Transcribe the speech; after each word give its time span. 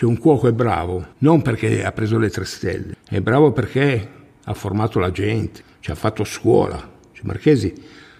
Cioè 0.00 0.08
un 0.08 0.16
cuoco 0.16 0.48
è 0.48 0.52
bravo 0.52 1.08
non 1.18 1.42
perché 1.42 1.84
ha 1.84 1.92
preso 1.92 2.16
le 2.16 2.30
tre 2.30 2.46
stelle, 2.46 2.94
è 3.06 3.20
bravo 3.20 3.52
perché 3.52 4.08
ha 4.42 4.54
formato 4.54 4.98
la 4.98 5.10
gente, 5.10 5.62
cioè 5.80 5.94
ha 5.94 5.98
fatto 5.98 6.24
scuola. 6.24 6.78
Cioè 7.12 7.26
Marchesi 7.26 7.70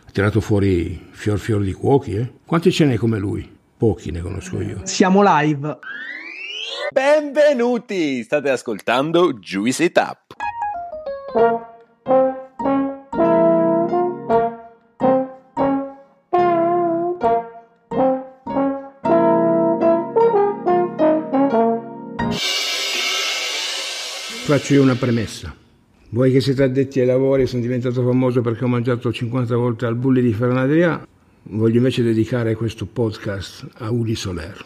ha 0.06 0.10
tirato 0.10 0.42
fuori 0.42 1.08
fior 1.10 1.38
fior 1.38 1.62
di 1.62 1.72
cuochi, 1.72 2.16
eh? 2.16 2.32
Quanti 2.44 2.70
ce 2.70 2.84
n'è 2.84 2.98
come 2.98 3.18
lui? 3.18 3.50
Pochi 3.78 4.10
ne 4.10 4.20
conosco 4.20 4.60
io. 4.60 4.80
Siamo 4.82 5.22
live. 5.24 5.78
Benvenuti! 6.92 8.24
State 8.24 8.50
ascoltando 8.50 9.32
Juicy 9.32 9.90
Tap. 9.90 10.34
Faccio 24.50 24.74
io 24.74 24.82
una 24.82 24.96
premessa. 24.96 25.54
Voi 26.08 26.32
che 26.32 26.40
siete 26.40 26.64
addetti 26.64 26.98
ai 26.98 27.06
lavori, 27.06 27.46
sono 27.46 27.62
diventato 27.62 28.02
famoso 28.02 28.40
perché 28.40 28.64
ho 28.64 28.66
mangiato 28.66 29.12
50 29.12 29.54
volte 29.54 29.86
al 29.86 29.94
bulli 29.94 30.20
di 30.20 30.32
Fernaderia, 30.32 31.06
voglio 31.44 31.76
invece 31.76 32.02
dedicare 32.02 32.56
questo 32.56 32.84
podcast 32.84 33.68
a 33.74 33.92
Uli 33.92 34.16
Soler, 34.16 34.60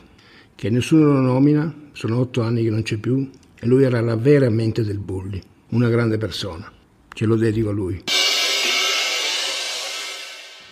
che 0.55 0.71
nessuno 0.71 1.13
lo 1.13 1.21
nomina, 1.21 1.71
sono 1.93 2.19
otto 2.19 2.41
anni 2.41 2.63
che 2.63 2.71
non 2.71 2.81
c'è 2.81 2.97
più, 2.97 3.29
e 3.61 3.67
lui 3.67 3.85
era 3.85 4.01
la 4.01 4.17
vera 4.17 4.49
mente 4.49 4.83
del 4.85 5.01
bulli, 5.01 5.39
una 5.73 5.91
grande 5.91 6.17
persona. 6.17 6.73
Ce 7.13 7.27
lo 7.27 7.37
dedico 7.37 7.69
a 7.69 7.73
lui. 7.73 8.03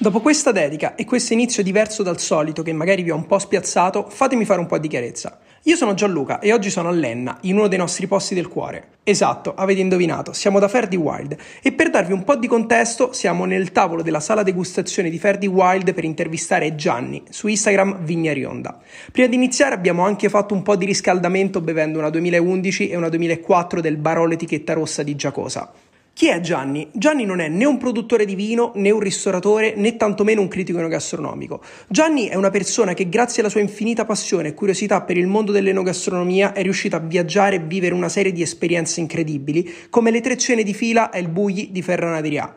Dopo 0.03 0.19
questa 0.19 0.51
dedica 0.51 0.97
e 0.97 1.05
questo 1.05 1.33
inizio 1.33 1.63
diverso 1.63 2.03
dal 2.03 2.19
solito 2.19 2.65
che 2.65 2.73
magari 2.73 3.05
vi 3.05 3.13
ho 3.13 3.15
un 3.15 3.25
po' 3.25 3.39
spiazzato, 3.39 4.09
fatemi 4.09 4.45
fare 4.45 4.59
un 4.59 4.67
po' 4.67 4.77
di 4.79 4.89
chiarezza. 4.89 5.39
Io 5.63 5.77
sono 5.77 5.95
Gianluca 5.95 6.41
e 6.41 6.53
oggi 6.53 6.71
sono 6.71 6.89
a 6.89 6.91
Lenna, 6.91 7.39
in 7.43 7.57
uno 7.57 7.69
dei 7.69 7.79
nostri 7.79 8.09
posti 8.09 8.35
del 8.35 8.49
cuore. 8.49 8.95
Esatto, 9.05 9.55
avete 9.55 9.79
indovinato, 9.79 10.33
siamo 10.33 10.59
da 10.59 10.67
Ferdi 10.67 10.97
Wild 10.97 11.37
e 11.63 11.71
per 11.71 11.91
darvi 11.91 12.13
un 12.13 12.25
po' 12.25 12.35
di 12.35 12.49
contesto 12.49 13.13
siamo 13.13 13.45
nel 13.45 13.71
tavolo 13.71 14.03
della 14.03 14.19
sala 14.19 14.43
degustazione 14.43 15.09
di 15.09 15.21
Ferdi 15.21 15.47
Wild 15.47 15.95
per 15.95 16.03
intervistare 16.03 16.75
Gianni, 16.75 17.23
su 17.31 17.47
Instagram 17.47 18.03
Vigna 18.03 18.33
Rionda. 18.33 18.77
Prima 19.13 19.29
di 19.29 19.37
iniziare 19.37 19.77
abbiamo 19.77 20.05
anche 20.05 20.29
fatto 20.29 20.53
un 20.53 20.63
po' 20.63 20.75
di 20.75 20.85
riscaldamento 20.85 21.61
bevendo 21.61 22.01
una 22.01 22.11
2011 22.11 22.89
e 22.89 22.97
una 22.97 23.09
2004 23.09 23.81
del 23.81 23.99
Barolo 23.99 24.33
etichetta 24.33 24.73
rossa 24.73 25.05
di 25.05 25.15
Giacosa. 25.15 25.71
Chi 26.15 26.29
è 26.29 26.41
Gianni? 26.41 26.89
Gianni 26.93 27.25
non 27.25 27.41
è 27.41 27.49
né 27.49 27.65
un 27.65 27.79
produttore 27.79 28.27
di 28.27 28.35
vino, 28.35 28.73
né 28.75 28.91
un 28.91 29.01
ristoratore, 29.01 29.75
né 29.77 29.97
tantomeno 29.97 30.43
un 30.43 30.49
critico 30.49 30.79
enogastronomico. 30.79 31.63
Gianni 31.89 32.27
è 32.27 32.35
una 32.35 32.51
persona 32.51 32.93
che 32.93 33.09
grazie 33.09 33.41
alla 33.41 33.51
sua 33.51 33.61
infinita 33.61 34.05
passione 34.05 34.49
e 34.49 34.55
curiosità 34.55 35.01
per 35.01 35.17
il 35.17 35.27
mondo 35.27 35.53
dell'enogastronomia 35.53 36.53
è 36.53 36.63
riuscita 36.63 36.99
a 36.99 37.01
viaggiare 37.01 37.57
e 37.57 37.61
vivere 37.61 37.95
una 37.95 38.11
serie 38.11 38.31
di 38.31 38.43
esperienze 38.43 39.01
incredibili, 39.01 39.69
come 39.89 40.11
le 40.11 40.21
tre 40.21 40.37
cene 40.37 40.63
di 40.63 40.75
fila 40.75 41.11
e 41.11 41.19
il 41.19 41.29
Bugli 41.29 41.71
di 41.71 41.81
Ferranaderia. 41.81 42.55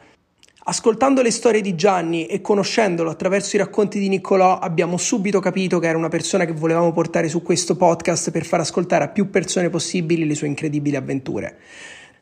Ascoltando 0.66 1.22
le 1.22 1.32
storie 1.32 1.62
di 1.62 1.76
Gianni 1.76 2.26
e 2.26 2.42
conoscendolo 2.42 3.10
attraverso 3.10 3.56
i 3.56 3.60
racconti 3.60 4.00
di 4.00 4.10
Niccolò, 4.10 4.60
abbiamo 4.60 4.98
subito 4.98 5.40
capito 5.40 5.80
che 5.80 5.88
era 5.88 5.98
una 5.98 6.10
persona 6.10 6.46
che 6.46 6.54
volevamo 6.54 6.92
portare 6.92 7.30
su 7.30 7.42
questo 7.42 7.78
podcast 7.78 8.32
per 8.32 8.46
far 8.46 8.60
ascoltare 8.60 9.06
a 9.06 9.10
più 9.10 9.30
persone 9.30 9.70
possibili 9.70 10.28
le 10.28 10.36
sue 10.36 10.48
incredibili 10.48 10.96
avventure. 10.98 11.58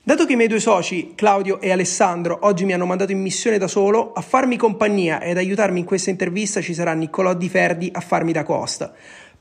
Dato 0.05 0.25
che 0.25 0.33
i 0.33 0.35
miei 0.35 0.49
due 0.49 0.59
soci, 0.59 1.13
Claudio 1.15 1.61
e 1.61 1.71
Alessandro, 1.71 2.39
oggi 2.41 2.65
mi 2.65 2.73
hanno 2.73 2.85
mandato 2.85 3.13
in 3.13 3.21
missione 3.21 3.57
da 3.57 3.69
solo, 3.69 4.11
a 4.11 4.19
farmi 4.19 4.57
compagnia 4.57 5.21
ed 5.21 5.37
aiutarmi 5.37 5.79
in 5.79 5.85
questa 5.85 6.09
intervista 6.09 6.59
ci 6.59 6.73
sarà 6.73 6.91
Niccolò 6.91 7.33
Di 7.33 7.47
Ferdi 7.47 7.89
a 7.89 8.01
farmi 8.01 8.33
da 8.33 8.43
costa. 8.43 8.91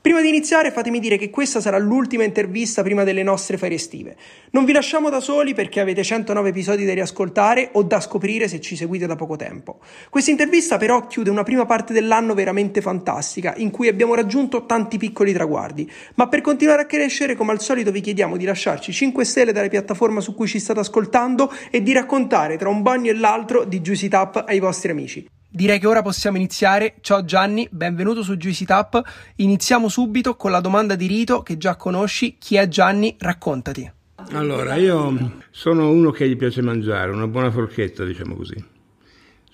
Prima 0.03 0.19
di 0.19 0.27
iniziare 0.27 0.69
fatemi 0.69 0.99
dire 0.99 1.15
che 1.15 1.29
questa 1.29 1.61
sarà 1.61 1.77
l'ultima 1.77 2.25
intervista 2.25 2.83
prima 2.83 3.05
delle 3.05 3.23
nostre 3.23 3.57
ferie 3.57 3.77
estive. 3.77 4.17
Non 4.51 4.65
vi 4.65 4.73
lasciamo 4.73 5.09
da 5.09 5.21
soli 5.21 5.53
perché 5.53 5.79
avete 5.79 6.03
109 6.03 6.49
episodi 6.49 6.83
da 6.83 6.93
riascoltare 6.93 7.69
o 7.71 7.83
da 7.83 8.01
scoprire 8.01 8.49
se 8.49 8.59
ci 8.59 8.75
seguite 8.75 9.07
da 9.07 9.15
poco 9.15 9.37
tempo. 9.37 9.79
Questa 10.09 10.29
intervista 10.29 10.75
però 10.75 11.07
chiude 11.07 11.29
una 11.29 11.43
prima 11.43 11.65
parte 11.65 11.93
dell'anno 11.93 12.33
veramente 12.33 12.81
fantastica 12.81 13.53
in 13.55 13.71
cui 13.71 13.87
abbiamo 13.87 14.13
raggiunto 14.13 14.65
tanti 14.65 14.97
piccoli 14.97 15.31
traguardi, 15.31 15.89
ma 16.15 16.27
per 16.27 16.41
continuare 16.41 16.81
a 16.81 16.85
crescere 16.85 17.37
come 17.37 17.53
al 17.53 17.61
solito 17.61 17.89
vi 17.89 18.01
chiediamo 18.01 18.35
di 18.35 18.43
lasciarci 18.43 18.91
5 18.91 19.23
stelle 19.23 19.53
dalle 19.53 19.69
piattaforme 19.69 20.19
su 20.19 20.35
cui 20.35 20.47
ci 20.47 20.59
state 20.59 20.81
ascoltando 20.81 21.49
e 21.71 21.81
di 21.81 21.93
raccontare 21.93 22.57
tra 22.57 22.67
un 22.67 22.81
bagno 22.81 23.09
e 23.09 23.15
l'altro 23.15 23.63
di 23.63 23.79
Juicy 23.79 24.09
Tap 24.09 24.43
ai 24.45 24.59
vostri 24.59 24.91
amici. 24.91 25.25
Direi 25.55 25.77
che 25.77 25.85
ora 25.85 26.01
possiamo 26.01 26.37
iniziare. 26.37 26.95
Ciao 27.01 27.23
Gianni, 27.25 27.67
benvenuto 27.69 28.23
su 28.23 28.37
Juicy 28.37 28.65
Tap. 28.65 28.99
Iniziamo 29.35 29.87
subito 29.87 30.35
con 30.35 30.49
la 30.49 30.59
domanda 30.59 30.95
di 30.95 31.05
rito 31.05 31.43
che 31.43 31.59
già 31.59 31.75
conosci. 31.75 32.37
Chi 32.39 32.55
è 32.55 32.67
Gianni? 32.67 33.15
Raccontati. 33.19 33.91
Allora, 34.31 34.73
io 34.77 35.41
sono 35.51 35.91
uno 35.91 36.09
che 36.09 36.27
gli 36.27 36.35
piace 36.37 36.63
mangiare, 36.63 37.11
una 37.11 37.27
buona 37.27 37.51
forchetta, 37.51 38.03
diciamo 38.03 38.33
così. 38.33 38.55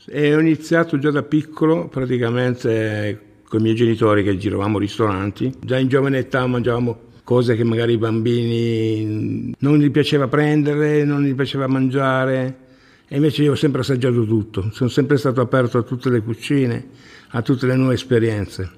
E 0.06 0.34
ho 0.34 0.40
iniziato 0.40 0.98
già 1.00 1.12
da 1.12 1.24
piccolo, 1.24 1.90
praticamente 1.90 3.42
con 3.50 3.60
i 3.60 3.64
miei 3.64 3.76
genitori 3.76 4.24
che 4.24 4.38
giravamo 4.38 4.80
ristoranti. 4.80 5.54
Già 5.60 5.78
in 5.78 5.90
giovane 5.90 6.20
età 6.20 6.48
mangiavamo 6.48 7.08
cose 7.26 7.58
che 7.58 7.66
magari 7.66 7.96
i 7.96 7.98
bambini 7.98 9.54
non 9.60 9.78
gli 9.78 9.92
piaceva 9.92 10.30
prendere, 10.30 11.04
non 11.04 11.24
gli 11.24 11.36
piaceva 11.36 11.68
mangiare 11.68 12.68
e 13.12 13.16
invece 13.16 13.42
io 13.42 13.54
ho 13.54 13.56
sempre 13.56 13.82
assaggiato 13.82 14.24
tutto, 14.24 14.70
sono 14.72 14.88
sempre 14.88 15.18
stato 15.18 15.42
aperto 15.42 15.80
a 15.80 15.82
tutte 15.82 16.12
le 16.12 16.22
cucine, 16.22 16.90
a 17.30 17.42
tutte 17.42 17.66
le 17.66 17.76
nuove 17.76 17.96
esperienze. 17.96 18.70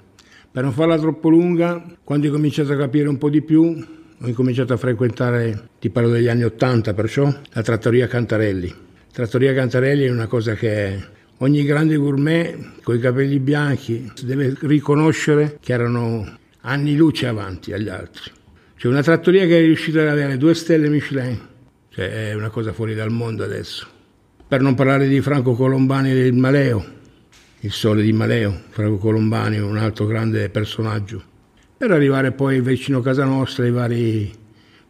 Per 0.49 0.63
non 0.63 0.71
farla 0.71 0.97
troppo 0.97 1.27
lunga, 1.27 1.83
quando 2.01 2.29
ho 2.29 2.31
cominciato 2.31 2.71
a 2.71 2.77
capire 2.77 3.09
un 3.09 3.17
po' 3.17 3.29
di 3.29 3.41
più, 3.41 3.61
ho 3.63 4.27
incominciato 4.27 4.71
a 4.71 4.77
frequentare, 4.77 5.67
ti 5.81 5.89
parlo 5.89 6.11
degli 6.11 6.29
anni 6.29 6.43
Ottanta 6.43 6.93
perciò, 6.93 7.25
la 7.25 7.61
trattoria 7.61 8.07
Cantarelli. 8.07 8.73
Trattoria 9.11 9.53
Cantarelli 9.53 10.05
è 10.05 10.09
una 10.09 10.27
cosa 10.27 10.53
che 10.53 10.97
ogni 11.39 11.65
grande 11.65 11.97
gourmet 11.97 12.81
con 12.83 12.95
i 12.95 12.99
capelli 12.99 13.39
bianchi 13.39 14.09
deve 14.23 14.55
riconoscere 14.61 15.57
che 15.59 15.73
erano 15.73 16.37
anni 16.61 16.95
luce 16.95 17.27
avanti 17.27 17.73
agli 17.73 17.89
altri. 17.89 18.31
C'è 18.77 18.87
una 18.87 19.03
trattoria 19.03 19.45
che 19.45 19.59
è 19.59 19.61
riuscita 19.61 20.01
ad 20.01 20.07
avere 20.07 20.37
due 20.37 20.53
stelle 20.53 20.87
Michelin, 20.87 21.37
cioè 21.89 22.29
è 22.29 22.33
una 22.33 22.49
cosa 22.49 22.71
fuori 22.71 22.95
dal 22.95 23.11
mondo 23.11 23.43
adesso 23.43 23.99
per 24.51 24.59
non 24.59 24.75
parlare 24.75 25.07
di 25.07 25.21
Franco 25.21 25.53
Colombani 25.53 26.11
del 26.11 26.33
Maleo, 26.33 26.85
il 27.61 27.71
sole 27.71 28.03
di 28.03 28.11
Maleo, 28.11 28.63
Franco 28.67 28.97
Colombani, 28.97 29.59
un 29.59 29.77
altro 29.77 30.05
grande 30.05 30.49
personaggio, 30.49 31.23
per 31.77 31.91
arrivare 31.91 32.33
poi 32.33 32.59
vicino 32.59 32.97
a 32.97 33.01
casa 33.01 33.23
nostra 33.23 33.63
ai 33.63 33.71
vari 33.71 34.29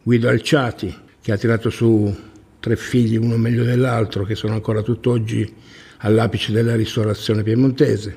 Guido 0.02 0.28
Alciati, 0.28 0.92
che 1.20 1.30
ha 1.30 1.36
tirato 1.36 1.70
su 1.70 2.12
tre 2.58 2.74
figli, 2.74 3.16
uno 3.16 3.36
meglio 3.36 3.62
dell'altro, 3.62 4.24
che 4.24 4.34
sono 4.34 4.54
ancora 4.54 4.82
tutt'oggi 4.82 5.54
all'apice 5.98 6.50
della 6.50 6.74
ristorazione 6.74 7.44
piemontese, 7.44 8.16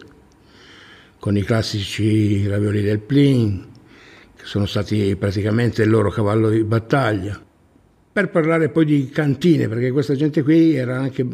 con 1.19 1.37
i 1.37 1.43
classici 1.43 2.47
ravioli 2.47 2.81
del 2.81 3.01
Plin, 3.01 3.67
che 4.35 4.45
sono 4.45 4.65
stati 4.65 5.15
praticamente 5.15 5.83
il 5.83 5.91
loro 5.91 6.09
cavallo 6.09 6.49
di 6.49 6.63
battaglia 6.63 7.39
per 8.15 8.29
parlare 8.29 8.69
poi 8.69 8.85
di 8.85 9.09
cantine, 9.09 9.67
perché 9.67 9.91
questa 9.91 10.15
gente 10.15 10.41
qui 10.41 10.73
era 10.73 10.97
anche 10.97 11.27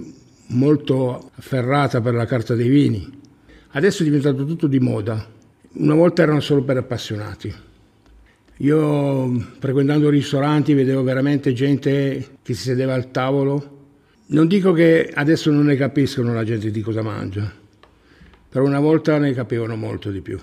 molto 0.47 1.30
afferrata 1.36 2.02
per 2.02 2.16
la 2.16 2.25
carta 2.25 2.56
dei 2.56 2.69
vini. 2.69 3.08
Adesso 3.74 4.02
è 4.02 4.06
diventato 4.06 4.46
tutto 4.46 4.66
di 4.66 4.80
moda. 4.80 5.24
Una 5.74 5.94
volta 5.94 6.24
erano 6.24 6.40
solo 6.40 6.64
per 6.64 6.78
appassionati. 6.78 7.53
Io 8.58 9.30
frequentando 9.59 10.09
ristoranti 10.09 10.74
vedevo 10.74 11.03
veramente 11.03 11.53
gente 11.53 12.30
che 12.41 12.53
si 12.56 12.64
sedeva 12.64 12.96
al 12.96 13.12
tavolo. 13.12 13.84
Non 14.30 14.47
dico 14.47 14.72
che 14.72 15.12
adesso 15.14 15.52
non 15.52 15.66
ne 15.66 15.75
capiscono 15.75 16.34
la 16.34 16.44
gente 16.44 16.72
di 16.72 16.81
cosa 16.81 17.03
mangia, 17.03 17.53
però 18.50 18.66
una 18.66 18.80
volta 18.80 19.20
ne 19.20 19.36
capivano 19.36 19.75
molto 19.75 20.09
di 20.09 20.22
più. 20.22 20.40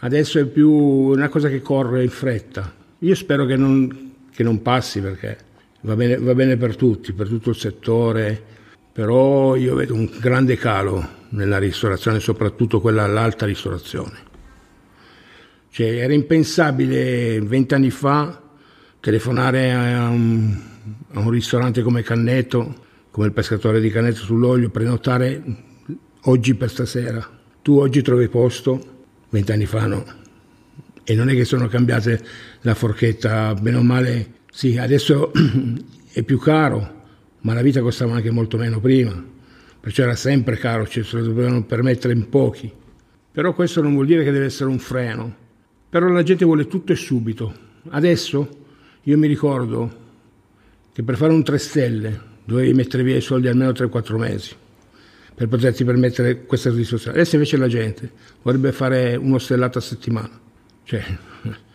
Adesso 0.00 0.40
è 0.40 0.44
più 0.46 0.72
una 0.72 1.28
cosa 1.28 1.48
che 1.48 1.62
corre 1.62 2.02
in 2.02 2.10
fretta. 2.10 2.74
Io 2.98 3.14
spero 3.14 3.46
che 3.46 3.54
non, 3.54 4.14
che 4.34 4.42
non 4.42 4.60
passi 4.60 5.00
perché 5.00 5.46
va 5.82 5.94
bene, 5.94 6.16
va 6.16 6.34
bene 6.34 6.56
per 6.56 6.76
tutti, 6.76 7.12
per 7.12 7.28
tutto 7.28 7.50
il 7.50 7.56
settore, 7.56 8.42
però 8.92 9.54
io 9.56 9.74
vedo 9.74 9.94
un 9.94 10.10
grande 10.20 10.56
calo 10.56 11.16
nella 11.30 11.58
ristorazione, 11.58 12.20
soprattutto 12.20 12.80
quella 12.80 13.04
all'alta 13.04 13.46
ristorazione. 13.46 14.26
Cioè, 15.70 15.86
era 15.86 16.12
impensabile 16.12 17.40
vent'anni 17.40 17.90
fa 17.90 18.42
telefonare 19.00 19.72
a 19.72 20.08
un, 20.08 20.56
a 21.12 21.20
un, 21.20 21.30
ristorante 21.30 21.82
come 21.82 22.02
Cannetto, 22.02 22.86
come 23.10 23.26
il 23.26 23.32
pescatore 23.32 23.80
di 23.80 23.90
Cannetto 23.90 24.22
sull'olio, 24.22 24.70
prenotare 24.70 25.42
oggi 26.22 26.54
per 26.54 26.70
stasera. 26.70 27.24
Tu 27.62 27.78
oggi 27.78 28.02
trovi 28.02 28.28
posto, 28.28 29.04
vent'anni 29.28 29.66
fa 29.66 29.86
no. 29.86 30.04
E 31.04 31.14
non 31.14 31.28
è 31.28 31.34
che 31.34 31.44
sono 31.44 31.68
cambiate 31.68 32.24
la 32.62 32.74
forchetta, 32.74 33.54
bene 33.54 33.76
o 33.76 33.82
male 33.82 34.37
sì, 34.58 34.76
adesso 34.76 35.30
è 36.10 36.24
più 36.24 36.36
caro, 36.36 37.04
ma 37.42 37.54
la 37.54 37.62
vita 37.62 37.80
costava 37.80 38.16
anche 38.16 38.32
molto 38.32 38.56
meno 38.56 38.80
prima, 38.80 39.24
perciò 39.78 40.02
era 40.02 40.16
sempre 40.16 40.56
caro, 40.56 40.84
cioè 40.84 41.04
se 41.04 41.18
lo 41.18 41.26
dovevano 41.26 41.62
permettere 41.62 42.12
in 42.12 42.28
pochi. 42.28 42.68
Però 43.30 43.54
questo 43.54 43.82
non 43.82 43.92
vuol 43.92 44.06
dire 44.06 44.24
che 44.24 44.32
deve 44.32 44.46
essere 44.46 44.68
un 44.68 44.80
freno. 44.80 45.32
Però 45.88 46.08
la 46.08 46.24
gente 46.24 46.44
vuole 46.44 46.66
tutto 46.66 46.90
e 46.90 46.96
subito. 46.96 47.54
Adesso 47.90 48.48
io 49.02 49.16
mi 49.16 49.28
ricordo 49.28 49.96
che 50.92 51.04
per 51.04 51.16
fare 51.16 51.32
un 51.32 51.44
3 51.44 51.56
stelle 51.58 52.20
dovevi 52.44 52.72
mettere 52.72 53.04
via 53.04 53.14
i 53.14 53.20
soldi 53.20 53.46
almeno 53.46 53.70
3-4 53.70 54.16
mesi 54.16 54.56
per 55.36 55.46
poterti 55.46 55.84
permettere 55.84 56.46
questa 56.46 56.70
soddisfazione. 56.70 57.16
Adesso 57.16 57.36
invece 57.36 57.56
la 57.58 57.68
gente 57.68 58.10
vorrebbe 58.42 58.72
fare 58.72 59.14
uno 59.14 59.38
stellato 59.38 59.78
a 59.78 59.82
settimana. 59.82 60.36
Cioè, 60.82 61.04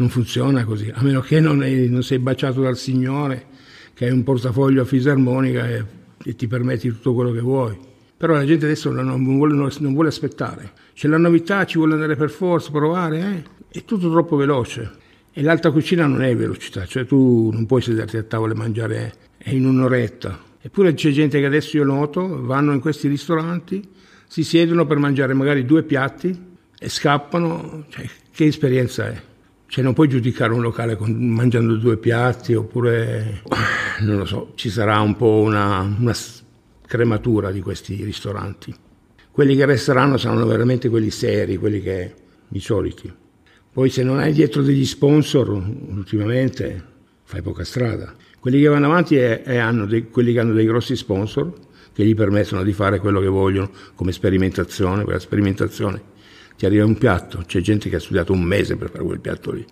non 0.00 0.08
funziona 0.08 0.64
così, 0.64 0.90
a 0.92 1.02
meno 1.02 1.20
che 1.20 1.40
non, 1.40 1.62
è, 1.62 1.70
non 1.86 2.02
sei 2.02 2.18
baciato 2.18 2.62
dal 2.62 2.76
Signore, 2.76 3.44
che 3.92 4.06
hai 4.06 4.10
un 4.10 4.22
portafoglio 4.22 4.82
a 4.82 4.84
fisarmonica 4.86 5.68
e, 5.68 5.84
e, 6.24 6.34
ti 6.34 6.46
permetti 6.46 6.88
tutto 6.88 7.12
quello 7.12 7.32
che 7.32 7.40
vuoi. 7.40 7.78
Però 8.16 8.32
la 8.32 8.46
gente 8.46 8.64
adesso 8.64 8.90
non 8.90 9.22
vuole, 9.22 9.54
non 9.54 9.92
vuole 9.92 10.08
aspettare. 10.08 10.72
C'è 10.94 11.06
la 11.06 11.18
novità, 11.18 11.64
ci 11.66 11.76
vuole 11.76 11.94
andare 11.94 12.16
per 12.16 12.30
forza, 12.30 12.70
provare, 12.70 13.18
eh? 13.18 13.78
è 13.78 13.84
tutto 13.84 14.10
troppo 14.10 14.36
veloce. 14.36 14.90
E 15.32 15.42
l'alta 15.42 15.70
cucina 15.70 16.06
non 16.06 16.22
è 16.22 16.34
velocità, 16.34 16.86
cioè 16.86 17.04
tu 17.04 17.50
non 17.52 17.66
puoi 17.66 17.82
sederti 17.82 18.16
a 18.16 18.22
tavola 18.22 18.54
e 18.54 18.56
mangiare 18.56 19.12
in 19.44 19.66
un'oretta. 19.66 20.48
Eppure 20.62 20.94
c'è 20.94 21.10
gente 21.10 21.38
che 21.38 21.46
adesso 21.46 21.76
io 21.76 21.84
noto, 21.84 22.42
vanno 22.42 22.72
in 22.72 22.80
questi 22.80 23.06
ristoranti, 23.06 23.86
si 24.26 24.44
siedono 24.44 24.86
per 24.86 24.98
mangiare 24.98 25.34
magari 25.34 25.64
due 25.64 25.82
piatti 25.82 26.38
e 26.78 26.88
scappano. 26.88 27.84
Cioè, 27.88 28.08
che 28.32 28.46
esperienza 28.46 29.06
è? 29.08 29.28
Cioè 29.70 29.84
non 29.84 29.92
puoi 29.92 30.08
giudicare 30.08 30.52
un 30.52 30.62
locale 30.62 30.96
con, 30.96 31.12
mangiando 31.12 31.76
due 31.76 31.96
piatti 31.96 32.54
oppure, 32.54 33.42
non 34.00 34.16
lo 34.16 34.24
so, 34.24 34.50
ci 34.56 34.68
sarà 34.68 34.98
un 34.98 35.14
po' 35.14 35.42
una, 35.42 35.82
una 35.96 36.12
crematura 36.84 37.52
di 37.52 37.60
questi 37.60 38.02
ristoranti. 38.02 38.74
Quelli 39.30 39.54
che 39.54 39.64
resteranno 39.66 40.16
saranno 40.16 40.44
veramente 40.44 40.88
quelli 40.88 41.10
seri, 41.10 41.56
quelli 41.56 41.80
che 41.80 42.14
i 42.48 42.58
soliti. 42.58 43.14
Poi 43.72 43.90
se 43.90 44.02
non 44.02 44.18
hai 44.18 44.32
dietro 44.32 44.62
degli 44.62 44.84
sponsor, 44.84 45.50
ultimamente 45.50 46.84
fai 47.22 47.40
poca 47.40 47.62
strada. 47.62 48.12
Quelli 48.40 48.60
che 48.60 48.66
vanno 48.66 48.86
avanti 48.86 49.14
è, 49.14 49.42
è 49.42 49.58
hanno 49.58 49.86
dei, 49.86 50.08
quelli 50.08 50.32
che 50.32 50.40
hanno 50.40 50.52
dei 50.52 50.66
grossi 50.66 50.96
sponsor 50.96 51.52
che 51.92 52.04
gli 52.04 52.16
permettono 52.16 52.64
di 52.64 52.72
fare 52.72 52.98
quello 52.98 53.20
che 53.20 53.28
vogliono 53.28 53.70
come 53.94 54.10
sperimentazione. 54.10 55.04
Quella 55.04 55.20
sperimentazione 55.20 56.09
ti 56.60 56.66
arriva 56.66 56.84
un 56.84 56.98
piatto, 56.98 57.42
c'è 57.46 57.62
gente 57.62 57.88
che 57.88 57.96
ha 57.96 58.00
studiato 58.00 58.34
un 58.34 58.42
mese 58.42 58.76
per 58.76 58.90
fare 58.90 59.02
quel 59.02 59.18
piatto 59.18 59.50
lì. 59.50 59.64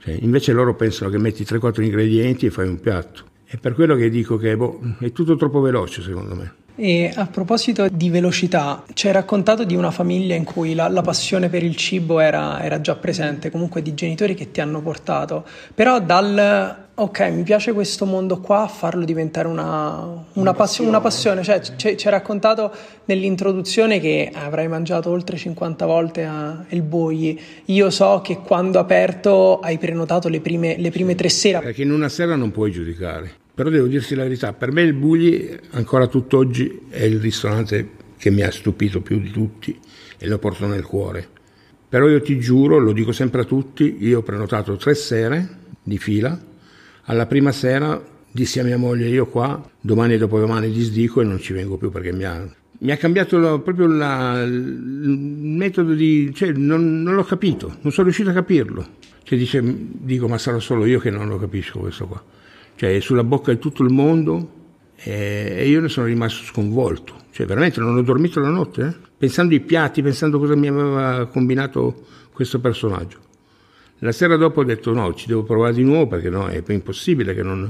Cioè, 0.00 0.18
invece 0.20 0.52
loro 0.52 0.74
pensano 0.74 1.08
che 1.08 1.16
metti 1.16 1.44
3-4 1.44 1.80
ingredienti 1.80 2.44
e 2.44 2.50
fai 2.50 2.68
un 2.68 2.78
piatto. 2.78 3.22
È 3.42 3.56
per 3.56 3.72
quello 3.72 3.96
che 3.96 4.10
dico 4.10 4.36
che 4.36 4.54
boh, 4.54 4.96
è 4.98 5.12
tutto 5.12 5.34
troppo 5.36 5.62
veloce 5.62 6.02
secondo 6.02 6.34
me. 6.34 6.54
E 6.80 7.10
a 7.12 7.26
proposito 7.26 7.88
di 7.90 8.08
velocità, 8.08 8.84
ci 8.94 9.08
hai 9.08 9.12
raccontato 9.12 9.64
di 9.64 9.74
una 9.74 9.90
famiglia 9.90 10.36
in 10.36 10.44
cui 10.44 10.74
la, 10.74 10.86
la 10.86 11.02
passione 11.02 11.48
per 11.48 11.64
il 11.64 11.74
cibo 11.74 12.20
era, 12.20 12.62
era, 12.62 12.80
già 12.80 12.94
presente, 12.94 13.50
comunque 13.50 13.82
di 13.82 13.94
genitori 13.94 14.34
che 14.34 14.52
ti 14.52 14.60
hanno 14.60 14.80
portato, 14.80 15.44
però 15.74 16.00
dal 16.00 16.86
ok, 16.94 17.20
mi 17.30 17.42
piace 17.42 17.72
questo 17.72 18.04
mondo 18.04 18.38
qua, 18.38 18.68
farlo 18.68 19.04
diventare 19.04 19.48
una, 19.48 20.02
una, 20.04 20.24
una 20.34 20.52
passione. 20.54 20.88
Una 20.88 21.00
passione. 21.00 21.42
Cioè, 21.42 21.60
ci, 21.60 21.96
ci 21.96 22.06
hai 22.06 22.12
raccontato 22.12 22.72
nell'introduzione 23.06 23.98
che 23.98 24.30
avrai 24.32 24.68
mangiato 24.68 25.10
oltre 25.10 25.36
50 25.36 25.84
volte 25.84 26.24
a 26.24 26.64
El 26.68 26.82
Boi. 26.82 27.40
Io 27.66 27.90
so 27.90 28.20
che 28.22 28.38
quando 28.38 28.78
aperto 28.78 29.58
hai 29.58 29.78
prenotato 29.78 30.28
le 30.28 30.40
prime, 30.40 30.76
le 30.78 30.90
prime 30.92 31.16
tre 31.16 31.28
sere. 31.28 31.58
Perché 31.58 31.82
in 31.82 31.90
una 31.90 32.08
sera 32.08 32.36
non 32.36 32.52
puoi 32.52 32.70
giudicare 32.70 33.46
però 33.58 33.70
devo 33.70 33.88
dirti 33.88 34.14
la 34.14 34.22
verità, 34.22 34.52
per 34.52 34.70
me 34.70 34.82
il 34.82 34.92
Bugli 34.92 35.52
ancora 35.70 36.06
tutt'oggi 36.06 36.82
è 36.88 37.02
il 37.02 37.18
ristorante 37.18 37.90
che 38.16 38.30
mi 38.30 38.42
ha 38.42 38.52
stupito 38.52 39.00
più 39.00 39.18
di 39.18 39.32
tutti 39.32 39.76
e 40.16 40.28
lo 40.28 40.38
porto 40.38 40.68
nel 40.68 40.84
cuore. 40.84 41.26
Però 41.88 42.06
io 42.08 42.22
ti 42.22 42.38
giuro, 42.38 42.78
lo 42.78 42.92
dico 42.92 43.10
sempre 43.10 43.40
a 43.40 43.44
tutti, 43.44 43.96
io 43.98 44.20
ho 44.20 44.22
prenotato 44.22 44.76
tre 44.76 44.94
sere 44.94 45.56
di 45.82 45.98
fila, 45.98 46.40
alla 47.06 47.26
prima 47.26 47.50
sera 47.50 48.00
dissi 48.30 48.60
a 48.60 48.62
mia 48.62 48.78
moglie 48.78 49.08
io 49.08 49.26
qua, 49.26 49.68
domani 49.80 50.14
e 50.14 50.18
dopodomani 50.18 50.70
disdico 50.70 51.20
e 51.20 51.24
non 51.24 51.40
ci 51.40 51.52
vengo 51.52 51.78
più 51.78 51.90
perché 51.90 52.12
mi 52.12 52.22
ha, 52.22 52.48
mi 52.78 52.92
ha 52.92 52.96
cambiato 52.96 53.60
proprio 53.60 53.88
la, 53.88 54.40
il 54.40 55.18
metodo 55.18 55.94
di... 55.94 56.32
cioè 56.32 56.52
non, 56.52 57.02
non, 57.02 57.12
l'ho 57.12 57.24
capito, 57.24 57.78
non 57.80 57.90
sono 57.90 58.04
riuscito 58.04 58.30
a 58.30 58.34
capirlo. 58.34 58.86
Cioè 59.24 59.36
dice, 59.36 59.60
dico 59.64 60.28
ma 60.28 60.38
sarò 60.38 60.60
solo 60.60 60.86
io 60.86 61.00
che 61.00 61.10
non 61.10 61.26
lo 61.26 61.38
capisco 61.38 61.80
questo 61.80 62.06
qua 62.06 62.36
cioè 62.78 63.00
sulla 63.00 63.24
bocca 63.24 63.50
di 63.50 63.58
tutto 63.58 63.82
il 63.82 63.92
mondo 63.92 64.52
e 64.94 65.68
io 65.68 65.80
ne 65.80 65.88
sono 65.88 66.06
rimasto 66.06 66.44
sconvolto, 66.44 67.14
cioè 67.32 67.44
veramente 67.44 67.80
non 67.80 67.96
ho 67.96 68.02
dormito 68.02 68.38
la 68.38 68.50
notte, 68.50 68.86
eh? 68.86 68.94
pensando 69.18 69.52
ai 69.52 69.60
piatti, 69.60 70.00
pensando 70.00 70.38
cosa 70.38 70.54
mi 70.54 70.68
aveva 70.68 71.26
combinato 71.26 72.06
questo 72.32 72.60
personaggio. 72.60 73.18
La 73.98 74.12
sera 74.12 74.36
dopo 74.36 74.60
ho 74.60 74.64
detto 74.64 74.92
no, 74.92 75.12
ci 75.14 75.26
devo 75.26 75.42
provare 75.42 75.74
di 75.74 75.82
nuovo 75.82 76.06
perché 76.06 76.30
no, 76.30 76.46
è 76.46 76.62
impossibile 76.68 77.34
che, 77.34 77.42
non, 77.42 77.68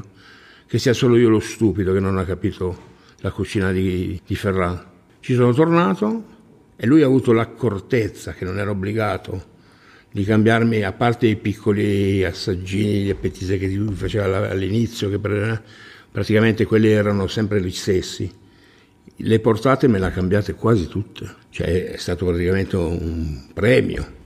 che 0.67 0.79
sia 0.79 0.93
solo 0.93 1.17
io 1.17 1.31
lo 1.31 1.41
stupido 1.41 1.95
che 1.95 2.01
non 2.01 2.19
ha 2.19 2.25
capito 2.27 2.77
la 3.21 3.31
cucina 3.31 3.73
di, 3.73 4.21
di 4.27 4.35
Ferran. 4.35 4.85
Ci 5.21 5.33
sono 5.33 5.55
tornato 5.55 6.25
e 6.77 6.87
lui 6.87 7.01
ha 7.01 7.07
avuto 7.07 7.33
l'accortezza, 7.33 8.35
che 8.35 8.45
non 8.45 8.59
era 8.59 8.69
obbligato, 8.69 9.57
di 10.11 10.25
cambiarmi, 10.25 10.83
a 10.83 10.93
parte 10.93 11.27
i 11.27 11.37
piccoli 11.37 12.25
assaggini, 12.25 13.03
gli 13.05 13.11
appetiti 13.11 13.59
che 13.59 13.69
lui 13.69 13.95
faceva 13.95 14.49
all'inizio, 14.49 15.11
che 15.11 15.21
praticamente 16.11 16.65
quelli 16.65 16.89
erano 16.89 17.27
sempre 17.27 17.61
gli 17.61 17.71
stessi. 17.71 18.31
Le 19.21 19.41
portate 19.41 19.89
me 19.89 19.99
le 19.99 20.07
ha 20.07 20.11
cambiate 20.11 20.55
quasi 20.55 20.87
tutte, 20.87 21.29
cioè 21.51 21.93
è 21.93 21.97
stato 21.97 22.25
praticamente 22.25 22.77
un 22.77 23.49
premio. 23.53 24.17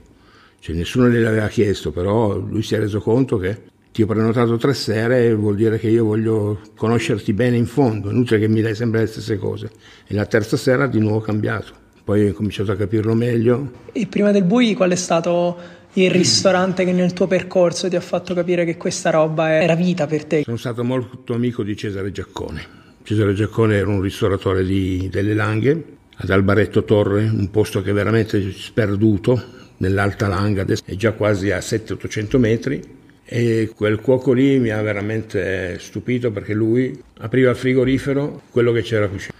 Cioè, 0.59 0.75
nessuno 0.75 1.09
gliel'aveva 1.09 1.47
chiesto, 1.47 1.91
però 1.91 2.37
lui 2.37 2.61
si 2.61 2.75
è 2.75 2.79
reso 2.79 3.01
conto 3.01 3.37
che 3.37 3.71
ti 3.91 4.01
ho 4.01 4.05
prenotato 4.05 4.55
tre 4.57 4.73
sere, 4.73 5.33
vuol 5.33 5.55
dire 5.55 5.77
che 5.77 5.89
io 5.89 6.05
voglio 6.05 6.61
conoscerti 6.75 7.33
bene 7.33 7.57
in 7.57 7.65
fondo, 7.65 8.09
inutile 8.09 8.39
che 8.39 8.47
mi 8.47 8.61
dai 8.61 8.75
sempre 8.75 9.01
le 9.01 9.07
stesse 9.07 9.37
cose. 9.37 9.69
E 10.07 10.13
la 10.13 10.25
terza 10.25 10.55
sera 10.55 10.87
di 10.87 10.99
nuovo 10.99 11.19
cambiato 11.19 11.81
poi 12.03 12.29
ho 12.29 12.33
cominciato 12.33 12.71
a 12.71 12.75
capirlo 12.75 13.13
meglio. 13.13 13.71
E 13.91 14.07
prima 14.07 14.31
del 14.31 14.43
Bui 14.43 14.73
qual 14.73 14.91
è 14.91 14.95
stato 14.95 15.57
il 15.93 16.11
ristorante 16.11 16.83
che 16.83 16.91
nel 16.91 17.13
tuo 17.13 17.27
percorso 17.27 17.87
ti 17.87 17.95
ha 17.95 18.01
fatto 18.01 18.33
capire 18.33 18.65
che 18.65 18.77
questa 18.77 19.09
roba 19.09 19.61
era 19.61 19.75
vita 19.75 20.05
per 20.05 20.25
te? 20.25 20.41
Sono 20.43 20.57
stato 20.57 20.83
molto 20.83 21.33
amico 21.33 21.63
di 21.63 21.77
Cesare 21.77 22.11
Giaccone. 22.11 22.81
Cesare 23.03 23.33
Giaccone 23.33 23.75
era 23.75 23.89
un 23.89 24.01
ristoratore 24.01 24.65
di, 24.65 25.07
delle 25.09 25.33
Langhe 25.33 25.83
ad 26.15 26.29
Albaretto 26.29 26.83
Torre, 26.83 27.23
un 27.23 27.49
posto 27.51 27.81
che 27.81 27.91
è 27.91 27.93
veramente 27.93 28.51
sperduto 28.51 29.41
nell'Alta 29.77 30.27
Langa, 30.27 30.61
adesso 30.61 30.83
è 30.85 30.95
già 30.95 31.11
quasi 31.13 31.51
a 31.51 31.59
700-800 31.59 32.37
metri 32.37 32.81
e 33.25 33.71
quel 33.75 33.99
cuoco 33.99 34.31
lì 34.33 34.59
mi 34.59 34.69
ha 34.69 34.81
veramente 34.81 35.77
stupito 35.79 36.31
perché 36.31 36.53
lui 36.53 36.97
apriva 37.19 37.49
il 37.49 37.55
frigorifero, 37.55 38.43
quello 38.51 38.71
che 38.71 38.81
c'era 38.81 39.07
cucina 39.07 39.33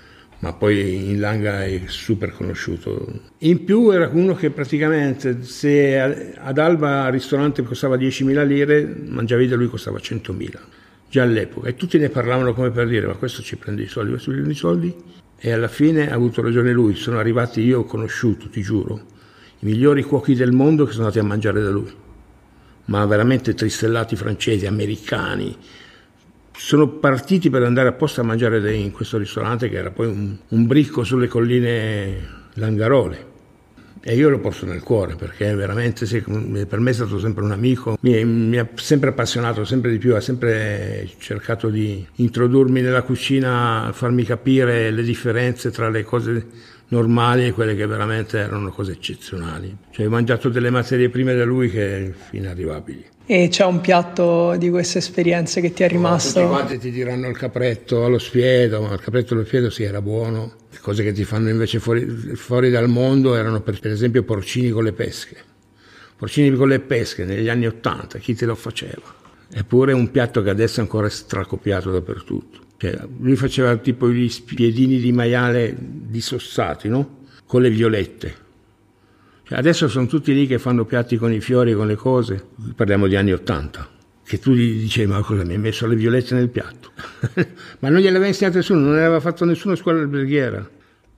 ma 0.43 0.51
poi 0.51 1.09
in 1.09 1.21
Langa 1.21 1.63
è 1.63 1.83
super 1.85 2.33
conosciuto. 2.33 3.07
In 3.39 3.63
più 3.63 3.91
era 3.91 4.09
uno 4.11 4.35
che 4.35 4.49
praticamente 4.49 5.41
se 5.43 5.97
ad 5.97 6.57
Alba 6.57 7.05
il 7.05 7.13
ristorante 7.13 7.63
costava 7.63 7.95
10.000 7.95 8.45
lire, 8.45 8.93
mangiavi 9.07 9.47
da 9.47 9.55
lui 9.55 9.69
costava 9.69 9.99
100.000, 9.99 10.59
già 11.09 11.23
all'epoca. 11.23 11.69
E 11.69 11.75
tutti 11.75 11.97
ne 11.97 12.09
parlavano 12.09 12.53
come 12.53 12.71
per 12.71 12.89
dire, 12.89 13.07
ma 13.07 13.13
questo 13.13 13.41
ci 13.41 13.55
prende 13.55 13.83
i 13.83 13.87
soldi, 13.87 14.09
questo 14.09 14.31
ci 14.31 14.35
prende 14.35 14.53
i 14.53 14.57
soldi. 14.57 14.93
E 15.39 15.51
alla 15.53 15.69
fine 15.69 16.11
ha 16.11 16.13
avuto 16.13 16.41
ragione 16.41 16.73
lui, 16.73 16.95
sono 16.95 17.19
arrivati, 17.19 17.61
io 17.61 17.79
ho 17.79 17.83
conosciuto, 17.85 18.49
ti 18.49 18.61
giuro, 18.61 18.95
i 19.59 19.65
migliori 19.65 20.03
cuochi 20.03 20.35
del 20.35 20.51
mondo 20.51 20.83
che 20.83 20.91
sono 20.91 21.03
andati 21.05 21.19
a 21.19 21.23
mangiare 21.23 21.61
da 21.61 21.69
lui. 21.69 21.91
Ma 22.87 23.05
veramente 23.05 23.53
tristellati 23.53 24.17
francesi, 24.17 24.65
americani, 24.65 25.55
sono 26.55 26.87
partiti 26.87 27.49
per 27.49 27.63
andare 27.63 27.89
apposta 27.89 28.21
a 28.21 28.23
mangiare 28.23 28.73
in 28.75 28.91
questo 28.91 29.17
ristorante 29.17 29.69
che 29.69 29.77
era 29.77 29.91
poi 29.91 30.07
un, 30.07 30.37
un 30.47 30.67
bricco 30.67 31.03
sulle 31.03 31.27
colline 31.27 32.41
Langarole. 32.53 33.31
E 34.05 34.15
io 34.15 34.27
lo 34.27 34.39
porto 34.39 34.65
nel 34.65 34.83
cuore 34.83 35.15
perché 35.15 35.55
veramente 35.55 36.05
per 36.67 36.79
me 36.79 36.89
è 36.89 36.93
stato 36.93 37.19
sempre 37.19 37.41
un 37.41 37.51
amico, 37.51 37.97
mi, 38.01 38.25
mi, 38.25 38.57
ha 38.57 38.67
sempre 38.73 39.09
appassionato 39.09 39.63
sempre 39.63 39.91
di 39.91 39.97
più, 39.97 40.13
ha 40.13 40.19
sempre 40.19 41.09
cercato 41.19 41.69
di 41.69 42.05
introdurmi 42.15 42.81
nella 42.81 43.03
cucina, 43.03 43.91
farmi 43.93 44.25
capire 44.25 44.91
le 44.91 45.03
differenze 45.03 45.71
tra 45.71 45.87
le 45.89 46.03
cose 46.03 46.47
normali 46.93 47.47
e 47.47 47.51
quelle 47.51 47.75
che 47.75 47.85
veramente 47.85 48.37
erano 48.37 48.69
cose 48.69 48.93
eccezionali. 48.93 49.75
Cioè 49.89 50.05
ho 50.05 50.09
mangiato 50.09 50.49
delle 50.49 50.69
materie 50.69 51.09
prime 51.09 51.33
da 51.33 51.43
lui 51.43 51.69
che 51.69 52.13
inarrivabili. 52.31 53.11
E 53.25 53.47
c'è 53.49 53.63
un 53.63 53.79
piatto 53.79 54.55
di 54.57 54.69
queste 54.69 54.97
esperienze 54.97 55.61
che 55.61 55.71
ti 55.71 55.83
è 55.83 55.87
rimasto? 55.87 56.41
Tutti 56.41 56.51
quanti 56.51 56.77
ti 56.77 56.91
diranno 56.91 57.29
il 57.29 57.37
capretto 57.37 58.03
allo 58.03 58.19
spiedo, 58.19 58.81
ma 58.81 58.93
il 58.93 58.99
capretto 58.99 59.33
allo 59.33 59.45
spiedo 59.45 59.69
sì 59.69 59.83
era 59.83 60.01
buono. 60.01 60.55
Le 60.69 60.79
cose 60.81 61.03
che 61.03 61.13
ti 61.13 61.23
fanno 61.23 61.49
invece 61.49 61.79
fuori, 61.79 62.05
fuori 62.35 62.69
dal 62.69 62.89
mondo 62.89 63.35
erano 63.35 63.61
per, 63.61 63.79
per, 63.79 63.91
esempio 63.91 64.23
porcini 64.23 64.69
con 64.71 64.83
le 64.83 64.91
pesche. 64.91 65.37
Porcini 66.17 66.55
con 66.55 66.67
le 66.67 66.79
pesche 66.79 67.23
negli 67.23 67.47
anni 67.47 67.65
Ottanta, 67.65 68.17
chi 68.19 68.35
te 68.35 68.45
lo 68.45 68.55
faceva? 68.55 69.21
Eppure 69.51 69.93
un 69.93 70.11
piatto 70.11 70.41
che 70.41 70.49
adesso 70.49 70.79
è 70.79 70.83
ancora 70.83 71.07
stracopiato 71.07 71.91
dappertutto. 71.91 72.62
Cioè, 72.83 72.99
lui 73.19 73.37
faceva 73.37 73.77
tipo 73.77 74.11
gli 74.11 74.27
spiedini 74.27 74.99
di 74.99 75.13
maiale 75.13 75.73
dissossati, 75.79 76.89
no? 76.89 77.21
Con 77.45 77.61
le 77.61 77.69
violette 77.69 78.35
Cioè, 79.47 79.57
adesso 79.57 79.87
sono 79.87 80.05
tutti 80.05 80.33
lì 80.33 80.47
che 80.47 80.59
fanno 80.59 80.83
piatti 80.83 81.15
con 81.15 81.31
i 81.31 81.39
fiori, 81.39 81.73
con 81.73 81.87
le 81.87 81.95
cose. 81.95 82.45
Parliamo 82.75 83.07
di 83.07 83.15
anni 83.15 83.31
Ottanta. 83.31 83.87
Che 84.25 84.37
tu 84.37 84.51
gli 84.51 84.81
dicevi, 84.81 85.09
ma 85.09 85.21
cosa 85.21 85.45
mi 85.45 85.53
hai 85.53 85.59
messo 85.59 85.87
le 85.87 85.95
violette 85.95 86.35
nel 86.35 86.49
piatto? 86.49 86.91
ma 87.79 87.87
non 87.87 88.01
gliel'aveva 88.01 88.27
insegnato 88.27 88.57
nessuno, 88.57 88.81
non 88.81 88.95
aveva 88.95 89.21
fatto 89.21 89.45
nessuna 89.45 89.75
scuola 89.75 90.01
alberghiera. 90.01 90.69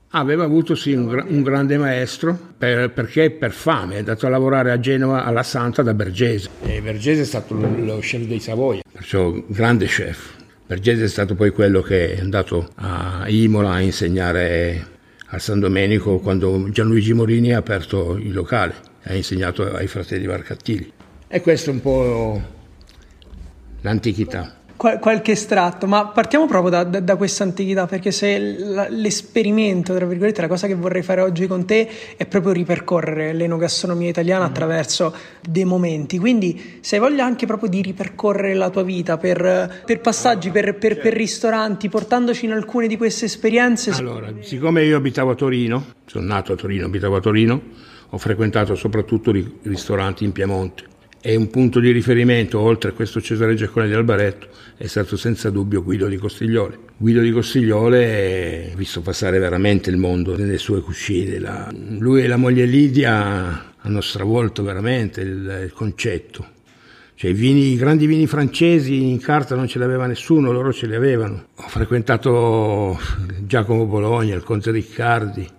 Aveva 0.10 0.44
avuto 0.44 0.76
sì 0.76 0.94
un, 0.94 1.26
un 1.28 1.42
grande 1.42 1.80
maestro 1.80 2.38
per, 2.60 2.92
perché 2.92 3.32
per 3.32 3.52
fame 3.52 3.96
è 3.96 3.98
andato 4.00 4.28
a 4.28 4.30
lavorare 4.30 4.70
a 4.72 4.80
Genova 4.80 5.26
alla 5.26 5.42
Santa 5.42 5.82
da 5.82 5.96
Bergese. 5.96 6.48
E 6.62 6.80
Bergese 6.80 7.24
è 7.24 7.26
stato 7.26 7.56
lo 7.56 7.98
chef 8.02 8.22
dei 8.22 8.40
Savoia, 8.40 8.82
perciò 8.92 9.34
grande 9.48 9.88
chef. 9.88 10.44
Bergese 10.68 11.04
è 11.04 11.08
stato 11.08 11.36
poi 11.36 11.52
quello 11.52 11.82
che 11.82 12.16
è 12.16 12.20
andato 12.20 12.70
a 12.76 13.26
Imola 13.28 13.74
a 13.74 13.82
insegnare 13.82 14.94
a 15.28 15.38
San 15.38 15.60
Domenico 15.60 16.18
quando 16.18 16.70
Gianluigi 16.72 17.14
Morini 17.14 17.54
ha 17.54 17.60
aperto 17.60 18.16
il 18.16 18.34
locale, 18.34 18.74
ha 19.04 19.14
insegnato 19.14 19.72
ai 19.72 19.86
fratelli 19.86 20.26
Varcattili. 20.26 20.92
E 21.28 21.42
questo 21.42 21.70
è 21.70 21.74
un 21.74 21.82
po' 21.82 22.42
l'antichità. 23.82 24.64
Qual- 24.78 25.00
qualche 25.00 25.32
estratto, 25.32 25.88
ma 25.88 26.08
partiamo 26.08 26.48
proprio 26.48 26.70
da, 26.70 26.84
da, 26.84 27.00
da 27.00 27.16
questa 27.16 27.44
antichità, 27.44 27.86
perché 27.86 28.12
se 28.12 28.38
l- 28.38 28.88
l'esperimento, 28.90 29.96
tra 29.96 30.06
virgolette, 30.06 30.42
la 30.42 30.50
cosa 30.50 30.68
che 30.68 30.76
vorrei 30.76 31.02
fare 31.02 31.22
oggi 31.22 31.48
con 31.48 31.66
te 31.66 31.88
è 32.18 32.26
proprio 32.26 32.52
ripercorrere 32.52 33.32
l'enogastronomia 33.32 34.10
italiana 34.10 34.44
mm. 34.44 34.48
attraverso 34.48 35.16
dei 35.48 35.64
momenti, 35.64 36.18
quindi 36.18 36.80
se 36.82 36.96
hai 36.96 37.02
voglia 37.02 37.24
anche 37.24 37.46
proprio 37.46 37.70
di 37.70 37.82
ripercorrere 37.82 38.54
la 38.54 38.70
tua 38.70 38.84
vita 38.84 39.18
per, 39.18 39.84
per 39.86 40.02
passaggi, 40.02 40.50
per, 40.50 40.76
per, 40.76 41.00
per, 41.00 41.14
ristoranti, 41.14 41.88
portandoci 41.88 42.46
in 42.46 42.52
alcune 42.52 42.88
di 42.88 42.98
queste 42.98 43.26
esperienze. 43.26 43.92
Allora, 43.92 44.34
siccome 44.42 44.84
io 44.84 44.98
abitavo 44.98 45.32
a 45.32 45.36
Torino, 45.36 45.86
sono 46.06 46.26
nato 46.26 46.52
a 46.52 46.56
Torino, 46.56 46.88
abitavo 46.88 47.16
a 47.16 47.20
Torino, 47.22 47.62
ho 48.10 48.18
frequentato 48.18 48.76
soprattutto 48.76 49.32
i 49.32 49.60
ristoranti 49.64 50.26
in 50.26 50.34
Piemonte 50.34 50.94
e 51.28 51.36
un 51.36 51.50
punto 51.50 51.80
di 51.80 51.90
riferimento, 51.90 52.60
oltre 52.60 52.92
a 52.92 52.94
questo 52.94 53.20
Cesare 53.20 53.56
Giaccone 53.56 53.88
di 53.88 53.94
Albaretto, 53.96 54.48
è 54.78 54.86
stato 54.86 55.18
senza 55.18 55.50
dubbio 55.50 55.82
Guido 55.82 56.06
di 56.06 56.18
Costigliole. 56.18 56.78
Guido 56.98 57.20
di 57.22 57.32
Costigliole 57.32 58.70
ha 58.72 58.76
visto 58.76 59.02
passare 59.02 59.40
veramente 59.40 59.90
il 59.90 59.98
mondo 59.98 60.38
nelle 60.38 60.60
sue 60.60 60.82
cucine. 60.82 61.40
La, 61.40 61.74
lui 61.98 62.22
e 62.22 62.28
la 62.28 62.38
moglie 62.38 62.66
Lidia 62.66 63.74
hanno 63.76 64.02
stravolto 64.02 64.62
veramente 64.62 65.22
il, 65.22 65.62
il 65.64 65.74
concetto. 65.74 66.46
Cioè, 67.16 67.32
i, 67.32 67.34
vini, 67.34 67.72
i 67.72 67.76
grandi 67.76 68.06
vini 68.06 68.28
francesi 68.28 69.10
in 69.10 69.20
carta 69.20 69.56
non 69.56 69.68
ce 69.68 69.80
l'aveva 69.80 70.06
nessuno, 70.06 70.52
loro 70.52 70.72
ce 70.72 70.86
li 70.86 70.94
avevano. 70.94 71.48
Ho 71.56 71.68
frequentato 71.68 73.00
Giacomo 73.40 73.88
Bologna, 73.88 74.36
il 74.36 74.44
Conte 74.44 74.70
Riccardi, 74.70 75.50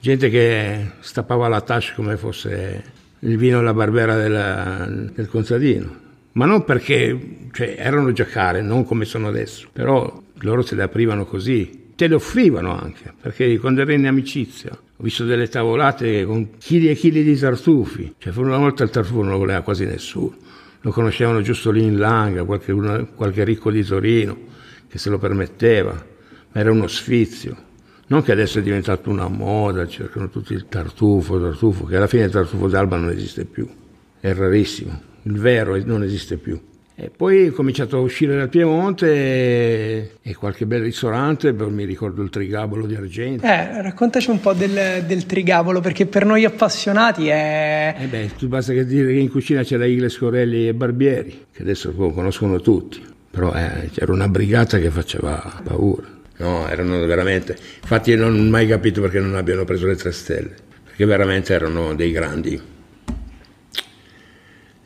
gente 0.00 0.30
che 0.30 0.86
stappava 1.00 1.48
la 1.48 1.60
tasca 1.60 1.92
come 1.96 2.16
fosse 2.16 3.00
il 3.24 3.36
vino 3.36 3.58
alla 3.58 3.74
barbera 3.74 4.16
della, 4.16 4.86
del 4.88 5.28
contadino. 5.28 6.00
Ma 6.32 6.46
non 6.46 6.64
perché 6.64 7.48
cioè, 7.52 7.76
erano 7.78 8.12
già 8.12 8.24
care, 8.24 8.62
non 8.62 8.84
come 8.84 9.04
sono 9.04 9.28
adesso, 9.28 9.68
però 9.72 10.22
loro 10.40 10.62
se 10.62 10.74
le 10.74 10.82
aprivano 10.82 11.24
così, 11.24 11.90
te 11.94 12.08
le 12.08 12.14
offrivano 12.14 12.76
anche, 12.76 13.12
perché 13.20 13.58
quando 13.58 13.82
ero 13.82 13.92
in 13.92 14.06
amicizia 14.06 14.70
ho 14.72 15.02
visto 15.02 15.24
delle 15.24 15.48
tavolate 15.48 16.24
con 16.24 16.56
chili 16.58 16.88
e 16.88 16.94
chili 16.94 17.22
di 17.22 17.36
tartufi, 17.36 18.14
cioè 18.18 18.32
una 18.36 18.56
volta 18.56 18.82
il 18.82 18.90
tartufo 18.90 19.22
non 19.22 19.32
lo 19.32 19.38
voleva 19.38 19.60
quasi 19.60 19.84
nessuno, 19.84 20.34
lo 20.80 20.90
conoscevano 20.90 21.42
giusto 21.42 21.70
lì 21.70 21.82
in 21.82 21.98
Langa, 21.98 22.44
qualche, 22.44 22.74
qualche 23.14 23.44
ricco 23.44 23.70
di 23.70 23.84
Torino 23.84 24.36
che 24.88 24.98
se 24.98 25.10
lo 25.10 25.18
permetteva, 25.18 25.92
ma 25.92 26.60
era 26.60 26.70
uno 26.70 26.86
sfizio. 26.86 27.70
Non 28.12 28.22
che 28.22 28.32
adesso 28.32 28.58
è 28.58 28.62
diventato 28.62 29.08
una 29.08 29.26
moda, 29.26 29.86
cercano 29.86 30.28
tutti 30.28 30.52
il 30.52 30.66
tartufo, 30.68 31.36
il 31.36 31.44
tartufo, 31.44 31.86
che 31.86 31.96
alla 31.96 32.06
fine 32.06 32.24
il 32.24 32.30
tartufo 32.30 32.68
d'alba 32.68 32.98
non 32.98 33.08
esiste 33.08 33.46
più, 33.46 33.66
è 34.20 34.34
rarissimo, 34.34 35.00
il 35.22 35.38
vero 35.38 35.82
non 35.86 36.02
esiste 36.02 36.36
più. 36.36 36.60
E 36.94 37.08
poi 37.08 37.48
ho 37.48 37.52
cominciato 37.52 37.96
a 37.96 38.00
uscire 38.00 38.36
dal 38.36 38.50
Piemonte 38.50 39.10
e, 39.10 40.10
e 40.20 40.34
qualche 40.34 40.66
bel 40.66 40.82
ristorante, 40.82 41.54
mi 41.54 41.86
ricordo 41.86 42.20
il 42.20 42.28
Trigabolo 42.28 42.84
di 42.84 42.94
Argento. 42.94 43.46
Eh, 43.46 43.80
raccontaci 43.80 44.28
un 44.28 44.40
po' 44.40 44.52
del, 44.52 45.04
del 45.06 45.24
Trigabolo, 45.24 45.80
perché 45.80 46.04
per 46.04 46.26
noi 46.26 46.44
appassionati 46.44 47.28
è... 47.28 47.96
Eh 47.98 48.06
beh, 48.08 48.32
tu 48.36 48.46
basta 48.46 48.74
che 48.74 48.84
dire 48.84 49.10
che 49.10 49.20
in 49.20 49.30
cucina 49.30 49.62
c'era 49.62 49.86
Igles, 49.86 50.18
Corelli 50.18 50.68
e 50.68 50.74
Barbieri, 50.74 51.46
che 51.50 51.62
adesso 51.62 51.94
conoscono 51.94 52.60
tutti, 52.60 53.02
però 53.30 53.54
eh, 53.54 53.88
c'era 53.90 54.12
una 54.12 54.28
brigata 54.28 54.76
che 54.76 54.90
faceva 54.90 55.62
paura. 55.64 56.20
No, 56.42 56.68
erano 56.68 56.98
veramente. 57.06 57.56
Infatti, 57.80 58.10
io 58.10 58.16
non 58.16 58.36
ho 58.36 58.50
mai 58.50 58.66
capito 58.66 59.00
perché 59.00 59.20
non 59.20 59.36
abbiano 59.36 59.64
preso 59.64 59.86
le 59.86 59.94
tre 59.94 60.10
stelle, 60.10 60.56
perché 60.82 61.04
veramente 61.04 61.54
erano 61.54 61.94
dei 61.94 62.10
grandi. 62.10 62.60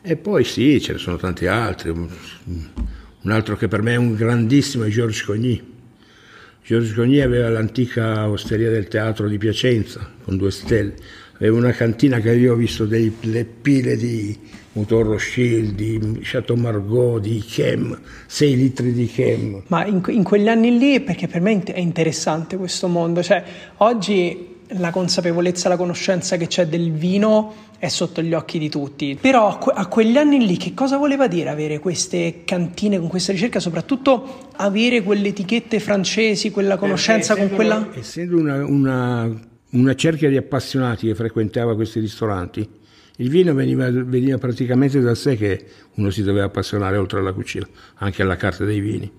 E 0.03 0.17
poi 0.17 0.45
sì, 0.45 0.79
ce 0.83 0.93
ne 0.93 0.99
sono 0.99 1.17
tanti 1.17 1.47
altri. 1.47 1.89
Un 1.89 3.31
altro 3.31 3.57
che 3.57 3.69
per 3.69 3.81
me 3.81 3.95
è 3.95 3.97
un 3.97 4.15
grandissimo 4.15 4.85
è 4.85 4.89
Georges 4.89 5.25
Cogny. 5.25 5.75
Georges 6.63 6.93
Cogny 6.93 7.21
aveva 7.21 7.49
l'antica 7.49 8.29
osteria 8.29 8.69
del 8.69 8.89
teatro 8.89 9.27
di 9.27 9.39
Piacenza 9.39 10.13
con 10.25 10.37
due 10.37 10.51
stelle. 10.51 10.95
Aveva 11.39 11.57
una 11.57 11.73
cantina 11.73 12.19
che 12.19 12.33
io 12.33 12.55
ho 12.55 12.57
visto 12.57 12.87
delle 12.87 13.45
pile 13.45 13.97
di 13.97 14.37
Motor 14.73 15.07
Rothschild, 15.07 15.75
di 15.75 16.19
Chateau 16.23 16.57
Margaux, 16.57 17.21
di 17.21 17.43
Chem, 17.47 17.99
6 18.27 18.57
litri 18.57 18.93
di 18.93 19.07
Chem. 19.07 19.63
Ma 19.67 19.85
in, 19.85 20.03
in, 20.09 20.23
quegli 20.23 20.49
anni 20.49 20.79
lì, 20.79 21.01
perché 21.01 21.29
per 21.29 21.41
me 21.41 21.63
è 21.63 21.79
interessante 21.79 22.57
questo 22.57 22.89
mondo, 22.89 23.23
cioè 23.23 23.43
oggi 23.79 24.55
la 24.71 24.91
consapevolezza, 24.91 25.69
la 25.69 25.77
conoscenza 25.77 26.37
che 26.37 26.47
c'è 26.47 26.67
del 26.67 26.93
vino 26.93 27.65
è 27.79 27.89
sotto 27.89 28.23
gli 28.23 28.33
occhi 28.33 28.59
di 28.59 28.69
tutti. 28.69 29.17
Però 29.21 29.49
a, 29.49 29.59
que- 29.59 29.73
a 29.75 29.87
quegli 29.87 30.17
anni 30.17 30.45
lì 30.45 30.57
che 30.57 30.75
cosa 30.75 30.97
voleva 30.97 31.27
dire 31.27 31.51
avere 31.51 31.79
queste 31.79 32.43
cantine 32.45 32.99
con 32.99 33.09
questa 33.09 33.33
ricerca, 33.33 33.61
soprattutto 33.61 34.49
avere 34.57 35.03
quelle 35.03 35.29
etichette 35.29 35.81
francesi, 35.81 36.51
quella 36.51 36.77
conoscenza 36.77 37.37
con 37.37 37.51
quella... 37.51 37.89
Essendo 37.95 38.39
una, 38.39 38.65
una, 38.65 39.41
una 39.71 39.95
cerchia 39.95 40.29
di 40.29 40.37
appassionati 40.37 41.07
che 41.07 41.15
frequentava 41.15 41.75
questi 41.75 42.01
ristoranti, 42.01 42.69
il 43.19 43.31
vino 43.31 43.55
veniva, 43.55 43.91
veniva, 43.91 44.37
praticamente 44.37 45.01
da 45.01 45.15
sé 45.15 45.37
che 45.37 45.65
uno 45.95 46.11
si 46.11 46.23
doveva 46.23 46.47
appassionare 46.47 46.99
oltre 46.99 47.19
alla 47.19 47.33
cucina, 47.33 47.67
anche 47.97 48.23
alla 48.23 48.37
carta 48.37 48.65
dei 48.65 48.81
vini. 48.81 49.11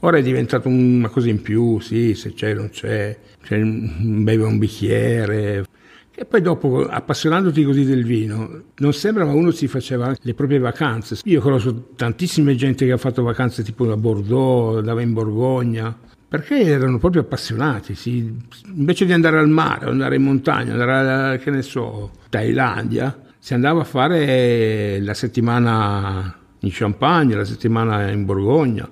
Ora 0.00 0.18
è 0.18 0.22
diventato 0.22 0.68
una 0.68 1.08
cosa 1.08 1.28
in 1.28 1.40
più, 1.42 1.80
sì, 1.80 2.14
se 2.14 2.32
c'è 2.32 2.54
non 2.54 2.70
c'è, 2.70 3.16
c'è 3.42 3.60
beve 3.60 4.44
un 4.44 4.58
bicchiere. 4.58 5.66
E 6.14 6.24
poi 6.24 6.40
dopo, 6.40 6.84
appassionandoti 6.84 7.62
così 7.62 7.84
del 7.84 8.04
vino, 8.04 8.62
non 8.78 8.92
sembra 8.92 9.24
ma 9.24 9.32
uno 9.32 9.52
si 9.52 9.68
faceva 9.68 10.14
le 10.20 10.34
proprie 10.34 10.58
vacanze. 10.58 11.18
Io 11.24 11.40
conosco 11.40 11.90
tantissime 11.94 12.56
gente 12.56 12.84
che 12.86 12.92
ha 12.92 12.96
fatto 12.96 13.22
vacanze 13.22 13.62
tipo 13.62 13.90
a 13.90 13.96
Bordeaux, 13.96 14.78
andava 14.78 15.00
in 15.00 15.12
Borgogna, 15.12 15.96
perché 16.28 16.60
erano 16.60 16.98
proprio 16.98 17.22
appassionati, 17.22 17.94
sì. 17.94 18.30
invece 18.66 19.06
di 19.06 19.12
andare 19.12 19.38
al 19.38 19.48
mare, 19.48 19.86
andare 19.86 20.16
in 20.16 20.22
montagna, 20.22 20.72
andare, 20.72 20.92
a, 21.32 21.36
che 21.38 21.50
ne 21.50 21.62
so, 21.62 22.10
Thailandia, 22.28 23.18
si 23.38 23.54
andava 23.54 23.80
a 23.80 23.84
fare 23.84 25.00
la 25.00 25.14
settimana 25.14 26.36
in 26.60 26.70
Champagne, 26.70 27.34
la 27.34 27.46
settimana 27.46 28.10
in 28.10 28.26
Borgogna, 28.26 28.86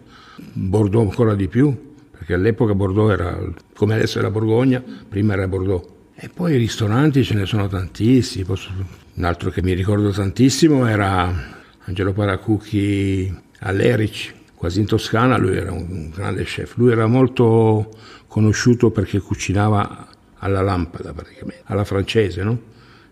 Bordeaux 0.53 1.07
ancora 1.11 1.35
di 1.35 1.47
più, 1.49 1.95
perché 2.11 2.33
all'epoca 2.33 2.75
Bordeaux 2.75 3.11
era 3.11 3.39
come 3.75 3.95
adesso 3.95 4.21
la 4.23 4.31
Borgogna, 4.31 4.83
prima 5.07 5.35
era 5.35 5.47
Bordeaux. 5.47 5.87
E 6.15 6.31
poi 6.33 6.55
i 6.55 6.57
ristoranti 6.57 7.23
ce 7.23 7.35
ne 7.35 7.45
sono 7.45 7.69
tantissimi, 7.69 8.47
un 9.15 9.25
altro 9.25 9.51
che 9.51 9.63
mi 9.63 9.75
ricordo 9.75 10.11
tantissimo 10.11 10.87
era 10.87 11.31
Angelo 11.85 12.15
Paracucchi 12.15 13.31
all'Eric, 13.61 14.36
quasi 14.57 14.81
in 14.81 14.87
Toscana, 14.87 15.37
lui 15.37 15.57
era 15.57 15.71
un 15.71 16.11
grande 16.13 16.43
chef, 16.45 16.77
lui 16.77 16.91
era 16.91 17.07
molto 17.07 17.91
conosciuto 18.27 18.91
perché 18.91 19.21
cucinava 19.21 20.09
alla 20.39 20.63
lampada 20.63 21.13
praticamente, 21.13 21.63
alla 21.67 21.85
francese, 21.85 22.43
no? 22.43 22.61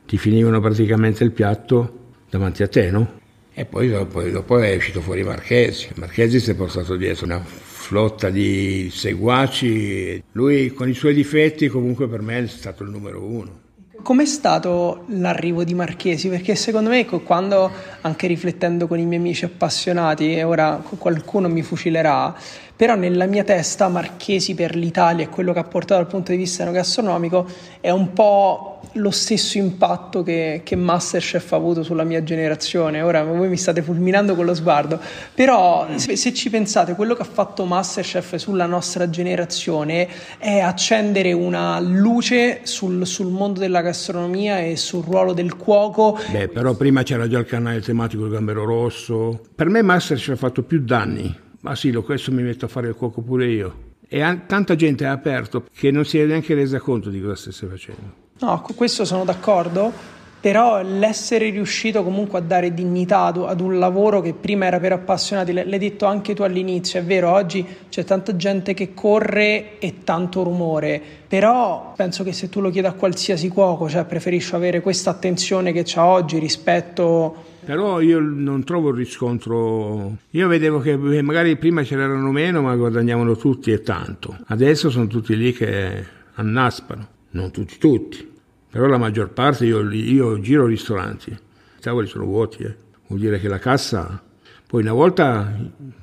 ti 0.06 0.18
finivano 0.18 0.60
praticamente 0.60 1.24
il 1.24 1.32
piatto 1.32 2.12
davanti 2.28 2.62
a 2.62 2.68
te, 2.68 2.90
no? 2.90 3.20
E 3.52 3.64
poi 3.64 3.88
dopo, 3.88 4.20
dopo 4.22 4.58
è 4.58 4.74
uscito 4.74 5.00
fuori 5.00 5.22
Marchesi. 5.22 5.88
Marchesi 5.94 6.40
si 6.40 6.50
è 6.50 6.54
portato 6.54 6.96
dietro 6.96 7.24
una 7.24 7.40
flotta 7.40 8.28
di 8.28 8.90
seguaci. 8.92 10.22
Lui 10.32 10.72
con 10.72 10.88
i 10.88 10.94
suoi 10.94 11.14
difetti 11.14 11.68
comunque 11.68 12.08
per 12.08 12.20
me 12.20 12.42
è 12.42 12.46
stato 12.48 12.82
il 12.82 12.90
numero 12.90 13.22
uno. 13.22 13.60
Com'è 14.02 14.26
stato 14.26 15.04
l'arrivo 15.08 15.64
di 15.64 15.72
Marchesi? 15.72 16.28
Perché 16.28 16.56
secondo 16.56 16.90
me 16.90 17.06
quando, 17.06 17.70
anche 18.02 18.26
riflettendo 18.26 18.86
con 18.86 18.98
i 18.98 19.06
miei 19.06 19.20
amici 19.20 19.44
appassionati, 19.44 20.34
e 20.34 20.42
ora 20.42 20.82
qualcuno 20.98 21.48
mi 21.48 21.62
fucilerà, 21.62 22.34
però 22.76 22.97
nella 22.97 23.26
mia 23.26 23.45
testa 23.45 23.88
Marchesi 23.88 24.54
per 24.54 24.75
l'Italia 24.75 25.25
e 25.25 25.28
quello 25.28 25.52
che 25.52 25.61
ha 25.61 25.64
portato 25.64 26.00
dal 26.00 26.11
punto 26.11 26.33
di 26.33 26.38
vista 26.38 26.64
gastronomico 26.71 27.47
è 27.81 27.90
un 27.90 28.12
po' 28.12 28.81
lo 28.95 29.11
stesso 29.11 29.59
impatto 29.59 30.23
che, 30.23 30.61
che 30.64 30.76
Masterchef 30.76 31.52
ha 31.52 31.57
avuto 31.57 31.83
sulla 31.83 32.04
mia 32.04 32.23
generazione. 32.23 33.02
Ora 33.02 33.25
voi 33.25 33.49
mi 33.49 33.57
state 33.57 33.83
fulminando 33.83 34.35
con 34.35 34.45
lo 34.45 34.54
sguardo, 34.54 35.00
però 35.35 35.87
se, 35.97 36.16
se 36.16 36.33
ci 36.33 36.50
pensate, 36.50 36.95
quello 36.95 37.14
che 37.14 37.23
ha 37.23 37.26
fatto 37.26 37.64
Masterchef 37.64 38.37
sulla 38.37 38.66
nostra 38.66 39.09
generazione 39.11 40.09
è 40.38 40.59
accendere 40.59 41.33
una 41.33 41.78
luce 41.81 42.61
sul, 42.62 43.07
sul 43.07 43.28
mondo 43.28 43.61
della 43.61 43.83
gastronomia 43.83 44.59
e 44.61 44.76
sul 44.76 45.04
ruolo 45.04 45.33
del 45.33 45.57
cuoco. 45.57 46.19
Beh, 46.31 46.49
però 46.49 46.75
prima 46.75 47.02
c'era 47.02 47.28
già 47.28 47.38
il 47.38 47.47
canale 47.47 47.81
tematico 47.81 48.23
del 48.23 48.33
Gambero 48.33 48.64
Rosso. 48.64 49.40
Per 49.54 49.69
me 49.69 49.83
Masterchef 49.83 50.35
ha 50.35 50.37
fatto 50.37 50.62
più 50.62 50.81
danni. 50.81 51.43
Ma 51.64 51.75
sì, 51.75 51.90
questo 51.92 52.30
mi 52.30 52.42
metto 52.42 52.66
a 52.66 52.68
fare 52.68 52.88
il 52.88 52.94
cuoco 52.94 53.23
pure 53.23 53.47
io. 53.47 53.75
E 54.06 54.21
tanta 54.47 54.76
gente 54.76 55.06
ha 55.06 55.12
aperto 55.12 55.64
che 55.75 55.90
non 55.90 56.04
si 56.04 56.18
è 56.18 56.26
neanche 56.26 56.54
resa 56.54 56.78
conto 56.78 57.09
di 57.09 57.23
cosa 57.23 57.37
stesse 57.37 57.66
facendo. 57.66 58.02
No, 58.40 58.61
con 58.61 58.75
questo 58.75 59.06
sono 59.06 59.25
d'accordo, 59.25 59.90
però 60.40 60.83
l'essere 60.83 61.49
riuscito 61.49 62.04
comunque 62.04 62.40
a 62.40 62.42
dare 62.42 62.75
dignità 62.75 63.33
ad 63.33 63.61
un 63.62 63.78
lavoro 63.78 64.21
che 64.21 64.35
prima 64.35 64.66
era 64.66 64.78
per 64.78 64.92
appassionati, 64.92 65.54
l'hai 65.54 65.78
detto 65.78 66.04
anche 66.04 66.35
tu 66.35 66.42
all'inizio, 66.42 67.00
è 67.00 67.02
vero, 67.02 67.30
oggi 67.30 67.66
c'è 67.88 68.04
tanta 68.04 68.37
gente 68.37 68.75
che 68.75 68.92
corre 68.92 69.78
e 69.78 70.00
tanto 70.04 70.42
rumore, 70.42 71.00
però 71.26 71.94
penso 71.97 72.23
che 72.25 72.35
se 72.35 72.50
tu 72.50 72.61
lo 72.61 72.68
chiedi 72.68 72.88
a 72.88 72.92
qualsiasi 72.92 73.49
cuoco, 73.49 73.88
cioè 73.88 74.04
preferisci 74.04 74.54
avere 74.54 74.83
questa 74.83 75.09
attenzione 75.09 75.73
che 75.73 75.83
c'ha 75.83 76.04
oggi 76.04 76.38
rispetto... 76.38 77.52
Però 77.64 78.00
io 78.00 78.21
non 78.21 78.64
trovo 78.64 78.90
il 78.90 78.97
riscontro. 78.97 80.16
Io 80.30 80.49
vedevo 80.49 80.80
che 80.80 80.97
magari 80.97 81.56
prima 81.56 81.83
ce 81.83 81.97
n'erano 81.97 82.30
meno, 82.30 82.62
ma 82.62 82.75
guadagnavano 82.76 83.37
tutti 83.37 83.71
e 83.73 83.80
tanto. 83.80 84.37
Adesso 84.47 84.90
sono 84.90 85.06
tutti 85.06 85.37
lì 85.37 85.52
che 85.52 86.04
annaspano 86.35 87.12
non 87.35 87.50
tutti 87.50 87.78
tutti, 87.78 88.28
però 88.71 88.87
la 88.87 88.99
maggior 88.99 89.30
parte 89.30 89.66
io, 89.66 89.88
io 89.90 90.40
giro 90.40 90.66
ristoranti, 90.66 91.30
i 91.30 91.80
tavoli 91.80 92.06
sono 92.06 92.25
vuoti, 92.25 92.62
eh. 92.62 92.75
vuol 93.06 93.21
dire 93.21 93.38
che 93.38 93.49
la 93.49 93.59
cassa, 93.59 94.23
poi 94.66 94.83
una 94.83 94.92
volta 94.92 95.52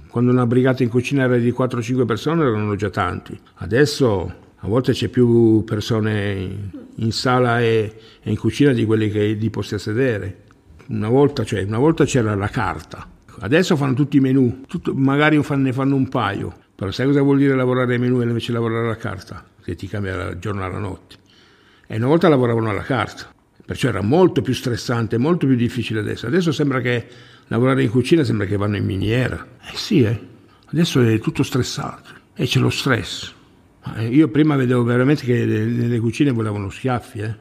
quando 0.07 0.31
una 0.31 0.45
brigata 0.45 0.83
in 0.83 0.89
cucina 0.89 1.23
era 1.23 1.37
di 1.37 1.51
4-5 1.51 2.05
persone 2.05 2.43
erano 2.43 2.75
già 2.75 2.89
tanti, 2.89 3.37
adesso 3.55 4.39
a 4.63 4.67
volte 4.67 4.91
c'è 4.91 5.07
più 5.07 5.63
persone 5.63 6.69
in 6.95 7.11
sala 7.11 7.61
e, 7.61 7.95
e 8.21 8.29
in 8.29 8.37
cucina 8.37 8.73
di 8.73 8.85
quelli 8.85 9.09
che 9.09 9.37
di 9.37 9.49
posti 9.49 9.75
a 9.75 9.79
sedere. 9.79 10.49
Una 10.91 11.09
volta, 11.09 11.45
cioè, 11.45 11.63
una 11.63 11.77
volta 11.77 12.03
c'era 12.03 12.35
la 12.35 12.49
carta, 12.49 13.09
adesso 13.39 13.77
fanno 13.77 13.93
tutti 13.93 14.17
i 14.17 14.19
menù, 14.19 14.63
tutto, 14.67 14.93
magari 14.93 15.37
ne 15.37 15.73
fanno 15.73 15.95
un 15.95 16.09
paio, 16.09 16.53
però 16.75 16.91
sai 16.91 17.05
cosa 17.05 17.21
vuol 17.21 17.37
dire 17.37 17.55
lavorare 17.55 17.93
ai 17.93 17.99
menù 17.99 18.19
e 18.19 18.25
invece 18.25 18.51
lavorare 18.51 18.85
alla 18.85 18.97
carta? 18.97 19.45
Che 19.63 19.75
ti 19.75 19.87
cambia 19.87 20.15
dal 20.15 20.39
giorno 20.39 20.65
alla 20.65 20.79
notte 20.79 21.15
e 21.87 21.97
una 21.97 22.07
volta 22.07 22.29
lavoravano 22.29 22.69
alla 22.69 22.83
carta, 22.83 23.33
perciò 23.65 23.89
era 23.89 24.01
molto 24.01 24.41
più 24.41 24.53
stressante, 24.53 25.17
molto 25.17 25.45
più 25.45 25.57
difficile 25.57 25.99
adesso. 25.99 26.25
Adesso 26.27 26.53
sembra 26.53 26.79
che 26.79 27.05
lavorare 27.47 27.83
in 27.83 27.89
cucina 27.89 28.23
sembra 28.23 28.45
che 28.45 28.55
vanno 28.55 28.77
in 28.77 28.85
miniera. 28.85 29.45
Eh 29.61 29.75
sì, 29.75 30.03
eh. 30.03 30.17
adesso 30.67 31.01
è 31.01 31.19
tutto 31.19 31.43
stressato 31.43 32.09
e 32.33 32.45
c'è 32.45 32.59
lo 32.59 32.69
stress. 32.69 33.33
Eh, 33.97 34.07
io 34.07 34.29
prima 34.29 34.55
vedevo 34.55 34.83
veramente 34.83 35.25
che 35.25 35.45
nelle 35.45 35.99
cucine 35.99 36.31
volavano 36.31 36.69
schiaffi, 36.69 37.19
eh. 37.19 37.35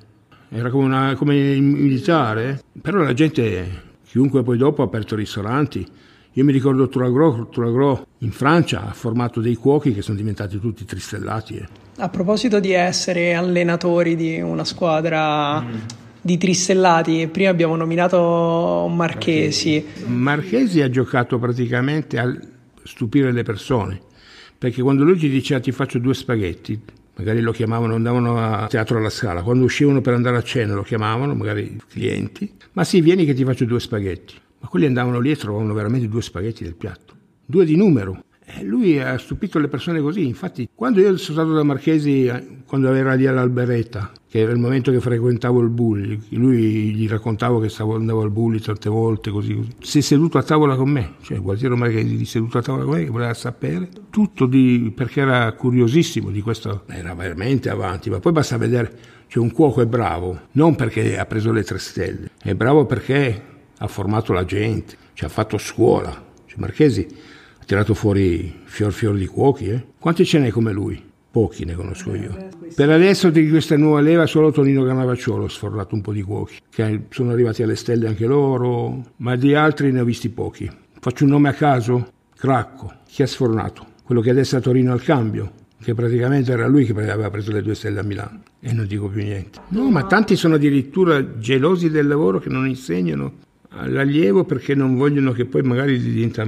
Era 0.50 0.70
come, 0.70 0.84
una, 0.84 1.14
come 1.14 1.36
il 1.36 1.62
militare, 1.62 2.60
però 2.80 3.02
la 3.02 3.14
gente, 3.14 3.82
chiunque 4.04 4.42
poi 4.42 4.58
dopo 4.58 4.82
ha 4.82 4.86
aperto 4.86 5.14
ristoranti, 5.14 5.86
io 6.34 6.44
mi 6.44 6.52
ricordo 6.52 6.88
Touragro, 6.88 7.48
Touragro 7.50 8.06
in 8.18 8.30
Francia 8.30 8.88
ha 8.88 8.92
formato 8.92 9.40
dei 9.40 9.56
cuochi 9.56 9.92
che 9.92 10.02
sono 10.02 10.16
diventati 10.16 10.58
tutti 10.60 10.84
tristellati. 10.84 11.56
Eh. 11.56 11.68
A 11.98 12.08
proposito 12.08 12.60
di 12.60 12.72
essere 12.72 13.34
allenatori 13.34 14.14
di 14.16 14.40
una 14.40 14.64
squadra 14.64 15.60
mm. 15.60 15.74
di 16.20 16.38
tristellati, 16.38 17.28
prima 17.28 17.50
abbiamo 17.50 17.76
nominato 17.76 18.88
Marchesi. 18.88 19.84
Marchesi 20.06 20.80
ha 20.82 20.90
giocato 20.90 21.38
praticamente 21.38 22.18
a 22.18 22.32
stupire 22.84 23.32
le 23.32 23.42
persone, 23.42 24.00
perché 24.56 24.82
quando 24.82 25.04
lui 25.04 25.16
gli 25.16 25.30
diceva 25.30 25.60
ti 25.60 25.72
faccio 25.72 25.98
due 25.98 26.14
spaghetti, 26.14 26.80
magari 27.20 27.40
lo 27.40 27.52
chiamavano, 27.52 27.94
andavano 27.94 28.38
a 28.38 28.66
teatro 28.66 28.98
alla 28.98 29.10
scala, 29.10 29.42
quando 29.42 29.64
uscivano 29.64 30.00
per 30.00 30.14
andare 30.14 30.38
a 30.38 30.42
cena 30.42 30.74
lo 30.74 30.82
chiamavano, 30.82 31.34
magari 31.34 31.78
clienti, 31.88 32.50
ma 32.72 32.82
sì, 32.82 33.00
vieni 33.00 33.24
che 33.26 33.34
ti 33.34 33.44
faccio 33.44 33.64
due 33.66 33.78
spaghetti. 33.78 34.34
Ma 34.58 34.68
quelli 34.68 34.86
andavano 34.86 35.20
lì 35.20 35.30
e 35.30 35.36
trovavano 35.36 35.72
veramente 35.72 36.08
due 36.08 36.22
spaghetti 36.22 36.64
del 36.64 36.74
piatto, 36.74 37.14
due 37.44 37.64
di 37.64 37.76
numero. 37.76 38.24
E 38.58 38.64
lui 38.64 38.98
ha 39.00 39.16
stupito 39.18 39.58
le 39.58 39.68
persone 39.68 40.00
così. 40.00 40.26
Infatti, 40.26 40.68
quando 40.74 41.00
io 41.00 41.16
sono 41.16 41.38
stato 41.38 41.52
da 41.52 41.62
Marchesi, 41.62 42.26
eh, 42.26 42.44
quando 42.66 42.92
era 42.92 43.14
lì 43.14 43.26
all'Alberetta, 43.26 44.12
che 44.28 44.40
era 44.40 44.52
il 44.52 44.58
momento 44.58 44.90
che 44.90 45.00
frequentavo 45.00 45.60
il 45.60 45.68
Bulli, 45.68 46.20
lui 46.30 46.94
gli 46.94 47.08
raccontavo 47.08 47.60
che 47.60 47.68
stavo, 47.68 47.94
andavo 47.94 48.22
al 48.22 48.30
Bulli 48.30 48.60
tante 48.60 48.88
volte, 48.88 49.30
così, 49.30 49.54
così. 49.54 49.70
Si 49.80 49.98
è 49.98 50.00
seduto 50.00 50.38
a 50.38 50.42
tavola 50.42 50.76
con 50.76 50.88
me, 50.88 51.14
cioè 51.22 51.40
Gualtiero 51.40 51.76
Marchesi 51.76 52.24
seduto 52.24 52.58
a 52.58 52.62
tavola 52.62 52.84
con 52.84 52.94
me, 52.94 53.04
che 53.04 53.10
voleva 53.10 53.34
sapere 53.34 53.88
tutto 54.10 54.46
di, 54.46 54.92
perché 54.94 55.20
era 55.20 55.52
curiosissimo 55.52 56.30
di 56.30 56.40
questo, 56.42 56.84
era 56.88 57.14
veramente 57.14 57.70
avanti, 57.70 58.10
ma 58.10 58.20
poi 58.20 58.32
basta 58.32 58.56
vedere, 58.56 58.92
cioè 59.26 59.42
un 59.42 59.52
cuoco 59.52 59.80
è 59.80 59.86
bravo, 59.86 60.40
non 60.52 60.76
perché 60.76 61.18
ha 61.18 61.26
preso 61.26 61.52
le 61.52 61.62
tre 61.64 61.78
stelle, 61.78 62.30
è 62.42 62.54
bravo 62.54 62.86
perché 62.86 63.42
ha 63.78 63.86
formato 63.86 64.32
la 64.32 64.44
gente, 64.44 64.96
ci 65.14 65.24
ha 65.24 65.28
fatto 65.28 65.56
scuola. 65.58 66.28
Cioè, 66.46 66.58
Marchesi 66.58 67.06
tirato 67.70 67.94
fuori 67.94 68.52
fior 68.64 68.92
fior 68.92 69.14
di 69.14 69.26
cuochi. 69.26 69.68
Eh? 69.68 69.84
Quanti 69.96 70.24
ce 70.24 70.40
n'è 70.40 70.50
come 70.50 70.72
lui? 70.72 71.00
Pochi 71.30 71.64
ne 71.64 71.74
conosco 71.74 72.12
io. 72.16 72.48
Per 72.74 72.90
adesso 72.90 73.30
di 73.30 73.48
questa 73.48 73.76
nuova 73.76 74.00
leva 74.00 74.26
solo 74.26 74.50
Tonino 74.50 74.84
Canavacciolo 74.84 75.44
ha 75.44 75.48
sfornato 75.48 75.94
un 75.94 76.00
po' 76.00 76.12
di 76.12 76.22
cuochi, 76.22 76.56
che 76.68 77.02
sono 77.10 77.30
arrivati 77.30 77.62
alle 77.62 77.76
stelle 77.76 78.08
anche 78.08 78.26
loro, 78.26 79.12
ma 79.18 79.36
di 79.36 79.54
altri 79.54 79.92
ne 79.92 80.00
ho 80.00 80.04
visti 80.04 80.30
pochi. 80.30 80.68
Faccio 80.98 81.22
un 81.22 81.30
nome 81.30 81.48
a 81.48 81.52
caso? 81.52 82.10
Cracco. 82.36 82.92
Chi 83.06 83.22
ha 83.22 83.28
sfornato? 83.28 83.86
Quello 84.02 84.20
che 84.20 84.30
adesso 84.30 84.56
è 84.56 84.58
a 84.58 84.62
Torino 84.62 84.90
al 84.90 85.02
cambio, 85.02 85.52
che 85.80 85.94
praticamente 85.94 86.50
era 86.50 86.66
lui 86.66 86.84
che 86.84 86.90
aveva 86.90 87.30
preso 87.30 87.52
le 87.52 87.62
due 87.62 87.76
stelle 87.76 88.00
a 88.00 88.02
Milano. 88.02 88.42
E 88.58 88.72
non 88.72 88.88
dico 88.88 89.06
più 89.06 89.22
niente. 89.22 89.60
No, 89.68 89.88
ma 89.90 90.06
tanti 90.06 90.34
sono 90.34 90.56
addirittura 90.56 91.38
gelosi 91.38 91.88
del 91.88 92.08
lavoro 92.08 92.40
che 92.40 92.48
non 92.48 92.66
insegnano 92.66 93.32
all'allievo 93.68 94.42
perché 94.42 94.74
non 94.74 94.96
vogliono 94.96 95.30
che 95.30 95.44
poi 95.44 95.62
magari 95.62 96.00
diventa 96.00 96.44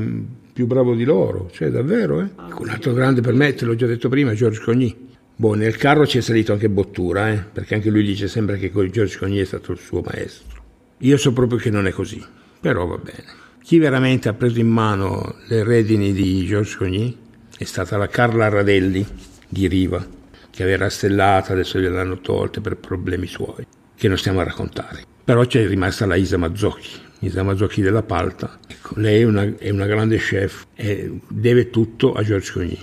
più 0.53 0.67
bravo 0.67 0.95
di 0.95 1.05
loro, 1.05 1.49
cioè 1.53 1.71
davvero. 1.71 2.21
Eh? 2.21 2.29
Un 2.59 2.69
altro 2.69 2.93
grande 2.93 3.21
per 3.21 3.35
me, 3.35 3.55
te 3.55 3.65
l'ho 3.65 3.75
già 3.75 3.87
detto 3.87 4.09
prima, 4.09 4.35
George 4.35 4.61
Cogny. 4.61 5.11
Boh, 5.35 5.55
nel 5.55 5.77
carro 5.77 6.07
ci 6.07 6.19
è 6.19 6.21
salito 6.21 6.53
anche 6.53 6.69
Bottura, 6.69 7.31
eh? 7.31 7.39
perché 7.39 7.75
anche 7.75 7.91
lui 7.91 8.05
dice 8.05 8.29
sempre 8.29 8.59
che 8.59 8.71
George 8.71 9.19
Cogny 9.19 9.39
è 9.39 9.45
stato 9.45 9.73
il 9.73 9.79
suo 9.79 10.03
maestro. 10.03 10.63
Io 10.99 11.17
so 11.17 11.33
proprio 11.33 11.59
che 11.59 11.71
non 11.71 11.87
è 11.87 11.91
così, 11.91 12.23
però 12.61 12.87
va 12.87 12.99
bene. 12.99 13.41
Chi 13.63 13.79
veramente 13.79 14.29
ha 14.29 14.35
preso 14.35 14.61
in 14.61 14.69
mano 14.69 15.37
le 15.49 15.65
redini 15.65 16.13
di 16.13 16.45
George 16.45 16.77
Cogny 16.77 17.17
è 17.57 17.65
stata 17.65 17.97
la 17.97 18.09
Carla 18.09 18.49
Radelli 18.49 19.05
di 19.49 19.67
Riva, 19.69 20.05
che 20.51 20.63
aveva 20.63 20.85
rastellata, 20.85 21.53
adesso 21.53 21.79
gliel'hanno 21.79 22.21
tolte 22.21 22.61
per 22.61 22.77
problemi 22.77 23.27
suoi, 23.27 23.67
che 23.97 24.09
non 24.09 24.19
stiamo 24.19 24.41
a 24.41 24.45
raccontare. 24.45 25.05
Però 25.25 25.45
c'è 25.45 25.67
rimasta 25.67 26.07
la 26.07 26.17
Isa 26.17 26.37
Mazzocchi, 26.37 27.01
Mazzocchi 27.43 27.81
della 27.83 28.03
Palta. 28.03 28.59
Ecco, 28.67 28.95
lei 28.97 29.21
è 29.21 29.25
una, 29.25 29.43
è 29.57 29.71
una, 29.71 29.87
grande 29.87 30.17
chef 30.17 30.67
e 30.75 31.21
deve 31.29 31.71
tutto 31.71 32.13
a 32.13 32.23
George 32.23 32.53
Cogny. 32.53 32.79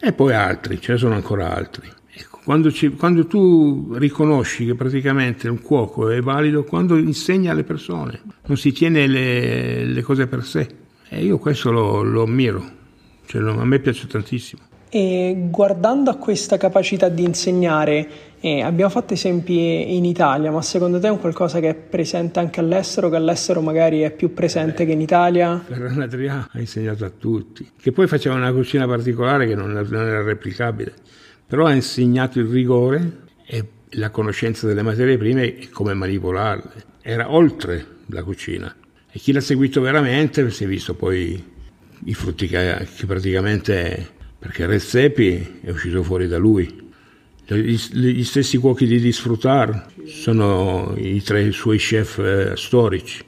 E 0.00 0.12
poi 0.12 0.34
altri, 0.34 0.80
ce 0.80 0.92
ne 0.92 0.98
sono 0.98 1.14
ancora 1.14 1.54
altri. 1.54 1.88
Ecco, 2.12 2.40
quando, 2.44 2.72
ci, 2.72 2.90
quando, 2.90 3.26
tu 3.26 3.94
riconosci 3.94 4.66
che 4.66 4.74
praticamente 4.74 5.48
un 5.48 5.60
cuoco 5.60 6.08
è 6.10 6.20
valido, 6.20 6.64
quando 6.64 6.96
insegna 6.96 7.52
alle 7.52 7.64
persone, 7.64 8.20
non 8.46 8.56
si 8.56 8.72
tiene 8.72 9.06
le, 9.06 9.84
le 9.84 10.02
cose 10.02 10.26
per 10.26 10.44
sé. 10.44 10.66
E 11.08 11.24
io 11.24 11.38
questo 11.38 11.70
lo, 11.70 12.02
lo 12.02 12.22
ammiro, 12.24 12.64
cioè, 13.26 13.42
a 13.42 13.64
me 13.64 13.78
piace 13.78 14.06
tantissimo. 14.06 14.62
E 14.88 15.48
guardando 15.50 16.10
a 16.10 16.16
questa 16.16 16.56
capacità 16.56 17.08
di 17.08 17.24
insegnare, 17.24 18.08
eh, 18.46 18.62
abbiamo 18.62 18.92
fatto 18.92 19.12
esempi 19.12 19.96
in 19.96 20.04
Italia, 20.04 20.52
ma 20.52 20.62
secondo 20.62 21.00
te 21.00 21.08
è 21.08 21.10
un 21.10 21.18
qualcosa 21.18 21.58
che 21.58 21.70
è 21.70 21.74
presente 21.74 22.38
anche 22.38 22.60
all'estero, 22.60 23.10
che 23.10 23.16
all'estero 23.16 23.60
magari 23.60 24.02
è 24.02 24.12
più 24.12 24.34
presente 24.34 24.84
Beh, 24.84 24.86
che 24.86 24.92
in 24.92 25.00
Italia? 25.00 25.64
Ferran 25.66 26.00
Adrià 26.00 26.48
ha 26.52 26.60
insegnato 26.60 27.04
a 27.04 27.10
tutti, 27.10 27.68
che 27.76 27.90
poi 27.90 28.06
faceva 28.06 28.36
una 28.36 28.52
cucina 28.52 28.86
particolare 28.86 29.48
che 29.48 29.56
non, 29.56 29.72
non 29.72 30.06
era 30.06 30.22
replicabile, 30.22 30.94
però 31.44 31.66
ha 31.66 31.72
insegnato 31.72 32.38
il 32.38 32.46
rigore 32.46 33.24
e 33.44 33.64
la 33.90 34.10
conoscenza 34.10 34.68
delle 34.68 34.82
materie 34.82 35.16
prime 35.16 35.58
e 35.58 35.68
come 35.68 35.94
manipolarle. 35.94 36.84
Era 37.02 37.32
oltre 37.34 37.84
la 38.06 38.22
cucina. 38.22 38.72
E 39.10 39.18
chi 39.18 39.32
l'ha 39.32 39.40
seguito 39.40 39.80
veramente 39.80 40.48
si 40.50 40.62
è 40.62 40.66
visto 40.68 40.94
poi 40.94 41.42
i 42.04 42.14
frutti 42.14 42.46
che, 42.46 42.86
che 42.96 43.06
praticamente 43.06 44.08
perché 44.38 44.66
Rezzepi 44.66 45.62
è 45.62 45.70
uscito 45.70 46.04
fuori 46.04 46.28
da 46.28 46.38
lui. 46.38 46.84
Gli, 47.48 47.76
gli 47.76 48.24
stessi 48.24 48.56
cuochi 48.58 48.86
di 48.86 48.98
Disfrutar 48.98 49.86
sono 50.04 50.94
i 50.96 51.22
tre 51.22 51.52
suoi 51.52 51.78
chef 51.78 52.18
eh, 52.18 52.56
storici. 52.56 53.22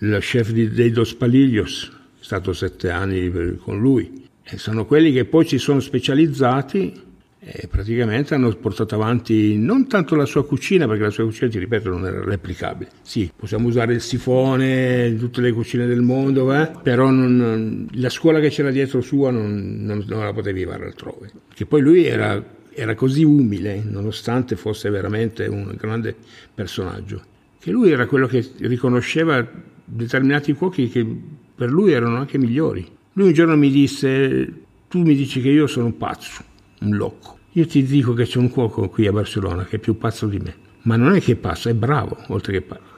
Il 0.00 0.18
chef 0.20 0.50
di, 0.50 0.68
dei 0.68 0.90
Dos 0.90 1.14
Paliglios 1.14 1.90
è 2.20 2.22
stato 2.24 2.52
sette 2.52 2.90
anni 2.90 3.56
con 3.56 3.80
lui. 3.80 4.22
E 4.42 4.58
sono 4.58 4.84
quelli 4.84 5.12
che 5.12 5.24
poi 5.24 5.46
si 5.46 5.56
sono 5.56 5.80
specializzati 5.80 7.02
e 7.46 7.68
praticamente 7.68 8.34
hanno 8.34 8.54
portato 8.56 8.94
avanti 8.94 9.56
non 9.58 9.86
tanto 9.86 10.14
la 10.14 10.24
sua 10.24 10.46
cucina, 10.46 10.86
perché 10.86 11.02
la 11.02 11.10
sua 11.10 11.24
cucina, 11.24 11.50
ti 11.50 11.58
ripeto, 11.58 11.90
non 11.90 12.06
era 12.06 12.24
replicabile. 12.24 12.90
Sì, 13.02 13.30
possiamo 13.34 13.68
usare 13.68 13.92
il 13.92 14.00
sifone, 14.00 15.14
tutte 15.18 15.42
le 15.42 15.52
cucine 15.52 15.86
del 15.86 16.00
mondo, 16.00 16.52
eh? 16.54 16.70
però 16.82 17.10
non, 17.10 17.86
la 17.92 18.08
scuola 18.08 18.40
che 18.40 18.48
c'era 18.48 18.70
dietro 18.70 19.02
sua 19.02 19.30
non, 19.30 19.76
non, 19.80 20.04
non 20.06 20.24
la 20.24 20.32
potevi 20.32 20.64
fare 20.64 20.86
altrove. 20.86 21.30
Che 21.54 21.66
poi 21.66 21.82
lui 21.82 22.04
era, 22.04 22.42
era 22.74 22.94
così 22.94 23.24
umile, 23.24 23.82
nonostante 23.84 24.56
fosse 24.56 24.90
veramente 24.90 25.46
un 25.46 25.74
grande 25.78 26.14
personaggio, 26.54 27.22
che 27.58 27.70
lui 27.70 27.90
era 27.90 28.06
quello 28.06 28.26
che 28.26 28.46
riconosceva 28.58 29.46
determinati 29.84 30.52
cuochi 30.54 30.88
che 30.88 31.06
per 31.54 31.70
lui 31.70 31.92
erano 31.92 32.16
anche 32.16 32.38
migliori. 32.38 32.86
Lui 33.12 33.28
un 33.28 33.32
giorno 33.32 33.56
mi 33.56 33.70
disse, 33.70 34.52
tu 34.88 35.02
mi 35.02 35.14
dici 35.14 35.40
che 35.40 35.50
io 35.50 35.66
sono 35.66 35.86
un 35.86 35.96
pazzo, 35.96 36.42
un 36.80 36.96
locco. 36.96 37.38
Io 37.52 37.66
ti 37.66 37.84
dico 37.84 38.14
che 38.14 38.24
c'è 38.24 38.38
un 38.38 38.50
cuoco 38.50 38.88
qui 38.88 39.06
a 39.06 39.12
Barcellona 39.12 39.64
che 39.64 39.76
è 39.76 39.78
più 39.78 39.96
pazzo 39.96 40.26
di 40.26 40.38
me, 40.38 40.54
ma 40.82 40.96
non 40.96 41.14
è 41.14 41.20
che 41.20 41.32
è 41.32 41.36
pazzo, 41.36 41.68
è 41.68 41.74
bravo, 41.74 42.18
oltre 42.28 42.52
che 42.52 42.62
pazzo. 42.62 42.92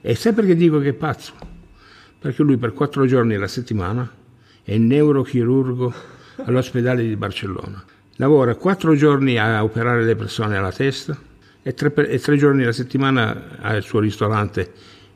E 0.00 0.14
sai 0.16 0.32
perché 0.32 0.56
dico 0.56 0.80
che 0.80 0.88
è 0.88 0.92
pazzo? 0.94 1.34
Perché 2.18 2.42
lui 2.42 2.56
per 2.56 2.72
quattro 2.72 3.06
giorni 3.06 3.34
alla 3.34 3.46
settimana 3.46 4.10
è 4.62 4.76
neurochirurgo 4.76 5.94
all'ospedale 6.44 7.06
di 7.06 7.14
Barcellona. 7.16 7.84
Lavora 8.20 8.54
quattro 8.54 8.94
giorni 8.94 9.38
a 9.38 9.64
operare 9.64 10.04
le 10.04 10.14
persone 10.14 10.54
alla 10.54 10.70
testa 10.70 11.18
e 11.62 11.72
tre, 11.72 11.90
e 12.06 12.18
tre 12.18 12.36
giorni 12.36 12.64
alla 12.64 12.72
settimana 12.72 13.56
al 13.62 13.82
suo 13.82 13.98
ristorante 13.98 14.70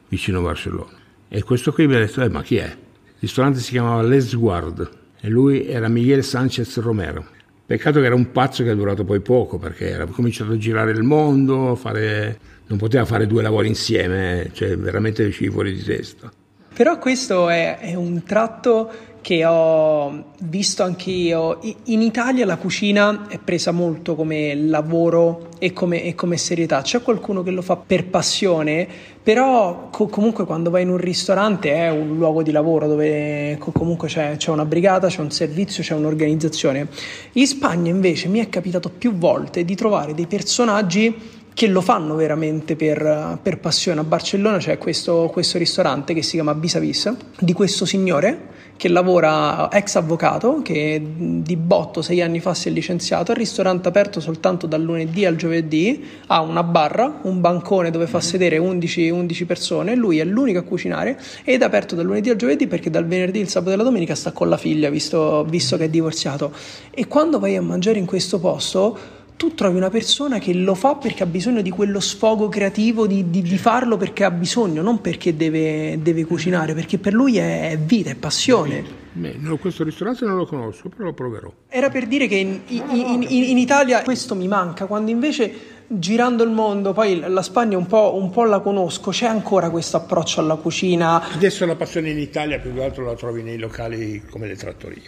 vicino 0.09 0.39
a 0.39 0.43
Barcellona. 0.45 0.97
E 1.29 1.43
questo 1.43 1.71
qui 1.71 1.87
mi 1.87 1.97
ha 1.97 1.99
detto, 1.99 2.23
eh, 2.23 2.31
ma 2.31 2.43
chi 2.43 2.57
è? 2.57 2.65
Il 2.65 3.17
ristorante 3.21 3.61
si 3.61 3.73
chiamava 3.73 4.01
Les 4.01 4.35
Guard 4.35 4.91
e 5.21 5.29
lui 5.29 5.69
era 5.69 5.87
Miguel 5.89 6.25
Sanchez 6.25 6.79
Romero. 6.79 7.27
Peccato 7.67 8.01
che 8.01 8.07
era 8.07 8.15
un 8.15 8.33
pazzo 8.33 8.65
che 8.65 8.71
è 8.71 8.75
durato 8.75 9.05
poi 9.05 9.21
poco 9.21 9.59
perché 9.59 9.91
era 9.91 10.07
cominciato 10.07 10.53
a 10.53 10.57
girare 10.57 10.93
il 10.93 11.03
mondo, 11.03 11.75
fare... 11.75 12.39
non 12.69 12.79
poteva 12.79 13.05
fare 13.05 13.27
due 13.27 13.43
lavori 13.43 13.69
insieme, 13.69 14.49
cioè 14.55 14.79
veramente 14.79 15.25
uscivi 15.25 15.53
fuori 15.53 15.75
di 15.75 15.83
testa. 15.83 16.33
Però 16.75 16.99
questo 16.99 17.49
è, 17.51 17.79
è 17.79 17.95
un 17.95 18.25
tratto 18.25 18.91
che 19.21 19.45
ho 19.47 20.33
visto 20.41 20.83
anch'io. 20.83 21.61
In 21.85 22.03
Italia 22.03 22.45
la 22.45 22.57
cucina 22.57 23.27
è 23.29 23.39
presa 23.39 23.71
molto 23.71 24.17
come 24.17 24.57
lavoro 24.57 25.51
e 25.61 25.73
come, 25.73 26.03
e 26.03 26.17
come 26.17 26.37
serietà. 26.37 26.83
C'è 26.83 27.01
qualcuno 27.01 27.45
che 27.45 27.53
lo 27.53 27.63
fa 27.63 27.77
per 27.77 28.07
passione, 28.07 28.87
però 29.23 29.89
co- 29.91 30.09
comunque 30.09 30.45
quando 30.45 30.69
vai 30.69 30.83
in 30.83 30.91
un 30.91 30.99
ristorante 30.99 31.73
è 31.73 31.91
un 31.91 32.17
luogo 32.17 32.43
di 32.43 32.51
lavoro 32.51 32.89
dove 32.89 33.57
co- 33.59 33.71
comunque 33.71 34.09
c'è, 34.09 34.37
c'è, 34.37 34.51
una 34.51 34.65
brigata, 34.65 35.07
c'è 35.07 35.21
un 35.21 35.31
servizio, 35.31 35.83
c'è 35.83 35.95
un'organizzazione. 35.95 36.89
In 37.33 37.47
Spagna 37.47 37.91
invece 37.91 38.27
mi 38.27 38.41
è 38.41 38.49
capitato 38.49 38.91
più 38.91 39.15
volte 39.15 39.65
di 39.65 39.77
trovare 39.77 40.13
dei 40.13 40.27
personaggi 40.27 41.43
che 41.55 41.69
lo 41.69 41.81
fanno 41.81 42.17
veramente 42.17 42.75
per, 42.75 43.39
per 43.41 43.59
passione. 43.61 44.01
A 44.01 44.05
Barcellona 44.05 44.59
c'è 44.59 44.77
questo, 44.77 45.31
questo, 45.33 45.57
ristorante 45.57 46.13
che 46.13 46.23
si 46.23 46.33
chiama 46.33 46.53
Vis 46.53 46.75
a 46.75 46.81
Vis 46.81 47.15
di 47.39 47.53
questo 47.53 47.87
signore 47.87 48.53
che 48.77 48.89
lavora 48.89 49.71
ex 49.71 49.95
avvocato 49.95 50.61
che 50.63 51.01
di 51.17 51.57
botto 51.57 52.03
sei 52.03 52.21
anni 52.21 52.41
fa 52.41 52.55
si 52.55 52.69
è 52.69 52.73
licenziato, 52.73 53.31
il 53.31 53.37
ristorante 53.37 53.87
aperto 53.87 54.19
soltanto 54.19 54.67
dal 54.67 54.83
lunedì 54.83 55.25
al 55.25 55.37
giovedì, 55.37 56.05
ha 56.27 56.41
una 56.41 56.65
barra, 56.65 57.21
un 57.23 57.41
bancone 57.41 57.91
dove 57.91 58.09
fa 58.09 58.21
sedere 58.21 58.59
11, 58.59 59.11
11 59.11 59.47
persone, 59.47 59.95
lui 59.95 60.19
è 60.19 60.25
l'unico 60.25 60.59
a 60.59 60.63
cucinare 60.63 61.21
ed 61.45 61.63
è 61.63 61.65
aperto 61.65 61.95
dal 61.95 62.05
lunedì 62.05 62.31
al 62.31 62.37
giovedì 62.37 62.67
perché 62.67 62.91
dal 62.91 63.07
venerdì, 63.07 63.39
il 63.39 63.49
sabato 63.49 63.75
e 63.75 63.77
la 63.77 63.85
domenica 63.85 64.17
sta 64.17 64.33
con 64.33 64.49
la 64.49 64.57
figlia 64.57 64.91
visto, 64.91 65.45
visto 65.45 65.77
che 65.77 65.85
è 65.85 65.89
divorziato. 65.89 66.53
E 66.91 67.07
quando 67.07 67.39
vai 67.39 67.55
a 67.55 67.63
mangiare 67.63 68.01
in 68.01 68.07
questo 68.07 68.41
posto 68.41 69.23
tu 69.37 69.55
trovi 69.55 69.77
una 69.77 69.91
persona 69.91 70.39
che 70.39 70.55
lo 70.55 70.75
fa 70.75 70.95
perché 70.95 71.25
ha 71.25 71.27
bisogno 71.27 71.61
di 71.61 71.71
quello 71.71 72.01
sfogo 72.01 72.49
creativo, 72.49 73.07
di, 73.07 73.31
di, 73.31 73.43
di 73.43 73.59
farlo 73.59 73.97
perché 73.97 74.25
ha 74.25 74.31
bisogno, 74.31 74.81
non 74.81 75.01
perché 75.01 75.37
deve, 75.37 75.99
deve, 76.01 76.25
cucinare, 76.25 76.75
perché 76.75 76.99
per 76.99 77.13
lui 77.15 77.39
è 77.39 77.79
vita, 77.83 78.11
è 78.11 78.15
passione. 78.15 79.03
Beh, 79.13 79.37
no, 79.39 79.57
questo 79.59 79.85
ristorante 79.85 80.25
non 80.25 80.37
lo 80.37 80.47
conosco, 80.47 80.89
però 80.89 81.05
lo 81.05 81.13
proverò. 81.13 81.53
Era 81.69 81.89
per 81.89 82.07
dire 82.07 82.27
che 82.27 82.37
in, 82.37 82.61
in, 82.69 83.27
in, 83.29 83.43
in, 83.43 83.59
Italia 83.59 84.03
questo 84.03 84.35
mi 84.35 84.49
manca, 84.49 84.87
quando 84.87 85.11
invece 85.11 85.73
girando 85.87 86.43
il 86.43 86.51
mondo, 86.51 86.93
poi 86.93 87.21
la 87.21 87.43
Spagna 87.43 87.77
un 87.77 87.87
po', 87.87 88.17
un 88.17 88.31
po', 88.31 88.45
la 88.45 88.61
conosco, 88.61 89.11
c'è 89.11 89.27
ancora 89.27 89.71
questo 89.71 89.97
approccio 89.97 90.41
alla 90.41 90.57
cucina. 90.57 91.31
Adesso 91.33 91.67
la 91.67 91.77
passione 91.77 92.11
in 92.11 92.19
Italia 92.19 92.59
più 92.59 92.73
che 92.75 92.83
altro 92.83 93.05
la 93.05 93.15
trovi 93.15 93.43
nei 93.43 93.59
locali 93.59 94.23
come 94.31 94.47
le 94.47 94.57
trattorie. 94.57 95.03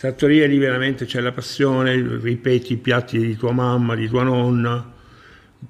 Trattoria 0.00 0.46
lì 0.46 0.56
veramente 0.56 1.04
c'è 1.04 1.20
la 1.20 1.30
passione, 1.30 1.92
ripeti 2.22 2.72
i 2.72 2.76
piatti 2.78 3.18
di 3.18 3.36
tua 3.36 3.52
mamma, 3.52 3.94
di 3.94 4.08
tua 4.08 4.22
nonna, 4.22 4.82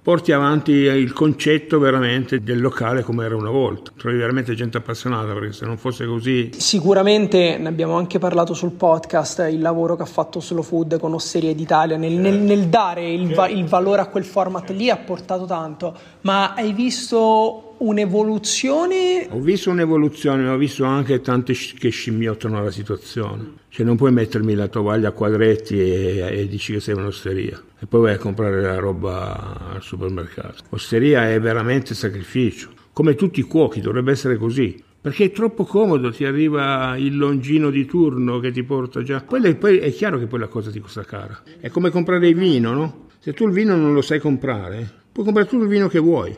porti 0.01 0.31
avanti 0.31 0.71
il 0.71 1.12
concetto 1.12 1.81
veramente 1.81 2.40
del 2.40 2.61
locale 2.61 3.03
come 3.03 3.25
era 3.25 3.35
una 3.35 3.51
volta. 3.51 3.90
Trovi 3.97 4.16
veramente 4.16 4.55
gente 4.55 4.77
appassionata 4.77 5.33
perché 5.33 5.53
se 5.53 5.66
non 5.66 5.77
fosse 5.79 6.07
così... 6.07 6.51
Sicuramente 6.57 7.59
ne 7.59 7.66
abbiamo 7.66 7.97
anche 7.97 8.21
parlato 8.21 8.55
sul 8.55 8.71
podcast, 8.71 9.49
il 9.51 9.61
lavoro 9.61 9.97
che 9.97 10.03
ha 10.03 10.07
fatto 10.07 10.38
Slow 10.38 10.62
Food 10.62 11.01
con 11.01 11.12
Osteria 11.12 11.53
d'Italia 11.53 11.97
nel, 11.97 12.12
nel, 12.12 12.38
nel 12.38 12.69
dare 12.69 13.11
il, 13.11 13.35
va- 13.35 13.49
il 13.49 13.64
valore 13.64 14.03
a 14.03 14.07
quel 14.07 14.25
format 14.25 14.71
lì 14.71 14.90
ha 14.90 14.97
portato 14.97 15.45
tanto, 15.45 15.93
ma 16.21 16.55
hai 16.55 16.73
visto 16.73 17.69
un'evoluzione? 17.81 19.27
Ho 19.31 19.40
visto 19.40 19.71
un'evoluzione, 19.71 20.45
ma 20.45 20.53
ho 20.53 20.57
visto 20.57 20.85
anche 20.85 21.21
tanti 21.21 21.55
che 21.55 21.90
scimmiottano 21.90 22.62
la 22.62 22.71
situazione. 22.71 23.59
Cioè 23.69 23.85
non 23.85 23.97
puoi 23.97 24.12
mettermi 24.12 24.55
la 24.55 24.69
tovaglia 24.69 25.09
a 25.09 25.12
quadretti 25.12 25.79
e, 25.79 26.27
e 26.31 26.49
dici 26.49 26.73
che 26.73 26.81
sei 26.81 26.95
un'osteria 26.95 27.62
e 27.79 27.87
poi 27.87 28.01
vai 28.03 28.14
a 28.14 28.19
comprare 28.19 28.61
la 28.61 28.79
roba 28.79 29.73
al 29.73 29.83
supermercato. 29.83 30.64
Osteria 30.71 31.31
è 31.31 31.40
veramente 31.40 31.95
sacrificio, 31.95 32.71
come 32.93 33.14
tutti 33.14 33.40
i 33.40 33.45
cuochi, 33.45 33.81
dovrebbe 33.81 34.12
essere 34.12 34.37
così. 34.37 34.83
Perché 35.01 35.25
è 35.25 35.31
troppo 35.31 35.64
comodo, 35.64 36.12
ti 36.12 36.27
arriva 36.27 36.95
il 36.99 37.16
longino 37.16 37.71
di 37.71 37.87
turno 37.87 38.38
che 38.38 38.51
ti 38.51 38.62
porta 38.62 39.03
già. 39.03 39.23
Poi, 39.23 39.55
poi 39.55 39.79
è 39.79 39.90
chiaro 39.90 40.19
che 40.19 40.27
poi 40.27 40.40
la 40.40 40.49
cosa 40.49 40.71
ti 40.71 40.79
costa 40.79 41.05
cara. 41.05 41.43
È 41.59 41.71
come 41.71 41.88
comprare 41.88 42.29
il 42.29 42.35
vino, 42.35 42.73
no? 42.75 43.07
Se 43.19 43.33
tu 43.33 43.47
il 43.47 43.53
vino 43.53 43.75
non 43.77 43.95
lo 43.95 44.03
sai 44.03 44.19
comprare, 44.19 44.87
puoi 45.11 45.25
comprare 45.25 45.49
tutto 45.49 45.62
il 45.62 45.71
vino 45.71 45.88
che 45.88 45.99
vuoi 45.99 46.37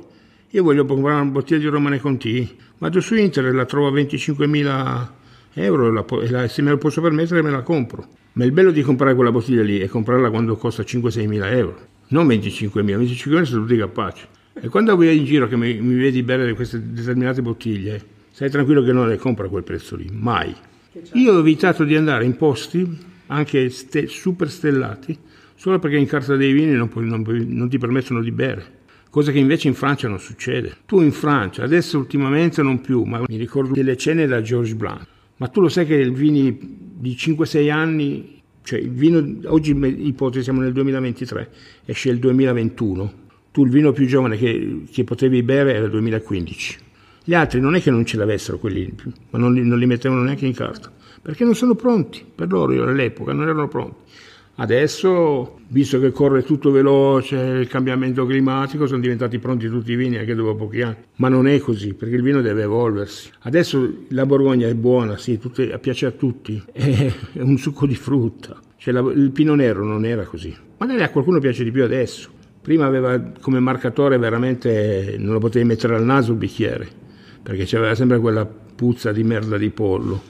io 0.55 0.63
voglio 0.63 0.85
comprare 0.85 1.19
una 1.23 1.31
bottiglia 1.31 1.61
di 1.61 1.67
Romane 1.67 1.99
Conti, 1.99 2.57
vado 2.77 3.01
su 3.01 3.15
internet, 3.15 3.55
la 3.55 3.65
trovo 3.65 3.87
a 3.87 3.91
25.000 3.91 5.09
euro 5.55 5.91
la, 5.91 6.05
la, 6.29 6.47
se 6.47 6.61
me 6.61 6.71
lo 6.71 6.77
posso 6.77 7.01
permettere 7.01 7.41
me 7.41 7.51
la 7.51 7.63
compro. 7.63 8.07
Ma 8.35 8.45
il 8.45 8.53
bello 8.53 8.71
di 8.71 8.83
comprare 8.83 9.15
quella 9.15 9.33
bottiglia 9.33 9.63
lì 9.63 9.79
è 9.79 9.89
comprarla 9.89 10.29
quando 10.29 10.57
costa 10.57 10.83
5-6 10.83 11.27
mila 11.27 11.51
euro, 11.51 11.79
non 12.09 12.27
25 12.27 12.83
mila, 12.83 12.99
25 12.99 13.35
mila 13.35 13.47
sono 13.47 13.63
tutti 13.63 13.79
capaci. 13.79 14.27
E 14.61 14.69
quando 14.69 14.95
vai 14.95 15.17
in 15.17 15.25
giro 15.25 15.49
che 15.49 15.57
mi, 15.57 15.81
mi 15.81 15.95
vedi 15.95 16.23
bere 16.23 16.53
queste 16.53 16.93
determinate 16.93 17.41
bottiglie, 17.41 18.05
stai 18.31 18.51
tranquillo 18.51 18.83
che 18.83 18.93
non 18.93 19.09
le 19.09 19.17
compra 19.17 19.47
a 19.47 19.49
quel 19.49 19.63
prezzo 19.63 19.97
lì, 19.97 20.11
mai. 20.13 20.55
Io 21.15 21.33
ho 21.33 21.39
evitato 21.39 21.85
di 21.85 21.97
andare 21.97 22.27
in 22.27 22.37
posti, 22.37 22.87
anche 23.29 23.71
ste, 23.71 24.07
super 24.07 24.51
stellati, 24.51 25.17
solo 25.55 25.79
perché 25.79 25.97
in 25.97 26.07
carta 26.07 26.37
dei 26.37 26.53
vini 26.53 26.73
non, 26.73 26.91
non, 26.95 27.25
non 27.47 27.71
ti 27.71 27.79
permettono 27.79 28.21
di 28.21 28.33
bere 28.33 28.81
cosa 29.13 29.31
che 29.31 29.39
invece 29.39 29.69
in 29.69 29.75
Francia 29.75 30.09
non 30.09 30.19
succede. 30.19 30.75
Tu 30.87 31.03
in 31.03 31.13
Francia, 31.13 31.63
adesso 31.63 31.99
ultimamente 31.99 32.63
non 32.63 32.81
più, 32.81 33.03
ma 33.03 33.23
mi 33.29 33.37
ricordo 33.37 33.75
delle 33.75 33.95
cene 33.95 34.27
da 34.27 34.41
George 34.41 34.75
Blanc, 34.75 35.07
ma 35.37 35.49
tu 35.49 35.61
lo 35.61 35.69
sai 35.69 35.85
che 35.85 35.97
il 35.97 36.15
vini 36.15 36.57
di 36.59 37.11
5-6 37.11 37.71
anni, 37.71 38.41
cioè 38.63 38.79
il 38.79 38.89
vino, 38.89 39.23
oggi 39.51 39.77
ipotesi 40.07 40.45
siamo 40.45 40.63
nel 40.63 40.73
2023, 40.73 41.51
esce 41.85 42.09
il 42.09 42.19
2021, 42.21 43.13
tu 43.51 43.65
il 43.67 43.71
vino 43.71 43.93
più 43.93 44.07
giovane 44.07 44.39
che, 44.39 44.85
che 44.91 45.05
potevi 45.05 45.43
bere 45.43 45.75
era 45.75 45.85
il 45.85 45.91
2015. 45.91 46.79
Gli 47.23 47.35
altri 47.35 47.61
non 47.61 47.75
è 47.75 47.83
che 47.83 47.91
non 47.91 48.07
ce 48.07 48.17
l'avessero 48.17 48.57
quelli, 48.57 48.95
ma 49.29 49.39
non 49.39 49.53
li, 49.53 49.63
non 49.63 49.79
li 49.79 49.85
mettevano 49.85 50.23
neanche 50.23 50.47
in 50.47 50.55
carta, 50.55 50.91
perché 51.21 51.45
non 51.45 51.55
sono 51.55 51.75
pronti, 51.75 52.25
per 52.35 52.51
loro 52.51 52.89
all'epoca 52.89 53.35
non 53.35 53.43
erano 53.43 53.69
pronti. 53.69 54.01
Adesso, 54.55 55.61
visto 55.69 55.99
che 55.99 56.11
corre 56.11 56.43
tutto 56.43 56.71
veloce, 56.71 57.37
il 57.37 57.69
cambiamento 57.69 58.27
climatico, 58.27 58.87
sono 58.87 59.01
diventati 59.01 59.39
pronti 59.39 59.67
tutti 59.69 59.93
i 59.93 59.97
vini 59.97 60.19
anche 60.19 60.35
dopo 60.35 60.55
pochi 60.55 60.83
anni. 60.83 60.97
Ma 61.17 61.29
non 61.29 61.49
è 61.49 61.59
così, 61.59 61.95
perché 61.95 62.17
il 62.17 62.23
vino 62.23 62.43
deve 62.43 62.63
evolversi. 62.63 63.31
Adesso 63.41 64.05
la 64.09 64.27
Borgogna 64.27 64.69
è 64.69 64.75
buona, 64.75 65.17
sì, 65.17 65.39
tutte, 65.39 65.79
piace 65.79 66.07
a 66.07 66.11
tutti, 66.11 66.63
è 66.71 67.13
un 67.41 67.57
succo 67.57 67.87
di 67.87 67.95
frutta. 67.95 68.61
Cioè, 68.77 68.93
la, 68.93 69.01
il 69.01 69.31
Pino 69.31 69.55
Nero 69.55 69.85
non 69.85 70.05
era 70.05 70.25
così. 70.25 70.55
Magari 70.77 71.03
a 71.03 71.11
qualcuno 71.11 71.39
piace 71.39 71.65
di 71.65 71.71
più 71.71 71.85
adesso. 71.85 72.29
Prima 72.61 72.85
aveva 72.85 73.19
come 73.41 73.59
marcatore 73.59 74.19
veramente, 74.19 75.17
non 75.19 75.33
lo 75.33 75.41
potevi 75.41 75.65
mettere 75.65 75.97
al 75.97 76.05
naso 76.05 76.33
il 76.33 76.39
bicchiere, 76.39 76.89
perché 77.43 77.65
c'aveva 77.65 77.95
sempre 77.95 78.21
quella 78.21 78.45
puzza 78.47 79.13
di 79.13 79.25
merda 79.25 79.57
di 79.57 79.71
pollo. 79.71 80.23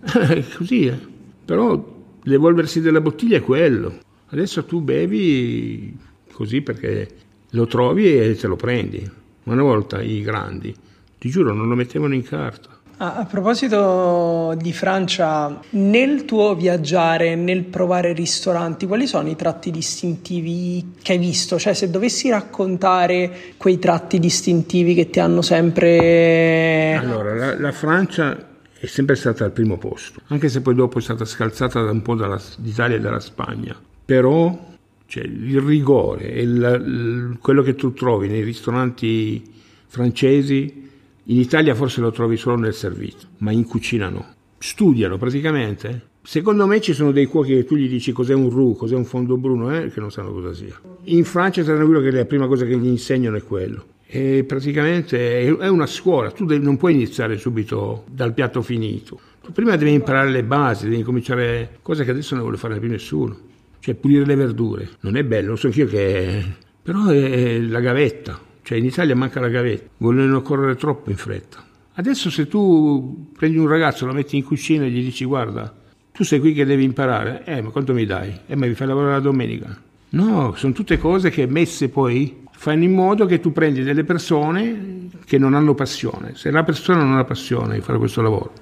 così, 0.56 0.86
eh. 0.86 0.98
Però 1.44 1.98
l'evolversi 2.22 2.80
della 2.80 3.00
bottiglia 3.00 3.36
è 3.36 3.42
quello. 3.42 3.98
Adesso 4.28 4.64
tu 4.64 4.80
bevi 4.80 5.96
così 6.32 6.60
perché 6.60 7.08
lo 7.50 7.66
trovi 7.66 8.16
e 8.16 8.36
te 8.36 8.46
lo 8.46 8.56
prendi. 8.56 9.08
Ma 9.44 9.52
una 9.52 9.62
volta 9.62 10.00
i 10.00 10.22
grandi, 10.22 10.74
ti 11.18 11.28
giuro, 11.28 11.52
non 11.52 11.68
lo 11.68 11.74
mettevano 11.74 12.14
in 12.14 12.22
carta. 12.22 12.78
Ah, 13.02 13.14
a 13.14 13.24
proposito 13.24 14.54
di 14.58 14.74
Francia, 14.74 15.58
nel 15.70 16.26
tuo 16.26 16.54
viaggiare, 16.54 17.34
nel 17.34 17.64
provare 17.64 18.12
ristoranti, 18.12 18.86
quali 18.86 19.06
sono 19.06 19.30
i 19.30 19.36
tratti 19.36 19.70
distintivi 19.70 20.96
che 21.00 21.12
hai 21.12 21.18
visto? 21.18 21.58
Cioè, 21.58 21.72
se 21.72 21.88
dovessi 21.88 22.28
raccontare 22.28 23.54
quei 23.56 23.78
tratti 23.78 24.18
distintivi 24.18 24.92
che 24.94 25.08
ti 25.08 25.18
hanno 25.18 25.40
sempre... 25.40 26.94
Allora, 27.00 27.34
la, 27.34 27.58
la 27.58 27.72
Francia 27.72 28.49
è 28.80 28.86
sempre 28.86 29.14
stata 29.14 29.44
al 29.44 29.52
primo 29.52 29.76
posto, 29.76 30.22
anche 30.28 30.48
se 30.48 30.62
poi 30.62 30.74
dopo 30.74 30.98
è 30.98 31.02
stata 31.02 31.26
scalzata 31.26 31.82
un 31.82 32.00
po' 32.00 32.14
dall'Italia 32.14 32.96
e 32.96 33.00
dalla 33.00 33.20
Spagna. 33.20 33.78
Però 34.06 34.68
cioè, 35.04 35.22
il 35.22 35.60
rigore 35.60 36.32
e 36.32 37.36
quello 37.40 37.60
che 37.60 37.74
tu 37.74 37.92
trovi 37.92 38.28
nei 38.28 38.42
ristoranti 38.42 39.42
francesi 39.86 40.88
in 41.24 41.38
Italia 41.38 41.74
forse 41.74 42.00
lo 42.00 42.10
trovi 42.10 42.38
solo 42.38 42.56
nel 42.56 42.72
servizio, 42.72 43.28
ma 43.38 43.50
in 43.50 43.66
cucina 43.66 44.08
no. 44.08 44.24
Studiano 44.56 45.18
praticamente. 45.18 46.08
Secondo 46.22 46.66
me 46.66 46.80
ci 46.80 46.94
sono 46.94 47.12
dei 47.12 47.26
cuochi 47.26 47.56
che 47.56 47.64
tu 47.66 47.76
gli 47.76 47.88
dici 47.88 48.12
cos'è 48.12 48.32
un 48.32 48.48
roux, 48.48 48.78
cos'è 48.78 48.94
un 48.94 49.04
fondo 49.04 49.36
bruno, 49.36 49.76
eh, 49.76 49.90
che 49.90 50.00
non 50.00 50.10
sanno 50.10 50.32
cosa 50.32 50.54
sia. 50.54 50.80
In 51.04 51.24
Francia 51.24 51.62
sarà 51.62 51.84
quello 51.84 52.00
che 52.00 52.10
la 52.10 52.24
prima 52.24 52.46
cosa 52.46 52.64
che 52.64 52.78
gli 52.78 52.86
insegnano 52.86 53.36
è 53.36 53.42
quello. 53.42 53.84
E 54.12 54.44
praticamente 54.44 55.40
è 55.56 55.68
una 55.68 55.86
scuola, 55.86 56.30
tu 56.32 56.44
non 56.58 56.76
puoi 56.76 56.94
iniziare 56.94 57.38
subito 57.38 58.04
dal 58.10 58.34
piatto 58.34 58.60
finito. 58.60 59.20
Tu 59.42 59.52
prima 59.52 59.76
devi 59.76 59.92
imparare 59.92 60.30
le 60.30 60.42
basi, 60.42 60.88
devi 60.88 61.02
cominciare, 61.02 61.78
cosa 61.82 62.02
che 62.02 62.10
adesso 62.10 62.34
non 62.34 62.42
vuole 62.42 62.58
fare 62.58 62.78
più 62.78 62.88
nessuno. 62.88 63.38
Cioè 63.78 63.94
pulire 63.94 64.26
le 64.26 64.34
verdure. 64.34 64.88
Non 65.00 65.16
è 65.16 65.22
bello, 65.22 65.50
lo 65.50 65.56
so 65.56 65.68
anch'io 65.68 65.86
che... 65.86 66.44
però 66.82 67.06
è 67.06 67.60
la 67.60 67.80
gavetta 67.80 68.48
cioè 68.70 68.78
in 68.78 68.84
Italia 68.84 69.16
manca 69.16 69.40
la 69.40 69.48
gavetta, 69.48 69.90
vogliono 69.96 70.42
correre 70.42 70.76
troppo 70.76 71.10
in 71.10 71.16
fretta. 71.16 71.64
Adesso 71.94 72.30
se 72.30 72.46
tu 72.46 73.32
prendi 73.36 73.58
un 73.58 73.66
ragazzo, 73.66 74.06
lo 74.06 74.12
metti 74.12 74.36
in 74.36 74.44
cucina 74.44 74.84
e 74.84 74.90
gli 74.90 75.02
dici 75.02 75.24
guarda, 75.24 75.74
tu 76.12 76.22
sei 76.22 76.38
qui 76.38 76.52
che 76.52 76.64
devi 76.64 76.84
imparare, 76.84 77.42
eh 77.46 77.60
ma 77.62 77.70
quanto 77.70 77.92
mi 77.92 78.06
dai? 78.06 78.32
Eh 78.46 78.54
ma 78.54 78.66
mi 78.66 78.74
fai 78.74 78.86
lavorare 78.86 79.14
la 79.14 79.18
domenica? 79.18 79.76
No, 80.10 80.54
sono 80.54 80.72
tutte 80.72 80.98
cose 80.98 81.30
che 81.30 81.46
messe 81.46 81.88
poi 81.88 82.46
fanno 82.60 82.84
in 82.84 82.92
modo 82.92 83.24
che 83.24 83.40
tu 83.40 83.52
prendi 83.52 83.82
delle 83.82 84.04
persone 84.04 85.08
che 85.24 85.38
non 85.38 85.54
hanno 85.54 85.74
passione. 85.74 86.32
Se 86.34 86.50
la 86.50 86.62
persona 86.62 87.02
non 87.02 87.16
ha 87.16 87.24
passione 87.24 87.76
di 87.76 87.80
fare 87.80 87.96
questo 87.96 88.20
lavoro, 88.20 88.52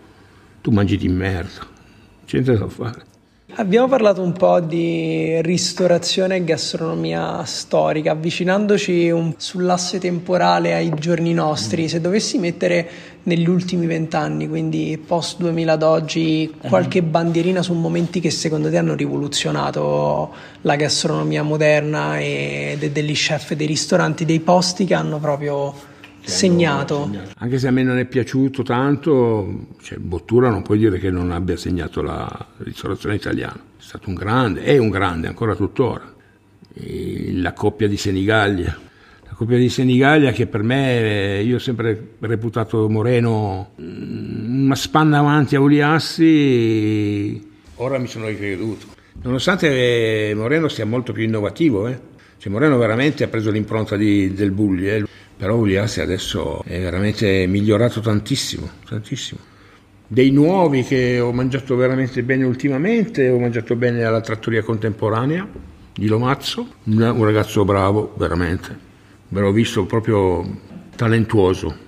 tu 0.61 0.71
mangi 0.71 0.97
di 0.97 1.09
merda, 1.09 1.67
c'è 2.25 2.39
niente 2.39 2.57
da 2.57 2.69
fare. 2.69 3.03
Abbiamo 3.59 3.89
parlato 3.89 4.23
un 4.23 4.35
po' 4.35 4.61
di 4.61 5.43
ristorazione 5.43 6.37
e 6.37 6.45
gastronomia 6.45 7.43
storica, 7.45 8.13
avvicinandoci 8.13 9.11
un, 9.11 9.35
sull'asse 9.37 9.99
temporale 9.99 10.75
ai 10.75 10.93
giorni 10.97 11.35
nostri. 11.35 11.89
Se 11.89 12.01
dovessi 12.01 12.39
mettere 12.39 12.89
negli 13.25 13.49
ultimi 13.49 13.87
vent'anni, 13.87 14.49
quindi 14.49 14.97
post 15.05 15.39
2000 15.41 15.73
ad 15.73 15.83
oggi, 15.83 16.55
qualche 16.69 17.03
bandierina 17.03 17.61
su 17.61 17.73
momenti 17.73 18.21
che 18.21 18.31
secondo 18.31 18.71
te 18.71 18.79
hanno 18.79 18.95
rivoluzionato 18.95 20.33
la 20.61 20.77
gastronomia 20.77 21.43
moderna 21.43 22.17
e 22.21 22.77
de- 22.79 22.93
degli 22.93 23.13
chef 23.13 23.55
dei 23.55 23.67
ristoranti, 23.67 24.25
dei 24.25 24.39
posti 24.39 24.85
che 24.85 24.95
hanno 24.95 25.19
proprio 25.19 25.75
segnato. 26.23 27.11
Anche 27.39 27.59
se 27.59 27.69
a 27.69 27.71
me 27.71 27.83
non 27.83 27.99
è 27.99 28.05
piaciuto 28.05 28.63
tanto, 28.63 29.69
cioè, 29.81 29.99
Bottura 29.99 30.51
non 30.51 30.63
puoi 30.63 30.79
dire 30.79 30.99
che 30.99 31.11
non 31.11 31.31
abbia 31.31 31.57
segnato 31.57 32.03
la 32.03 32.47
ristorazione 32.59 33.15
italiana. 33.15 33.61
È 33.79 33.83
stato 33.83 34.09
un 34.09 34.15
grande, 34.15 34.63
è 34.63 34.79
un 34.79 34.91
grande 34.91 35.29
ancora 35.29 35.55
tuttora. 35.55 36.15
E 36.75 37.33
la 37.35 37.53
coppia 37.53 37.89
di 37.89 37.97
Senigallia. 37.97 38.79
La 39.25 39.35
coppia 39.35 39.57
di 39.57 39.69
Senigallia 39.69 40.33
che 40.33 40.47
per 40.47 40.63
me, 40.63 41.41
io 41.45 41.57
ho 41.57 41.61
sempre 41.61 42.15
reputato 42.21 42.89
Moreno 42.89 43.71
mm, 43.81 44.65
una 44.65 44.75
spanna 44.75 45.19
avanti 45.19 45.57
a 45.57 45.61
Uliassi, 45.61 47.47
ora 47.77 47.99
mi 47.99 48.07
sono 48.07 48.27
ricreduto. 48.27 48.87
Nonostante 49.23 50.33
Moreno 50.37 50.69
sia 50.69 50.87
molto 50.87 51.13
più 51.13 51.25
innovativo, 51.25 51.89
eh? 51.89 51.99
cioè, 52.39 52.53
Moreno 52.53 52.79
veramente 52.79 53.25
ha 53.25 53.29
preso 53.29 53.51
l'impronta 53.51 53.97
di, 53.97 54.33
del 54.33 54.53
Bulli. 54.53 54.89
Eh? 54.89 55.05
Però 55.39 55.55
Uliassi 55.55 56.01
adesso 56.01 56.65
è 56.65 56.81
veramente 56.81 57.47
migliorato 57.47 58.01
tantissimo, 58.01 58.69
tantissimo. 58.89 59.41
Dei 60.09 60.31
nuovi 60.33 60.83
che 60.83 61.21
ho 61.21 61.33
mangiato 61.33 61.77
veramente 61.77 62.25
bene 62.25 62.45
ultimamente, 62.45 63.29
ho 63.29 63.39
mangiato 63.39 63.77
bene 63.77 64.03
alla 64.03 64.21
trattoria 64.21 64.65
contemporanea 64.65 65.47
di 65.95 66.09
Lomazzo, 66.09 66.67
un 66.85 67.25
ragazzo 67.25 67.65
bravo, 67.65 68.15
veramente, 68.17 68.77
ve 69.29 69.41
l'ho 69.41 69.53
visto 69.53 69.87
proprio 69.87 70.45
talentuoso. 70.97 71.87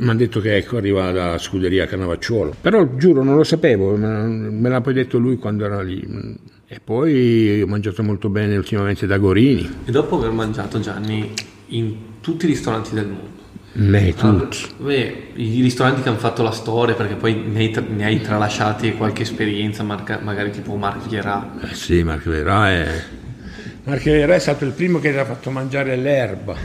Mi 0.00 0.10
hanno 0.10 0.18
detto 0.18 0.40
che 0.40 0.56
ecco, 0.56 0.76
arriva 0.76 1.10
da 1.10 1.38
scuderia 1.38 1.86
Canavacciuolo, 1.86 2.54
però 2.60 2.96
giuro 2.96 3.22
non 3.22 3.36
lo 3.36 3.44
sapevo, 3.44 3.96
me 3.96 4.68
l'ha 4.68 4.80
poi 4.82 4.92
detto 4.92 5.18
lui 5.18 5.38
quando 5.38 5.64
era 5.64 5.80
lì. 5.80 6.36
E 6.66 6.80
poi 6.84 7.62
ho 7.62 7.66
mangiato 7.66 8.02
molto 8.02 8.28
bene 8.28 8.56
ultimamente 8.56 9.06
da 9.06 9.16
Gorini. 9.16 9.68
E 9.86 9.90
dopo 9.90 10.16
aver 10.16 10.32
mangiato 10.32 10.78
Gianni 10.80 11.32
in 11.68 12.20
tutti 12.20 12.44
i 12.44 12.48
ristoranti 12.48 12.94
del 12.94 13.06
mondo. 13.06 13.36
Me, 13.72 14.12
tutti. 14.14 14.66
beh, 14.78 15.32
I 15.34 15.60
ristoranti 15.60 16.02
che 16.02 16.08
hanno 16.08 16.18
fatto 16.18 16.42
la 16.42 16.50
storia, 16.50 16.94
perché 16.94 17.14
poi 17.14 17.34
ne 17.34 17.58
hai, 17.60 17.86
ne 17.90 18.04
hai 18.04 18.20
tralasciati 18.20 18.92
qualche 18.94 19.22
esperienza, 19.22 19.84
magari 19.84 20.50
tipo 20.50 20.74
Marc 20.74 21.06
Vierà. 21.06 21.60
Eh 21.62 21.74
sì, 21.74 22.02
Marc 22.02 22.28
Vierà 22.28 22.70
è... 22.70 23.04
Marc 23.84 24.02
Vierà 24.02 24.34
è 24.34 24.38
stato 24.38 24.64
il 24.64 24.72
primo 24.72 24.98
che 24.98 25.12
gli 25.12 25.16
ha 25.16 25.24
fatto 25.24 25.50
mangiare 25.50 25.96
l'erba, 25.96 26.56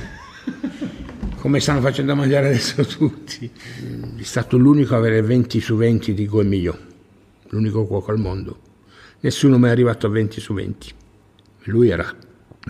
come 1.38 1.60
stanno 1.60 1.82
facendo 1.82 2.13
a 2.13 2.16
mangiare 2.16 2.48
adesso 2.48 2.84
tutti. 2.84 3.50
È 4.18 4.24
stato 4.24 4.58
l'unico 4.58 4.96
a 4.96 4.98
avere 4.98 5.22
20 5.22 5.62
su 5.62 5.76
20 5.76 6.13
di 6.13 6.26
Goemio, 6.26 6.80
l'unico 7.50 7.86
cuoco 7.86 8.12
al 8.12 8.20
mondo. 8.20 8.60
Nessuno 9.20 9.60
mai 9.60 9.70
è 9.70 9.74
arrivato 9.74 10.08
a 10.08 10.10
20 10.10 10.42
su 10.42 10.54
20. 10.54 10.94
Lui 11.66 11.89
era 11.89 12.12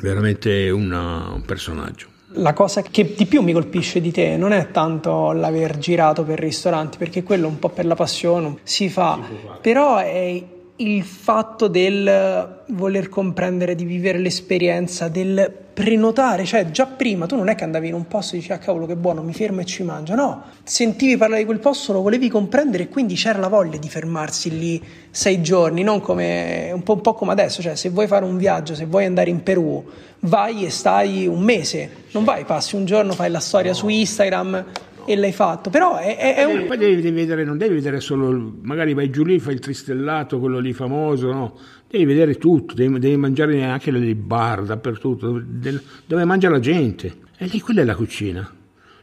veramente 0.02 0.70
una, 0.70 1.30
un 1.30 1.44
personaggio. 1.44 2.13
La 2.38 2.54
cosa 2.54 2.82
che 2.82 3.14
di 3.16 3.26
più 3.26 3.42
mi 3.42 3.54
colpisce 3.54 4.02
di 4.02 4.12
te 4.12 4.38
non 4.38 4.54
è 4.54 4.72
tanto 4.72 5.32
l'aver 5.32 5.78
girato 5.78 6.24
per 6.24 6.40
ristoranti, 6.40 6.98
perché 6.98 7.24
quello 7.24 7.48
un 7.48 7.60
po' 7.60 7.70
per 7.70 7.86
la 7.86 7.96
passione 7.96 8.58
si 8.64 8.90
fa, 8.90 9.20
però 9.62 9.98
è 9.98 10.42
il 10.84 11.04
fatto 11.04 11.68
del 11.68 12.62
voler 12.68 13.10
comprendere, 13.10 13.76
di 13.76 13.86
vivere 13.86 14.18
l'esperienza, 14.18 15.08
del 15.08 15.52
prenotare, 15.74 16.46
cioè 16.46 16.70
già 16.70 16.86
prima 16.86 17.26
tu 17.26 17.36
non 17.36 17.48
è 17.48 17.56
che 17.56 17.64
andavi 17.64 17.88
in 17.88 17.96
un 17.96 18.08
posto 18.08 18.36
e 18.36 18.40
dici 18.40 18.52
ah 18.52 18.60
cavolo 18.60 18.86
che 18.86 18.96
buono, 18.96 19.24
mi 19.24 19.34
fermo 19.34 19.62
e 19.62 19.66
ci 19.66 19.82
mangio, 19.82 20.14
no, 20.14 20.44
sentivi 20.64 21.18
parlare 21.18 21.42
di 21.42 21.48
quel 21.48 21.60
posto, 21.60 21.94
lo 21.94 22.02
volevi 22.02 22.30
comprendere 22.30 22.84
e 22.84 22.90
quindi 22.90 23.16
c'era 23.16 23.40
la 23.40 23.48
voglia 23.48 23.78
di 23.78 23.90
fermarsi 23.90 24.58
lì 24.58 24.84
sei 25.10 25.42
giorni, 25.42 25.82
non 25.82 26.00
come 26.00 26.70
un 26.74 26.84
po', 26.84 26.94
un 26.94 27.02
po' 27.02 27.14
come 27.14 27.32
adesso, 27.32 27.62
cioè 27.62 27.76
se 27.76 27.90
vuoi 27.90 28.06
fare 28.06 28.24
un 28.24 28.38
viaggio, 28.38 28.76
se 28.76 28.86
vuoi 28.86 29.06
andare 29.06 29.32
in 29.32 29.42
Perù, 29.42 29.84
vai 30.22 30.66
e 30.66 30.70
stai 30.70 31.26
un 31.26 31.42
mese, 31.42 31.90
non 32.12 32.24
vai, 32.24 32.46
passi 32.46 32.76
un 32.76 32.86
giorno, 32.86 33.14
fai 33.14 33.32
la 33.32 33.40
storia 33.40 33.74
su 33.74 33.88
Instagram 33.88 34.66
e 35.06 35.16
l'hai 35.16 35.32
fatto. 35.32 35.70
Però 35.70 35.98
è, 35.98 36.18
è, 36.18 36.36
è 36.36 36.44
un... 36.44 36.66
Poi 36.66 36.78
devi, 36.78 37.02
devi, 37.02 37.16
vedere, 37.16 37.44
non 37.44 37.58
devi 37.58 37.76
vedere 37.76 38.00
solo, 38.00 38.54
magari 38.62 38.94
vai 38.94 39.10
giù 39.10 39.24
lì, 39.24 39.40
fai 39.40 39.54
il 39.54 39.60
tristellato, 39.60 40.40
quello 40.40 40.60
lì 40.60 40.74
famoso, 40.74 41.32
no? 41.32 41.58
Devi 41.88 42.06
vedere 42.06 42.38
tutto, 42.38 42.74
devi, 42.74 43.00
devi 43.00 43.16
mangiare 43.18 43.64
anche 43.64 43.92
nei 43.92 44.16
bar, 44.16 44.64
dappertutto, 44.64 45.28
dove, 45.28 45.82
dove, 46.06 46.26
mangia 46.26 46.50
la 46.50 46.60
gente. 46.60 47.14
E 47.38 47.46
lì 47.46 47.60
quella 47.60 47.82
è 47.82 47.86
la 47.86 47.96
cucina. 47.96 48.52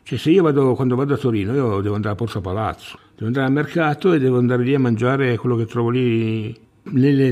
Cioè 0.02 0.18
se 0.18 0.30
io 0.30 0.42
vado, 0.42 0.74
quando 0.74 0.96
vado 0.96 1.14
a 1.14 1.16
Torino, 1.16 1.54
io 1.54 1.80
devo 1.80 1.94
andare 1.94 2.14
a 2.14 2.16
Porta 2.16 2.40
Palazzo, 2.40 2.98
devo 3.14 3.26
andare 3.26 3.46
al 3.46 3.52
mercato 3.52 4.12
e 4.12 4.18
devo 4.18 4.38
andare 4.38 4.64
lì 4.64 4.74
a 4.74 4.80
mangiare 4.80 5.36
quello 5.36 5.56
che 5.56 5.66
trovo 5.66 5.90
lì. 5.90 6.58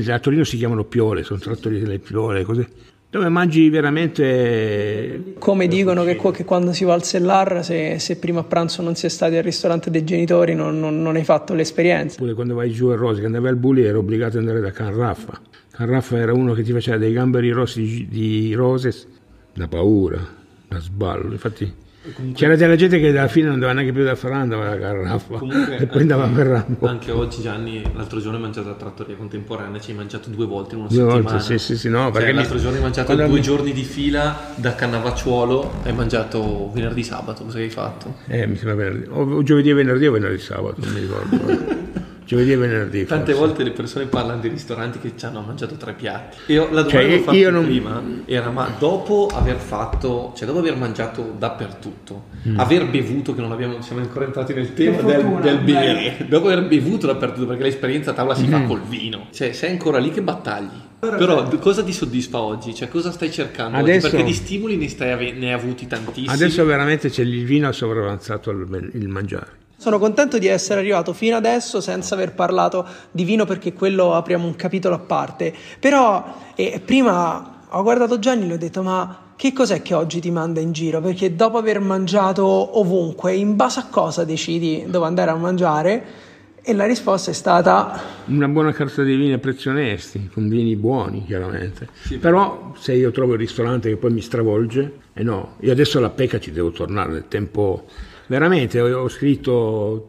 a 0.07 0.19
Torino 0.19 0.43
si 0.43 0.57
chiamano 0.57 0.85
piole, 0.85 1.23
sono 1.23 1.39
trattori 1.39 1.79
delle 1.79 1.99
piole, 1.99 2.43
così 2.43 2.65
dove 3.09 3.29
mangi 3.29 3.69
veramente... 3.69 5.33
Come 5.39 5.67
dicono 5.67 6.03
che, 6.03 6.15
che, 6.15 6.45
quando 6.45 6.73
si 6.73 6.83
va 6.83 6.93
al 6.93 7.01
cellar, 7.01 7.63
se, 7.63 7.97
se, 7.97 8.17
prima 8.17 8.41
a 8.41 8.43
pranzo 8.43 8.83
non 8.83 8.95
si 8.95 9.07
è 9.07 9.09
stati 9.09 9.35
al 9.35 9.43
ristorante 9.43 9.89
dei 9.89 10.03
genitori, 10.03 10.53
non, 10.53 10.79
non, 10.79 11.01
non 11.01 11.15
hai 11.15 11.23
fatto 11.23 11.53
l'esperienza. 11.55 12.15
Oppure 12.15 12.35
quando 12.35 12.53
vai 12.53 12.69
giù 12.69 12.87
a 12.87 12.95
Rose, 12.95 13.19
che 13.19 13.25
andavi 13.25 13.47
al 13.47 13.55
Bulli, 13.55 13.81
ero 13.81 13.99
obbligato 13.99 14.37
ad 14.37 14.43
andare 14.43 14.59
da 14.59 14.71
Can 14.71 14.95
Raffa. 14.95 15.41
Can 15.71 15.87
Raffa 15.87 16.17
era 16.17 16.33
uno 16.33 16.53
che 16.53 16.61
ti 16.61 16.71
faceva 16.71 16.97
dei 16.97 17.11
gamberi 17.11 17.49
rossi 17.49 17.81
di, 17.81 18.07
di 18.07 18.53
roses 18.53 19.07
da 19.53 19.67
paura, 19.67 20.19
da 20.67 20.79
sballo. 20.79 21.31
Infatti 21.31 21.73
Comunque, 22.01 22.39
C'era 22.39 22.55
della 22.55 22.77
gente 22.77 22.97
che 22.97 23.09
alla 23.09 23.27
fine 23.27 23.45
non 23.45 23.55
andava 23.55 23.73
neanche 23.73 23.91
più 23.91 24.03
da 24.05 24.15
Ferrara, 24.15 24.41
andava 24.41 24.67
alla 24.67 24.79
Carraffa 24.79 25.37
Comunque, 25.37 25.75
e 25.79 25.85
poi 25.85 26.01
andava 26.01 26.23
a 26.23 26.29
Ferrando. 26.29 26.87
Anche 26.87 27.11
oggi 27.11 27.41
Gianni, 27.41 27.83
l'altro 27.93 28.21
giorno 28.21 28.37
hai 28.37 28.41
mangiato 28.41 28.69
la 28.69 28.75
trattoria 28.75 29.17
contemporanea, 29.17 29.81
ci 29.81 29.91
hai 29.91 29.97
mangiato 29.97 30.29
due 30.29 30.45
volte 30.45 30.75
in 30.75 30.81
una 30.81 30.89
due 30.89 30.97
settimana. 30.97 31.21
Volte, 31.21 31.43
sì, 31.43 31.57
sì, 31.57 31.77
sì, 31.77 31.89
no, 31.89 32.09
cioè, 32.13 32.31
l'altro 32.31 32.57
giorno 32.57 32.77
hai 32.77 32.81
mangiato 32.81 33.13
due 33.13 33.27
mi... 33.27 33.41
giorni 33.41 33.73
di 33.73 33.83
fila 33.83 34.53
da 34.55 34.75
Cannavacciuolo, 34.75 35.81
hai 35.83 35.93
mangiato 35.93 36.71
venerdì 36.71 37.03
sabato, 37.03 37.43
cosa 37.43 37.57
hai 37.57 37.69
fatto? 37.69 38.15
Eh, 38.27 38.47
mi 38.47 38.55
sembra 38.55 38.75
venerdì, 38.75 39.07
o 39.09 39.43
giovedì 39.43 39.69
e 39.69 39.73
venerdì 39.73 40.07
o 40.07 40.11
venerdì 40.13 40.39
sabato, 40.39 40.75
non 40.79 40.93
mi 40.93 40.99
ricordo. 41.01 41.97
Giovedì 42.29 42.51
e 42.51 42.57
venerdì. 42.57 43.05
Tante 43.05 43.31
forse. 43.33 43.47
volte 43.47 43.63
le 43.63 43.71
persone 43.71 44.05
parlano 44.05 44.39
di 44.39 44.49
ristoranti 44.49 44.99
che 44.99 45.13
ci 45.15 45.25
hanno 45.25 45.41
mangiato 45.41 45.73
tre 45.77 45.93
piatti. 45.93 46.37
Io, 46.53 46.65
la 46.69 46.83
domanda 46.83 46.89
Cioè, 46.91 47.07
che 47.07 47.15
ho 47.15 47.19
fatto 47.21 47.49
non- 47.49 47.65
prima 47.65 48.03
era: 48.25 48.51
ma 48.51 48.71
dopo 48.77 49.31
aver 49.33 49.55
fatto, 49.57 50.31
cioè 50.37 50.45
dopo 50.45 50.59
aver 50.59 50.75
mangiato 50.75 51.33
dappertutto, 51.35 52.25
Mm. 52.47 52.59
aver 52.59 52.87
bevuto, 52.87 53.33
che 53.33 53.41
non 53.41 53.51
abbiamo, 53.51 53.81
siamo 53.81 54.01
ancora 54.03 54.25
entrati 54.25 54.53
nel 54.53 54.75
tema 54.75 55.01
del, 55.01 55.25
del 55.41 55.57
bere, 55.61 56.25
dopo 56.29 56.49
aver 56.49 56.67
bevuto 56.67 57.07
dappertutto, 57.07 57.47
perché 57.47 57.63
l'esperienza 57.63 58.11
a 58.11 58.13
tavola 58.13 58.35
si 58.35 58.45
Mm. 58.45 58.51
fa 58.51 58.61
col 58.61 58.81
vino, 58.83 59.25
cioè 59.33 59.51
sei 59.51 59.71
ancora 59.71 59.97
lì 59.97 60.11
che 60.11 60.21
battagli. 60.21 60.87
Però 60.99 61.47
cosa 61.59 61.81
ti 61.81 61.93
soddisfa 61.93 62.39
oggi? 62.41 62.75
Cioè 62.75 62.89
cosa 62.89 63.09
stai 63.11 63.31
cercando 63.31 63.77
Adesso- 63.77 64.05
oggi? 64.05 64.15
Perché 64.17 64.25
di 64.31 64.33
stimoli 64.35 64.75
ne, 64.75 64.87
stai 64.87 65.11
ave- 65.13 65.31
ne 65.31 65.47
hai 65.47 65.53
avuti 65.53 65.87
tantissimi. 65.87 66.27
Adesso 66.27 66.63
veramente 66.63 67.09
c'è 67.09 67.23
il 67.23 67.43
vino 67.45 67.69
ha 67.69 67.71
sovravanzato 67.71 68.51
il, 68.51 68.89
il 68.93 69.07
mangiare. 69.07 69.47
Sono 69.79 69.97
contento 69.97 70.37
di 70.37 70.47
essere 70.47 70.81
arrivato 70.81 71.13
fino 71.13 71.37
adesso 71.37 71.79
senza 71.79 72.13
aver 72.13 72.33
parlato 72.33 72.85
di 73.11 73.23
vino 73.23 73.45
perché 73.45 73.71
quello 73.71 74.13
apriamo 74.13 74.45
un 74.45 74.57
capitolo 74.57 74.95
a 74.95 74.99
parte. 74.99 75.53
Però 75.79 76.35
eh, 76.53 76.81
prima 76.83 77.61
ho 77.69 77.81
guardato 77.81 78.19
Gianni 78.19 78.43
e 78.43 78.47
gli 78.47 78.51
ho 78.51 78.57
detto 78.57 78.83
ma 78.83 79.27
che 79.37 79.53
cos'è 79.53 79.81
che 79.81 79.93
oggi 79.93 80.19
ti 80.19 80.31
manda 80.31 80.59
in 80.59 80.73
giro? 80.73 80.99
Perché 80.99 81.33
dopo 81.33 81.57
aver 81.57 81.79
mangiato 81.79 82.43
ovunque, 82.77 83.33
in 83.33 83.55
base 83.55 83.79
a 83.79 83.85
cosa 83.89 84.25
decidi 84.25 84.83
dove 84.85 85.05
andare 85.05 85.31
a 85.31 85.35
mangiare? 85.35 86.05
E 86.61 86.73
la 86.73 86.85
risposta 86.85 87.31
è 87.31 87.33
stata 87.33 88.01
Una 88.25 88.49
buona 88.49 88.73
carta 88.73 89.01
di 89.01 89.15
vini 89.15 89.31
a 89.31 89.37
prezzi 89.37 89.69
onesti, 89.69 90.29
con 90.33 90.49
vini 90.49 90.75
buoni 90.75 91.23
chiaramente. 91.25 91.87
Però 92.19 92.73
se 92.77 92.95
io 92.95 93.11
trovo 93.11 93.31
il 93.31 93.39
ristorante 93.39 93.87
che 93.87 93.95
poi 93.95 94.11
mi 94.11 94.19
stravolge, 94.19 94.97
e 95.13 95.23
no, 95.23 95.55
io 95.61 95.71
adesso 95.71 95.99
alla 95.99 96.09
PECA 96.09 96.37
ci 96.37 96.51
devo 96.51 96.71
tornare 96.71 97.13
nel 97.13 97.29
tempo. 97.29 97.85
Veramente 98.29 98.79
ho, 98.79 99.01
ho 99.01 99.09
scritto, 99.09 100.05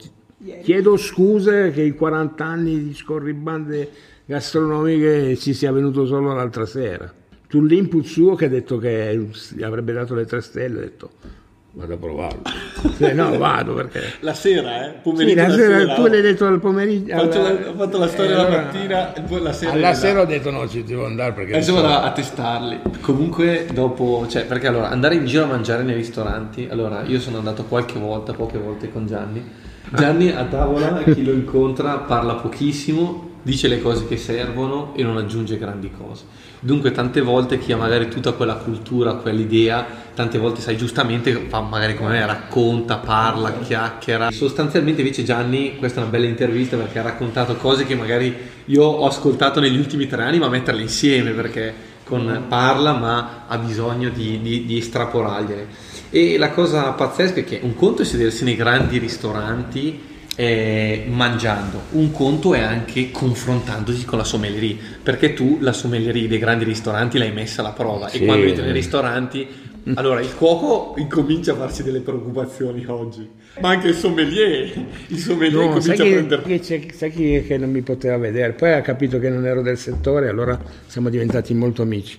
chiedo 0.62 0.98
scuse 0.98 1.70
che 1.70 1.80
i 1.80 1.94
40 1.94 2.44
anni 2.44 2.84
di 2.84 2.94
scorribande 2.94 3.90
gastronomiche 4.26 5.36
ci 5.38 5.54
sia 5.54 5.72
venuto 5.72 6.04
solo 6.04 6.34
l'altra 6.34 6.66
sera. 6.66 7.10
Sull'input 7.48 8.04
suo 8.04 8.34
che 8.34 8.44
ha 8.44 8.48
detto 8.50 8.76
che 8.76 9.26
avrebbe 9.62 9.94
dato 9.94 10.14
le 10.14 10.26
tre 10.26 10.42
stelle, 10.42 10.76
ho 10.76 10.80
detto 10.82 11.10
vado 11.72 11.94
a 11.94 11.96
provarlo. 11.96 12.42
Eh, 13.00 13.12
no, 13.12 13.36
vado 13.38 13.74
perché... 13.74 14.00
La 14.20 14.32
sera, 14.34 14.86
eh? 14.86 14.90
Sì, 14.92 14.98
Pomeriggio 15.02 15.40
la 15.42 15.48
la 15.48 15.54
sera, 15.54 15.78
sera. 15.80 15.94
tu 15.94 16.06
l'hai 16.06 16.20
detto 16.22 16.46
al 16.46 16.60
pomeriggio. 16.60 17.14
Alla- 17.14 17.38
la- 17.40 17.68
ho 17.70 17.74
fatto 17.76 17.98
la 17.98 18.08
storia 18.08 18.30
eh, 18.30 18.34
la 18.34 18.40
allora- 18.46 18.62
mattina 18.62 19.14
e 19.14 19.20
poi 19.22 19.42
la 19.42 19.52
sera. 19.52 19.72
Alla 19.72 19.94
sera 19.94 20.14
là. 20.14 20.20
ho 20.20 20.24
detto 20.24 20.50
no, 20.50 20.68
ci 20.68 20.82
devo 20.84 21.04
andare 21.06 21.32
perché 21.32 21.52
Adesso 21.52 21.74
vado 21.74 21.88
a 21.88 22.10
testarli. 22.12 22.80
Comunque, 23.00 23.66
dopo, 23.72 24.26
cioè, 24.28 24.44
perché 24.46 24.66
allora 24.66 24.88
andare 24.90 25.14
in 25.14 25.26
giro 25.26 25.44
a 25.44 25.46
mangiare 25.46 25.82
nei 25.82 25.94
ristoranti. 25.94 26.68
Allora, 26.70 27.02
io 27.06 27.20
sono 27.20 27.38
andato 27.38 27.64
qualche 27.64 27.98
volta, 27.98 28.32
poche 28.32 28.58
volte 28.58 28.90
con 28.90 29.06
Gianni. 29.06 29.42
Gianni 29.94 30.30
a 30.30 30.44
tavola, 30.44 31.02
chi 31.04 31.22
lo 31.24 31.32
incontra, 31.32 31.98
parla 31.98 32.34
pochissimo, 32.34 33.29
dice 33.42 33.68
le 33.68 33.80
cose 33.80 34.06
che 34.06 34.16
servono 34.16 34.92
e 34.94 35.02
non 35.02 35.16
aggiunge 35.16 35.58
grandi 35.58 35.90
cose. 35.90 36.24
Dunque, 36.60 36.92
tante 36.92 37.22
volte 37.22 37.58
chi 37.58 37.72
ha 37.72 37.76
magari 37.76 38.08
tutta 38.08 38.32
quella 38.32 38.56
cultura, 38.56 39.14
quell'idea, 39.14 39.86
tante 40.14 40.38
volte, 40.38 40.60
sai, 40.60 40.76
giustamente 40.76 41.32
fa 41.48 41.60
magari 41.60 41.96
come 41.96 42.10
me, 42.10 42.26
racconta, 42.26 42.98
parla, 42.98 43.52
chiacchiera. 43.60 44.30
Sostanzialmente, 44.30 45.00
invece, 45.00 45.24
Gianni, 45.24 45.76
questa 45.78 46.00
è 46.00 46.02
una 46.02 46.12
bella 46.12 46.26
intervista 46.26 46.76
perché 46.76 46.98
ha 46.98 47.02
raccontato 47.02 47.56
cose 47.56 47.86
che 47.86 47.94
magari 47.94 48.34
io 48.66 48.84
ho 48.84 49.06
ascoltato 49.06 49.58
negli 49.58 49.78
ultimi 49.78 50.06
tre 50.06 50.24
anni, 50.24 50.38
ma 50.38 50.48
metterle 50.48 50.82
insieme 50.82 51.30
perché 51.30 51.88
con 52.04 52.44
parla, 52.48 52.92
ma 52.92 53.44
ha 53.46 53.56
bisogno 53.56 54.10
di, 54.10 54.40
di, 54.42 54.66
di 54.66 54.78
estrapolargliele. 54.78 55.66
E 56.10 56.36
la 56.36 56.50
cosa 56.50 56.90
pazzesca 56.90 57.40
è 57.40 57.44
che 57.44 57.60
un 57.62 57.74
conto 57.74 58.02
è 58.02 58.04
sedersi 58.04 58.44
nei 58.44 58.56
grandi 58.56 58.98
ristoranti 58.98 60.08
eh, 60.40 61.04
mangiando, 61.06 61.82
un 61.90 62.10
conto 62.12 62.54
è 62.54 62.60
anche 62.60 63.10
confrontandosi 63.10 64.06
con 64.06 64.16
la 64.16 64.24
sommelierie, 64.24 64.74
perché 65.02 65.34
tu 65.34 65.58
la 65.60 65.74
sommelierie 65.74 66.28
dei 66.28 66.38
grandi 66.38 66.64
ristoranti 66.64 67.18
l'hai 67.18 67.30
messa 67.32 67.60
alla 67.60 67.72
prova 67.72 68.08
Sì. 68.08 68.22
e 68.22 68.24
quando 68.24 68.46
entri 68.46 68.62
nei 68.64 68.72
ristoranti, 68.72 69.46
allora 69.94 70.20
il 70.20 70.34
cuoco 70.34 70.94
incomincia 70.96 71.52
a 71.52 71.56
farsi 71.56 71.82
delle 71.82 72.00
preoccupazioni 72.00 72.82
oggi, 72.86 73.28
ma 73.60 73.68
anche 73.68 73.88
il 73.88 73.94
sommelier, 73.94 74.72
il 75.08 75.18
sommelier 75.18 75.62
No, 75.68 75.78
sai 75.80 75.96
comincia 75.96 76.02
a 76.02 76.06
chi, 76.06 76.12
prendere... 76.12 76.42
chi 76.58 76.92
sai 76.94 77.10
chi 77.10 77.44
che 77.46 77.58
non 77.58 77.70
mi 77.70 77.82
poteva 77.82 78.16
vedere? 78.16 78.52
Poi 78.54 78.72
ha 78.72 78.80
capito 78.80 79.18
che 79.18 79.28
non 79.28 79.44
ero 79.44 79.60
del 79.60 79.76
settore, 79.76 80.30
allora 80.30 80.58
siamo 80.86 81.10
diventati 81.10 81.52
molto 81.52 81.82
amici. 81.82 82.18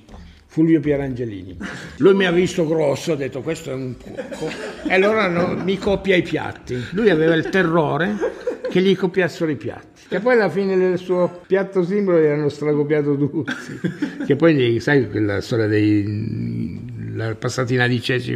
Fulvio 0.51 0.81
Pierangelini. 0.81 1.57
Lui 1.99 2.13
mi 2.13 2.25
ha 2.25 2.31
visto 2.31 2.67
grosso, 2.67 3.13
ha 3.13 3.15
detto 3.15 3.39
questo 3.39 3.71
è 3.71 3.73
un 3.73 3.95
cuoco. 3.95 4.49
E 4.85 4.93
allora 4.93 5.29
no, 5.29 5.55
mi 5.63 5.77
copia 5.77 6.17
i 6.17 6.23
piatti. 6.23 6.77
Lui 6.91 7.09
aveva 7.09 7.35
il 7.35 7.47
terrore 7.47 8.17
che 8.69 8.81
gli 8.81 8.93
copiassero 8.93 9.49
i 9.49 9.55
piatti. 9.55 10.01
Che 10.09 10.19
poi 10.19 10.33
alla 10.33 10.49
fine 10.49 10.75
del 10.75 10.97
suo 10.97 11.41
piatto 11.47 11.85
simbolo 11.85 12.19
gli 12.19 12.25
hanno 12.25 12.49
stracopiato 12.49 13.15
tutti. 13.15 13.53
Che 14.25 14.35
poi, 14.35 14.81
sai, 14.81 15.09
quella 15.09 15.39
storia 15.39 15.67
dei 15.67 16.89
la 17.13 17.33
passatina 17.35 17.87
di 17.87 18.01
ceci 18.01 18.33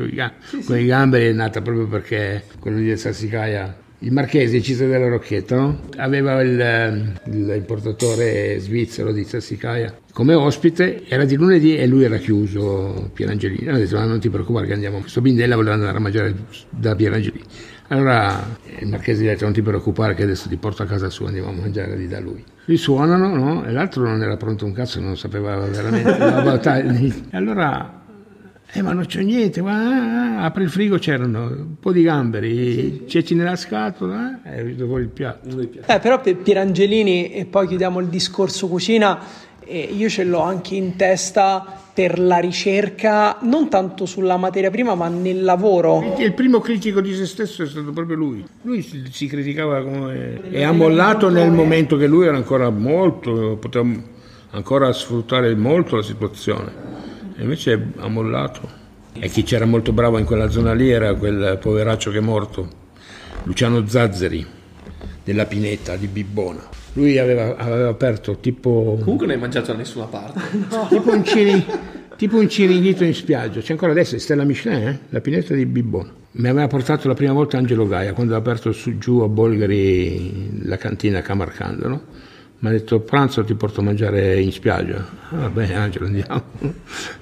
con 0.65 0.77
i 0.77 0.85
gamberi 0.85 1.27
è 1.27 1.33
nata 1.33 1.61
proprio 1.61 1.87
perché 1.87 2.43
quello 2.59 2.77
di 2.77 2.95
Sassicaia 2.95 3.83
il 4.05 4.11
Marchese, 4.11 4.61
Cisa 4.61 4.85
della 4.85 5.07
Rocchetta, 5.07 5.55
no? 5.55 5.79
aveva 5.97 6.39
il, 6.41 6.59
eh, 6.59 7.13
l'importatore 7.23 8.59
svizzero 8.59 9.11
di 9.11 9.23
Sassicaia 9.23 9.97
come 10.13 10.35
ospite, 10.35 11.05
era 11.07 11.25
di 11.25 11.35
lunedì 11.35 11.75
e 11.75 11.87
lui 11.87 12.03
era 12.03 12.17
chiuso, 12.17 13.09
Pierangelini. 13.13 13.67
Ha 13.67 13.77
detto, 13.77 13.97
"Ma 13.97 14.05
non 14.05 14.19
ti 14.19 14.29
preoccupare 14.29 14.67
che 14.67 14.73
andiamo, 14.73 14.99
questo 14.99 15.21
Bindella 15.21 15.55
voleva 15.55 15.73
andare 15.73 15.97
a 15.97 15.99
mangiare 15.99 16.35
da 16.69 16.95
Pierangelini. 16.95 17.43
Allora 17.87 18.57
il 18.79 18.87
Marchese 18.87 19.23
gli 19.23 19.27
ha 19.27 19.31
detto, 19.31 19.43
non 19.43 19.53
ti 19.53 19.61
preoccupare 19.61 20.13
che 20.13 20.23
adesso 20.23 20.47
ti 20.47 20.55
porto 20.55 20.83
a 20.83 20.85
casa 20.85 21.09
sua, 21.09 21.27
andiamo 21.27 21.49
a 21.49 21.53
mangiare 21.53 21.97
lì 21.97 22.07
da 22.07 22.19
lui. 22.19 22.43
Li 22.65 22.77
suonano, 22.77 23.35
no? 23.35 23.65
E 23.65 23.71
l'altro 23.71 24.03
non 24.03 24.21
era 24.21 24.37
pronto 24.37 24.65
un 24.65 24.71
cazzo, 24.71 24.99
non 24.99 25.17
sapeva 25.17 25.57
veramente. 25.57 26.09
la 26.17 26.41
battaglia. 26.41 27.13
Allora 27.31 28.04
eh, 28.75 28.81
ma 28.81 28.91
non 28.91 29.05
c'è 29.05 29.21
niente, 29.21 29.61
ma 29.61 30.39
ah, 30.39 30.43
apri 30.43 30.63
il 30.63 30.69
frigo, 30.69 30.97
c'erano 30.97 31.45
un 31.45 31.75
po' 31.79 31.93
di 31.93 32.03
gamberi, 32.03 33.05
ceci 33.07 33.33
nella 33.33 33.55
scatola, 33.55 34.41
eh, 34.43 34.59
e 34.59 34.63
venuto 34.63 34.85
fuori 34.85 35.03
il 35.03 35.09
piatto. 35.09 35.47
Eh, 35.59 35.99
però 35.99 36.19
per 36.19 36.35
Pierangelini, 36.35 37.31
e 37.31 37.45
poi 37.45 37.67
chiudiamo 37.67 38.01
il 38.01 38.07
discorso 38.07 38.67
cucina, 38.67 39.17
eh, 39.63 39.79
io 39.79 40.09
ce 40.09 40.25
l'ho 40.25 40.41
anche 40.41 40.75
in 40.75 40.97
testa 40.97 41.83
per 41.93 42.19
la 42.19 42.39
ricerca, 42.39 43.37
non 43.43 43.69
tanto 43.69 44.05
sulla 44.05 44.35
materia 44.35 44.69
prima, 44.69 44.93
ma 44.93 45.07
nel 45.07 45.41
lavoro. 45.41 46.17
Il 46.19 46.33
primo 46.33 46.59
critico 46.59 46.99
di 46.99 47.15
se 47.15 47.25
stesso 47.25 47.63
è 47.63 47.67
stato 47.67 47.91
proprio 47.91 48.17
lui. 48.17 48.45
Lui 48.63 48.81
si, 48.81 49.03
si 49.09 49.27
criticava 49.27 49.81
come... 49.81 50.41
e 50.51 50.63
ha 50.63 50.73
mollato 50.73 51.29
nel 51.29 51.49
momento 51.49 51.95
che 51.95 52.07
lui 52.07 52.27
era 52.27 52.35
ancora 52.35 52.69
molto, 52.69 53.55
poteva 53.57 53.89
ancora 54.51 54.91
sfruttare 54.91 55.55
molto 55.55 55.95
la 55.95 56.03
situazione. 56.03 57.04
E 57.37 57.41
invece 57.43 57.91
ha 57.97 58.07
mollato. 58.07 58.83
E 59.13 59.29
chi 59.29 59.43
c'era 59.43 59.65
molto 59.65 59.91
bravo 59.93 60.17
in 60.17 60.25
quella 60.25 60.49
zona 60.49 60.73
lì 60.73 60.89
era 60.89 61.13
quel 61.15 61.57
poveraccio 61.59 62.11
che 62.11 62.17
è 62.17 62.21
morto, 62.21 62.67
Luciano 63.43 63.87
Zazzeri, 63.87 64.45
della 65.23 65.45
Pineta 65.45 65.95
di 65.95 66.07
Bibbona. 66.07 66.61
Lui 66.93 67.17
aveva, 67.17 67.55
aveva 67.57 67.89
aperto 67.89 68.37
tipo... 68.39 68.97
Comunque 68.99 69.25
non 69.25 69.35
hai 69.35 69.41
mangiato 69.41 69.71
da 69.71 69.77
nessuna 69.77 70.05
parte. 70.05 70.39
tipo 70.89 71.11
un, 71.11 71.23
ciri- 71.25 71.65
tipo 72.15 72.37
un 72.37 72.49
ciringhito 72.49 73.03
in 73.03 73.13
spiaggia. 73.13 73.59
C'è 73.59 73.71
ancora 73.71 73.91
adesso, 73.91 74.17
Stella 74.17 74.43
Michelin, 74.43 74.87
eh? 74.87 74.99
la 75.09 75.21
pineta 75.21 75.53
di 75.53 75.65
Bibbona. 75.65 76.11
Mi 76.37 76.49
aveva 76.49 76.67
portato 76.67 77.07
la 77.07 77.13
prima 77.13 77.31
volta 77.31 77.57
Angelo 77.57 77.87
Gaia 77.87 78.11
quando 78.13 78.33
ha 78.35 78.37
aperto 78.37 78.73
su, 78.73 78.97
giù 78.97 79.19
a 79.19 79.27
Bolgari 79.29 80.65
la 80.67 80.77
cantina 80.77 81.19
a 81.19 81.21
Camarcando. 81.21 81.87
No? 81.87 82.01
Mi 82.65 82.71
ha 82.71 82.73
detto 82.73 82.99
pranzo 82.99 83.43
ti 83.43 83.53
porto 83.53 83.81
a 83.81 83.83
mangiare 83.83 84.41
in 84.41 84.51
spiaggia. 84.51 84.97
Ah, 85.29 85.35
va 85.35 85.49
bene 85.49 85.75
Angelo, 85.75 86.07
andiamo. 86.07 86.43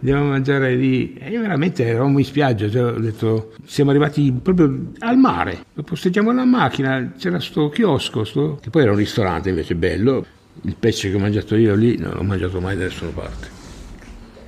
andiamo, 0.00 0.24
a 0.24 0.28
mangiare, 0.28 0.74
lì. 0.74 1.12
E 1.12 1.28
io 1.28 1.42
veramente 1.42 1.84
eravamo 1.84 2.18
in 2.18 2.24
spiaggia, 2.24 2.70
cioè, 2.70 2.94
ho 2.94 2.98
detto 2.98 3.52
siamo 3.66 3.90
arrivati 3.90 4.32
proprio 4.32 4.92
al 5.00 5.18
mare. 5.18 5.66
Posteggiamo 5.84 6.32
la 6.32 6.46
macchina, 6.46 7.12
c'era 7.18 7.38
sto 7.38 7.68
chiosco, 7.68 8.24
sto- 8.24 8.58
che 8.62 8.70
poi 8.70 8.80
era 8.80 8.92
un 8.92 8.96
ristorante 8.96 9.50
invece 9.50 9.74
bello. 9.74 10.24
Il 10.62 10.76
pesce 10.80 11.10
che 11.10 11.16
ho 11.16 11.20
mangiato 11.20 11.54
io 11.54 11.74
lì 11.74 11.98
non 11.98 12.12
l'ho 12.14 12.22
mangiato 12.22 12.62
mai 12.62 12.78
da 12.78 12.84
nessuna 12.84 13.10
parte. 13.10 13.48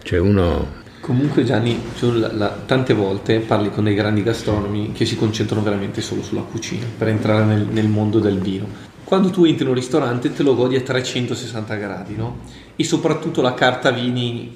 Cioè 0.05 0.19
uno... 0.19 0.85
Comunque 1.01 1.45
Gianni, 1.45 1.79
la- 2.01 2.33
la- 2.33 2.63
tante 2.65 2.95
volte 2.95 3.41
parli 3.41 3.69
con 3.69 3.85
dei 3.85 3.95
grandi 3.95 4.23
gastronomi 4.23 4.93
che 4.93 5.05
si 5.05 5.17
concentrano 5.17 5.63
veramente 5.63 6.01
solo 6.01 6.23
sulla 6.23 6.41
cucina 6.41 6.87
per 6.97 7.09
entrare 7.09 7.45
nel, 7.45 7.67
nel 7.71 7.89
mondo 7.89 8.21
del 8.21 8.39
vino. 8.39 8.86
Quando 9.07 9.31
tu 9.31 9.45
entri 9.45 9.63
in 9.63 9.69
un 9.69 9.77
ristorante 9.77 10.33
te 10.33 10.43
lo 10.43 10.57
godi 10.57 10.75
a 10.75 10.81
360 10.81 11.77
gradi, 11.77 12.17
no? 12.17 12.39
E 12.75 12.83
soprattutto 12.83 13.41
la 13.41 13.55
carta 13.55 13.93
vini, 13.93 14.53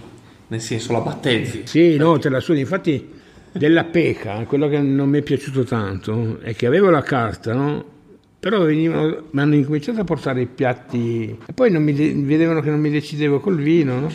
nel 0.49 0.61
senso 0.61 0.93
la 0.93 0.99
battezzi. 0.99 1.63
Sì, 1.67 1.97
no, 1.97 2.19
te 2.19 2.29
la 2.29 2.41
suoni. 2.41 2.59
Infatti 2.59 3.09
della 3.53 3.85
peca, 3.85 4.43
quello 4.47 4.67
che 4.67 4.81
non 4.81 5.09
mi 5.09 5.19
è 5.19 5.23
piaciuto 5.23 5.63
tanto 5.63 6.41
è 6.41 6.57
che 6.57 6.67
avevo 6.67 6.91
la 6.91 7.03
carta, 7.03 7.55
no? 7.55 7.85
Però 8.41 8.65
venivano, 8.65 9.27
mi 9.31 9.41
hanno 9.41 9.55
incominciato 9.55 10.01
a 10.01 10.05
portare 10.05 10.41
i 10.41 10.47
piatti 10.47 11.39
e 11.47 11.53
poi 11.53 11.71
mi 11.71 11.93
de- 11.93 12.15
vedevano 12.17 12.61
che 12.61 12.71
non 12.71 12.81
mi 12.81 12.91
decidevo 12.91 13.39
col 13.39 13.57
vino, 13.57 14.01
no? 14.01 14.13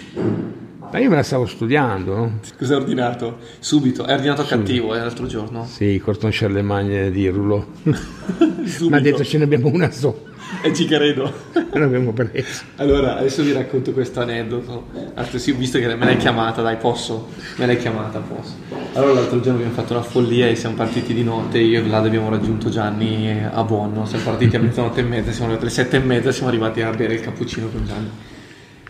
Ma 0.91 0.99
io 0.99 1.09
me 1.09 1.15
la 1.15 1.23
stavo 1.23 1.45
studiando, 1.45 2.15
no? 2.15 2.39
Cosa 2.57 2.75
hai 2.75 2.81
ordinato? 2.81 3.37
Subito. 3.59 4.03
Hai 4.03 4.13
ordinato 4.13 4.43
cattivo 4.43 4.95
eh, 4.95 4.99
l'altro 4.99 5.25
giorno? 5.27 5.65
Sì, 5.65 5.86
il 5.86 6.01
corton 6.01 6.29
Charlemagne 6.31 7.11
di. 7.11 7.25
Subito. 7.25 7.67
Mi 8.89 8.95
ha 8.95 8.99
detto 8.99 9.23
ce 9.23 9.38
ne 9.38 9.43
abbiamo 9.43 9.67
una 9.67 9.91
sola. 9.91 10.33
E 10.61 10.73
ci 10.73 10.86
credo. 10.86 11.31
L'abbiamo 11.73 12.13
preso. 12.13 12.63
Allora, 12.77 13.17
adesso 13.17 13.43
vi 13.43 13.51
racconto 13.51 13.91
questo 13.91 14.21
aneddoto. 14.21 14.88
Altro 15.15 15.38
sì, 15.38 15.51
visto 15.53 15.79
che 15.79 15.88
me 15.95 16.05
l'hai 16.05 16.17
chiamata, 16.17 16.61
dai, 16.61 16.77
posso? 16.77 17.29
Me 17.57 17.65
l'hai 17.65 17.77
chiamata, 17.77 18.19
posso. 18.19 18.53
Allora, 18.93 19.13
l'altro 19.13 19.39
giorno 19.39 19.59
abbiamo 19.59 19.73
fatto 19.73 19.93
una 19.93 20.03
follia 20.03 20.47
e 20.47 20.55
siamo 20.55 20.75
partiti 20.75 21.13
di 21.13 21.23
notte. 21.23 21.59
Io 21.59 21.79
e 21.79 21.81
Vlad 21.81 22.05
abbiamo 22.05 22.29
raggiunto 22.29 22.69
Gianni 22.69 23.43
a 23.43 23.63
Buono. 23.63 24.05
Siamo 24.05 24.23
partiti 24.23 24.55
a 24.55 24.59
mezzanotte 24.59 25.01
e 25.01 25.03
mezza, 25.03 25.31
siamo 25.31 25.51
arrivati 25.51 25.65
alle 25.65 25.73
sette 25.73 25.97
e 25.97 25.99
mezza, 25.99 26.31
siamo 26.31 26.49
arrivati 26.49 26.81
a 26.81 26.89
bere 26.91 27.15
il 27.15 27.21
cappuccino 27.21 27.67
con 27.67 27.86
Gianni. 27.86 28.09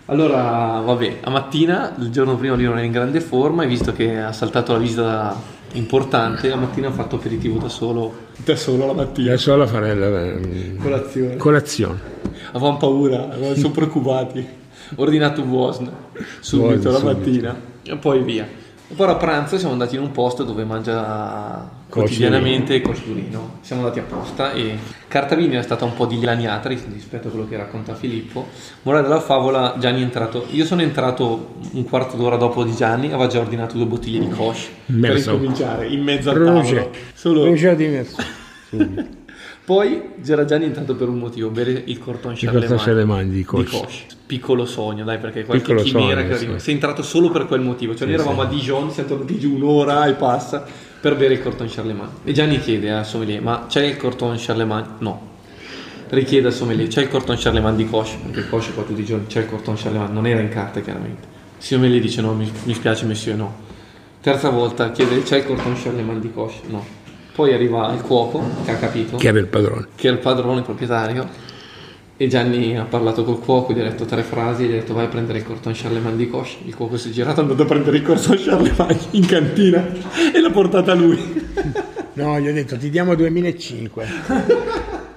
Allora, 0.07 0.81
vabbè, 0.85 1.19
a 1.23 1.29
mattina, 1.31 1.95
il 1.97 2.11
giorno 2.11 2.35
prima 2.37 2.53
lui 2.55 2.65
non 2.65 2.77
era 2.77 2.85
in 2.85 2.91
grande 2.91 3.21
forma 3.21 3.63
e 3.63 3.67
visto 3.67 3.91
che 3.91 4.19
ha 4.19 4.31
saltato 4.31 4.73
la 4.73 4.77
visita 4.77 5.35
importante, 5.73 6.47
la 6.47 6.55
mattina 6.57 6.89
ha 6.89 6.91
fatto 6.91 7.15
aperitivo 7.15 7.57
da 7.57 7.69
solo. 7.69 8.13
Da 8.43 8.55
solo 8.55 8.85
la 8.85 8.93
mattina. 8.93 9.31
Da 9.31 9.37
solo 9.37 9.63
a 9.63 9.67
fare 9.67 9.95
la 9.95 10.79
Colazione. 10.79 11.37
colazione. 11.37 11.99
Avevamo 12.51 12.77
paura, 12.77 13.23
avevamo- 13.31 13.55
sono 13.57 13.71
preoccupati. 13.71 14.47
Ho 14.95 15.01
ordinato 15.01 15.41
Wosn 15.41 15.87
subito 16.39 16.67
Wosn, 16.67 16.87
la 16.91 16.97
subito. 16.99 17.05
mattina 17.17 17.55
e 17.81 17.97
poi 17.97 18.21
via. 18.21 18.47
E 18.87 18.93
poi 18.93 19.09
a 19.09 19.15
pranzo 19.15 19.57
siamo 19.57 19.73
andati 19.73 19.95
in 19.95 20.01
un 20.01 20.11
posto 20.11 20.43
dove 20.43 20.63
mangia 20.63 21.67
quotidianamente 22.01 22.81
Costurino. 22.81 23.59
Siamo 23.61 23.81
andati 23.83 23.99
apposta 23.99 24.51
e 24.53 24.77
Cartavini 25.07 25.55
è 25.55 25.61
stata 25.61 25.85
un 25.85 25.93
po' 25.93 26.05
dilaniata 26.05 26.67
rispetto 26.69 27.27
a 27.29 27.31
quello 27.31 27.47
che 27.47 27.55
racconta 27.57 27.95
Filippo. 27.95 28.47
Morale 28.83 29.03
della 29.07 29.21
favola, 29.21 29.75
Gianni 29.79 30.01
è 30.01 30.03
entrato. 30.03 30.45
Io 30.51 30.65
sono 30.65 30.81
entrato 30.81 31.55
un 31.71 31.83
quarto 31.85 32.17
d'ora 32.17 32.35
dopo 32.35 32.63
di 32.63 32.75
Gianni, 32.75 33.07
aveva 33.07 33.27
già 33.27 33.39
ordinato 33.39 33.77
due 33.77 33.85
bottiglie 33.85 34.19
di 34.19 34.29
Kosh 34.29 34.67
per 34.85 34.95
Immerso. 34.95 35.31
incominciare 35.31 35.87
in 35.87 36.03
mezzo 36.03 36.29
al 36.31 36.35
Roger. 36.35 36.75
tavolo. 36.83 36.95
Solo 37.13 37.45
Roger 37.45 37.75
di 37.75 37.87
Merso. 37.87 38.15
poi 39.65 40.01
c'era 40.23 40.45
Gianni 40.45 40.65
entrato 40.65 40.95
per 40.95 41.07
un 41.07 41.17
motivo, 41.17 41.49
bere 41.49 41.81
il 41.85 41.97
corton 41.97 42.35
Charlemagne 42.35 43.29
di 43.29 43.37
di 43.37 43.43
Koch. 43.43 44.05
Piccolo 44.25 44.65
sogno, 44.65 45.03
dai, 45.03 45.17
perché 45.17 45.43
qualche 45.45 45.63
Piccolo 45.63 45.81
chimera 45.83 46.19
sogno, 46.21 46.27
che 46.27 46.35
arriva. 46.35 46.57
sì. 46.57 46.63
Sei 46.65 46.73
entrato 46.73 47.03
solo 47.03 47.29
per 47.29 47.45
quel 47.45 47.61
motivo. 47.61 47.95
Cioè, 47.95 48.07
noi 48.07 48.17
Sì, 48.17 48.21
eravamo 48.23 48.41
sì. 48.41 48.47
a 48.47 48.49
Dijon, 48.49 48.91
siamo 48.91 49.09
tornati 49.09 49.39
giù 49.39 49.53
un'ora 49.55 50.05
e 50.07 50.13
passa 50.13 50.65
per 51.05 51.15
bere 51.17 51.35
il 51.35 51.43
corton 51.43 51.67
Charlemagne. 51.69 52.13
E 52.23 52.31
Gianni 52.31 52.59
chiede 52.59 52.89
al 52.89 53.05
sommelier: 53.05 53.39
Ma 53.39 53.67
c'è 53.69 53.83
il 53.83 53.95
corton 53.95 54.37
Charlemagne? 54.39 54.87
No. 54.97 55.33
Richiede 56.09 56.47
al 56.47 56.53
sommelier: 56.53 56.87
C'è 56.87 57.03
il 57.03 57.09
corton 57.09 57.35
Charlemagne 57.37 57.77
di 57.77 57.87
Koch? 57.87 58.17
Perché 58.31 58.49
Koch 58.49 58.73
qua 58.73 58.81
tutti 58.81 59.01
i 59.01 59.05
giorni 59.05 59.27
c'è 59.27 59.41
il 59.41 59.45
corton 59.45 59.75
Charlemagne, 59.75 60.11
non 60.11 60.25
era 60.25 60.39
in 60.39 60.49
carta 60.49 60.81
chiaramente. 60.81 61.27
Sommelier 61.59 62.01
dice: 62.01 62.21
No, 62.21 62.33
mi, 62.33 62.51
mi 62.63 62.73
spiace, 62.73 63.05
monsieur, 63.05 63.37
no. 63.37 63.53
Terza 64.19 64.49
volta 64.49 64.89
chiede: 64.89 65.21
C'è 65.21 65.37
il 65.37 65.45
corton 65.45 65.75
Charlemagne 65.79 66.21
di 66.21 66.31
Koch? 66.33 66.61
No. 66.69 66.83
Poi 67.35 67.53
arriva 67.53 67.93
il 67.93 68.01
cuoco 68.01 68.41
che 68.63 68.71
ha 68.71 68.77
capito 68.77 69.17
Che 69.17 69.27
era 69.27 69.37
il 69.37 69.45
padrone. 69.45 69.87
che 69.93 70.09
è 70.09 70.11
il 70.11 70.17
padrone, 70.17 70.57
il 70.59 70.63
proprietario, 70.63 71.29
e 72.17 72.27
Gianni 72.27 72.77
ha 72.77 72.85
parlato 72.85 73.23
col 73.23 73.39
cuoco, 73.39 73.73
gli 73.73 73.79
ha 73.79 73.83
detto 73.83 74.05
tre 74.05 74.23
frasi, 74.23 74.65
gli 74.65 74.71
ha 74.71 74.79
detto 74.79 74.93
vai 74.93 75.05
a 75.05 75.09
prendere 75.09 75.39
il 75.39 75.45
corton 75.45 75.73
Charlemagne 75.75 76.15
di 76.15 76.29
Koch. 76.29 76.57
Il 76.65 76.75
cuoco 76.75 76.97
si 76.97 77.09
è 77.09 77.11
girato, 77.11 77.41
è 77.41 77.43
andato 77.43 77.63
a 77.63 77.65
prendere 77.65 77.97
il 77.97 78.03
corton 78.03 78.37
Charlemagne 78.39 78.99
in 79.11 79.25
cantina 79.25 79.85
e 80.33 80.39
l'ha 80.39 80.51
portata 80.51 80.93
lui. 80.93 81.43
No, 82.15 82.39
gli 82.39 82.47
ho 82.47 82.53
detto 82.53 82.77
ti 82.77 82.89
diamo 82.89 83.13
2005. 83.13 84.07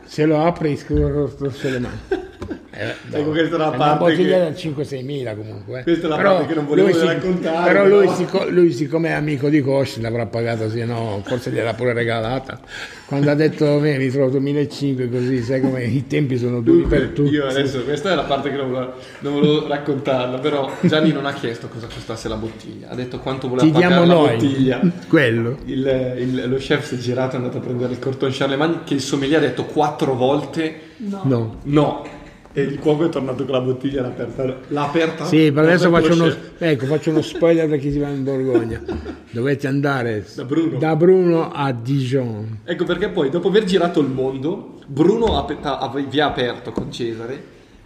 Se 0.04 0.26
lo 0.26 0.44
apri 0.44 0.76
scrivo 0.76 1.30
se 1.52 1.70
le 1.70 1.78
mani. 1.78 2.27
Eh, 2.80 2.94
Ecco, 3.10 3.30
questa 3.30 3.56
è 3.56 3.58
la 3.58 3.68
una 3.68 3.76
parte 3.76 3.98
bottiglia 4.04 4.36
che- 4.36 4.44
da 4.44 4.54
5-6 4.54 5.02
mila 5.02 5.34
comunque. 5.34 5.80
eh. 5.80 5.82
Questa 5.82 6.06
è 6.06 6.08
la 6.08 6.16
Però 6.16 6.30
parte 6.36 6.46
che 6.46 6.54
non 6.54 6.66
volevo 6.66 6.88
lui 6.88 6.96
si- 6.96 7.04
raccontare, 7.06 7.72
Però 7.72 7.82
però. 7.82 7.98
lui, 7.98 8.08
sic- 8.14 8.48
lui 8.50 8.72
siccome 8.72 9.08
è 9.08 9.12
amico 9.12 9.48
di 9.48 9.60
Cosci 9.60 10.00
l'avrà 10.00 10.26
pagata, 10.26 10.70
se 10.70 10.84
no 10.84 11.20
forse 11.26 11.50
gliel'ha 11.50 11.74
pure 11.74 11.92
regalata. 11.92 12.60
Quando 13.06 13.30
ha 13.30 13.34
detto 13.34 13.64
me 13.80 13.96
mi 13.96 14.08
trovo 14.10 14.30
2005 14.30 15.08
così, 15.08 15.42
sai 15.42 15.60
come 15.60 15.82
i 15.84 16.06
tempi 16.06 16.36
sono 16.38 16.60
duri 16.60 16.82
per 16.86 17.08
tutti. 17.08 17.30
Io 17.32 17.46
adesso, 17.46 17.82
questa 17.82 18.12
è 18.12 18.14
la 18.14 18.22
parte 18.24 18.50
che 18.50 18.56
non 18.56 18.70
volevo, 18.70 18.92
non 19.20 19.32
volevo 19.32 19.66
raccontarla, 19.66 20.38
però 20.38 20.70
Gianni 20.82 21.10
non 21.10 21.26
ha 21.26 21.32
chiesto 21.32 21.66
cosa 21.68 21.86
costasse 21.92 22.28
la 22.28 22.36
bottiglia, 22.36 22.90
ha 22.90 22.94
detto 22.94 23.18
quanto 23.18 23.48
voleva 23.48 23.66
Ti 23.66 23.72
pagare 23.72 23.94
diamo 23.94 24.06
la 24.06 24.12
noi 24.20 24.36
bottiglia. 24.36 24.80
quello. 25.08 25.56
Il- 25.64 26.14
il- 26.18 26.44
lo 26.48 26.56
chef 26.58 26.86
si 26.86 26.94
è 26.94 26.98
girato 26.98 27.34
è 27.34 27.38
andato 27.38 27.56
a 27.56 27.60
prendere 27.60 27.92
il 27.92 27.98
corton 27.98 28.30
Charlemagne 28.32 28.80
che 28.84 28.94
il 28.94 29.00
sommelier 29.00 29.38
ha 29.38 29.46
detto 29.46 29.64
quattro 29.64 30.14
volte 30.14 30.86
No. 30.98 31.56
no. 31.64 32.04
E 32.58 32.62
il 32.62 32.78
cuoco 32.78 33.04
è 33.06 33.08
tornato 33.08 33.44
con 33.44 33.52
la 33.54 33.60
bottiglia 33.60 34.02
l'ha 34.02 34.08
aperta. 34.08 34.56
L'ha 34.68 34.84
aperta? 34.84 35.24
Sì, 35.24 35.52
per 35.52 35.64
adesso 35.64 35.90
faccio 35.90 36.12
uno, 36.14 36.34
ecco, 36.58 36.86
faccio 36.86 37.10
uno 37.10 37.22
spoiler 37.22 37.68
per 37.68 37.78
chi 37.78 37.90
si 37.92 37.98
va 37.98 38.08
in 38.08 38.24
Borgogna. 38.24 38.82
Dovete 39.30 39.66
andare 39.66 40.24
Da 40.34 40.44
Bruno. 40.44 40.78
da 40.78 40.96
Bruno 40.96 41.50
a 41.52 41.72
Dijon. 41.72 42.60
Ecco 42.64 42.84
perché 42.84 43.08
poi, 43.10 43.30
dopo 43.30 43.48
aver 43.48 43.64
girato 43.64 44.00
il 44.00 44.08
mondo, 44.08 44.80
Bruno 44.86 45.46
vi 46.08 46.20
ha 46.20 46.26
aperto 46.26 46.72
con 46.72 46.90
Cesare 46.90 47.42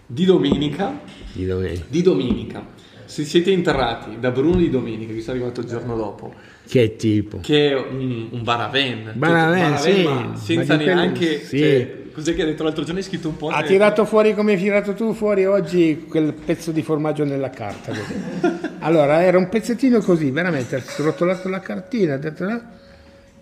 di 0.06 0.24
domenica. 0.24 1.00
Di 1.32 1.46
domenica. 1.46 1.84
Di 1.88 2.02
domenica. 2.02 2.66
Se 3.04 3.24
siete 3.24 3.50
interrati 3.50 4.18
da 4.20 4.30
Bruno 4.30 4.56
di 4.56 4.70
domenica, 4.70 5.12
vi 5.12 5.20
sono 5.20 5.36
arrivato 5.36 5.60
il 5.60 5.66
giorno 5.66 5.96
dopo, 5.96 6.32
Che 6.66 6.96
tipo? 6.96 7.40
che 7.42 7.70
è 7.70 7.74
un, 7.74 8.28
un 8.30 8.42
Baraven. 8.42 9.12
Baraven, 9.14 9.76
sì, 9.76 10.02
ma 10.04 10.32
senza 10.36 10.72
ma 10.72 10.78
di 10.78 10.84
quelli- 10.84 10.98
neanche... 11.00 11.44
sì. 11.44 11.58
cioè, 11.58 12.01
cos'è 12.12 12.34
che 12.34 12.42
ha 12.42 12.44
detto 12.46 12.62
l'altro 12.62 12.82
giorno? 12.84 12.98
Hai 13.00 13.04
scritto 13.04 13.28
un 13.28 13.36
po'... 13.36 13.48
Ha 13.48 13.62
tirato 13.62 14.04
fuori 14.04 14.34
come 14.34 14.52
hai 14.52 14.58
tirato 14.58 14.94
tu 14.94 15.12
fuori 15.14 15.44
oggi 15.46 16.04
quel 16.08 16.32
pezzo 16.32 16.70
di 16.70 16.82
formaggio 16.82 17.24
nella 17.24 17.50
carta. 17.50 17.92
Allora, 18.84 19.22
era 19.22 19.38
un 19.38 19.48
pezzettino 19.48 20.00
così, 20.00 20.30
veramente, 20.32 20.74
ha 20.74 20.82
rotolato 20.98 21.48
la 21.48 21.60
cartina, 21.60 22.14
ha 22.14 22.18
detto, 22.18 22.42
"Ah". 22.44 22.60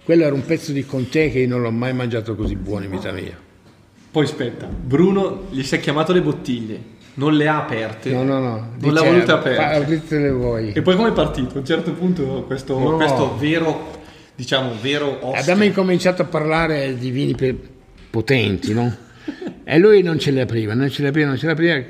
quello 0.05 0.25
era 0.25 0.35
un 0.35 0.45
pezzo 0.45 0.71
di 0.73 0.85
Conte 0.85 1.31
che 1.31 1.39
io 1.39 1.49
non 1.49 1.62
l'ho 1.62 1.71
mai 1.71 1.95
mangiato 1.95 2.35
così 2.35 2.57
buono 2.57 2.85
in 2.85 2.91
vita 2.91 3.11
mia. 3.11 3.39
Poi 4.11 4.25
aspetta, 4.25 4.66
Bruno 4.66 5.47
gli 5.49 5.62
si 5.62 5.77
è 5.77 5.81
chiamato 5.81 6.12
le 6.12 6.21
bottiglie, 6.21 6.79
non 7.14 7.33
le 7.35 7.49
ha 7.49 7.57
aperte. 7.57 8.11
No, 8.11 8.23
no, 8.23 8.39
no. 8.39 8.68
Non 8.79 8.93
le 8.93 9.01
ha 9.01 9.03
volute 9.03 9.25
"Fa- 9.25 9.35
aperte. 9.39 9.62
Apritele 9.62 10.31
voi. 10.31 10.73
E 10.75 10.83
poi 10.83 10.95
come 10.95 11.09
è 11.09 11.12
partito? 11.12 11.55
A 11.55 11.59
un 11.61 11.64
certo 11.64 11.93
punto 11.93 12.45
questo, 12.47 12.79
No. 12.79 12.97
questo 12.97 13.35
vero, 13.39 13.93
diciamo, 14.35 14.73
vero 14.83 15.21
oste. 15.27 15.41
Abbiamo 15.41 15.64
incominciato 15.64 16.21
a 16.21 16.27
parlare 16.27 16.99
di 16.99 17.11
vini 17.11 17.35
pe- 17.35 17.57
potenti, 18.11 18.74
no? 18.74 18.94
E 19.64 19.78
lui 19.78 20.02
non 20.02 20.18
ce 20.18 20.30
li 20.32 20.40
apriva, 20.40 20.74
non 20.74 20.90
ce 20.90 21.02
li 21.02 21.08
apriva, 21.08 21.28
non 21.28 21.36
ce 21.38 21.46
li 21.46 21.52
apriva. 21.52 21.82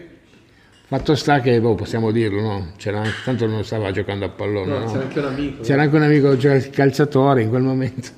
Fatto 0.86 1.14
sta 1.14 1.40
che, 1.40 1.60
boh, 1.60 1.76
possiamo 1.76 2.10
dirlo, 2.10 2.40
no? 2.40 2.72
C'era 2.76 2.98
anche, 2.98 3.12
tanto 3.24 3.46
non 3.46 3.64
stava 3.64 3.92
giocando 3.92 4.24
a 4.24 4.28
pallone, 4.28 4.70
No, 4.72 4.78
no? 4.80 4.86
c'era 4.90 5.02
anche 5.02 5.18
un 5.20 5.24
amico. 5.24 5.62
C'era 5.62 5.82
anche 5.82 5.96
un 5.96 6.02
amico 6.02 6.36
calciatore 6.72 7.42
in 7.42 7.48
quel 7.48 7.62
momento. 7.62 8.10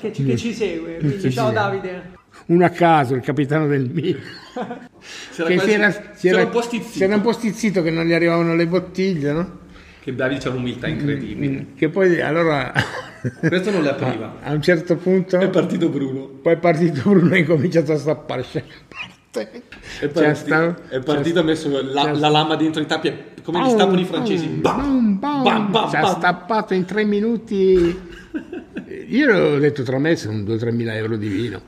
Che 0.00 0.12
ci, 0.12 0.24
che 0.24 0.36
ci 0.36 0.52
segue. 0.52 0.98
Quindi, 0.98 1.18
Sì, 1.20 1.32
ciao 1.32 1.48
sì. 1.48 1.54
Davide. 1.54 2.18
Uno 2.46 2.64
a 2.64 2.68
caso, 2.68 3.14
il 3.14 3.22
capitano 3.22 3.66
del 3.66 3.88
Milan. 3.90 4.20
C'era, 5.34 5.48
Che 5.48 5.54
quasi- 5.54 5.70
si 5.70 5.74
era, 5.76 5.90
si 5.90 5.98
si 6.14 6.28
era 6.28 6.36
era- 6.38 6.46
un 6.46 6.52
po' 6.52 6.60
stizzito. 6.62 6.92
si 6.96 7.04
era 7.04 7.14
un 7.14 7.20
po' 7.22 7.32
stizzito 7.32 7.82
che 7.82 7.90
non 7.90 8.04
gli 8.04 8.12
arrivavano 8.12 8.54
le 8.54 8.66
bottiglie, 8.66 9.32
no? 9.32 9.58
Che 10.02 10.14
Davide 10.14 10.40
c'ha 10.40 10.50
un'umiltà 10.50 10.88
incredibile. 10.88 11.66
Che 11.74 11.88
poi 11.88 12.20
allora 12.20 12.70
Questo 13.40 13.70
non 13.70 13.82
le 13.82 13.90
apriva. 13.90 14.34
a 14.42 14.52
un 14.52 14.62
certo 14.62 14.96
punto 14.96 15.38
È 15.38 15.48
partito 15.50 15.88
Bruno. 15.88 16.26
poi 16.42 16.54
è 16.54 16.56
partito 16.56 17.02
Bruno 17.10 17.32
e 17.32 17.36
ha 17.36 17.38
incominciato 17.38 17.92
a 17.92 17.98
stappare 17.98 18.42
parte. 18.42 19.62
È, 20.00 20.08
parti- 20.08 20.34
sta- 20.40 20.76
è 20.88 20.98
partito, 21.00 21.40
ha 21.40 21.42
messo 21.42 21.68
la, 21.82 22.12
la 22.12 22.28
lama 22.28 22.56
dentro 22.56 22.82
i 22.82 22.86
tappi, 22.86 23.12
come 23.44 23.62
gli 23.64 23.68
stappano 23.70 24.00
i 24.00 24.04
francesi. 24.04 24.46
Bam, 24.46 25.18
bam, 25.18 25.42
bam, 25.42 25.70
bam, 25.70 25.88
ci 25.88 25.96
ha 25.96 26.00
bam. 26.00 26.16
stappato 26.16 26.74
in 26.74 26.84
tre 26.84 27.04
minuti. 27.04 28.08
Io 29.08 29.36
ho 29.36 29.58
detto 29.58 29.82
tra 29.82 29.98
me 29.98 30.14
sono 30.16 30.38
2-3 30.38 30.72
mila 30.72 30.94
euro 30.94 31.16
di 31.16 31.28
vino. 31.28 31.62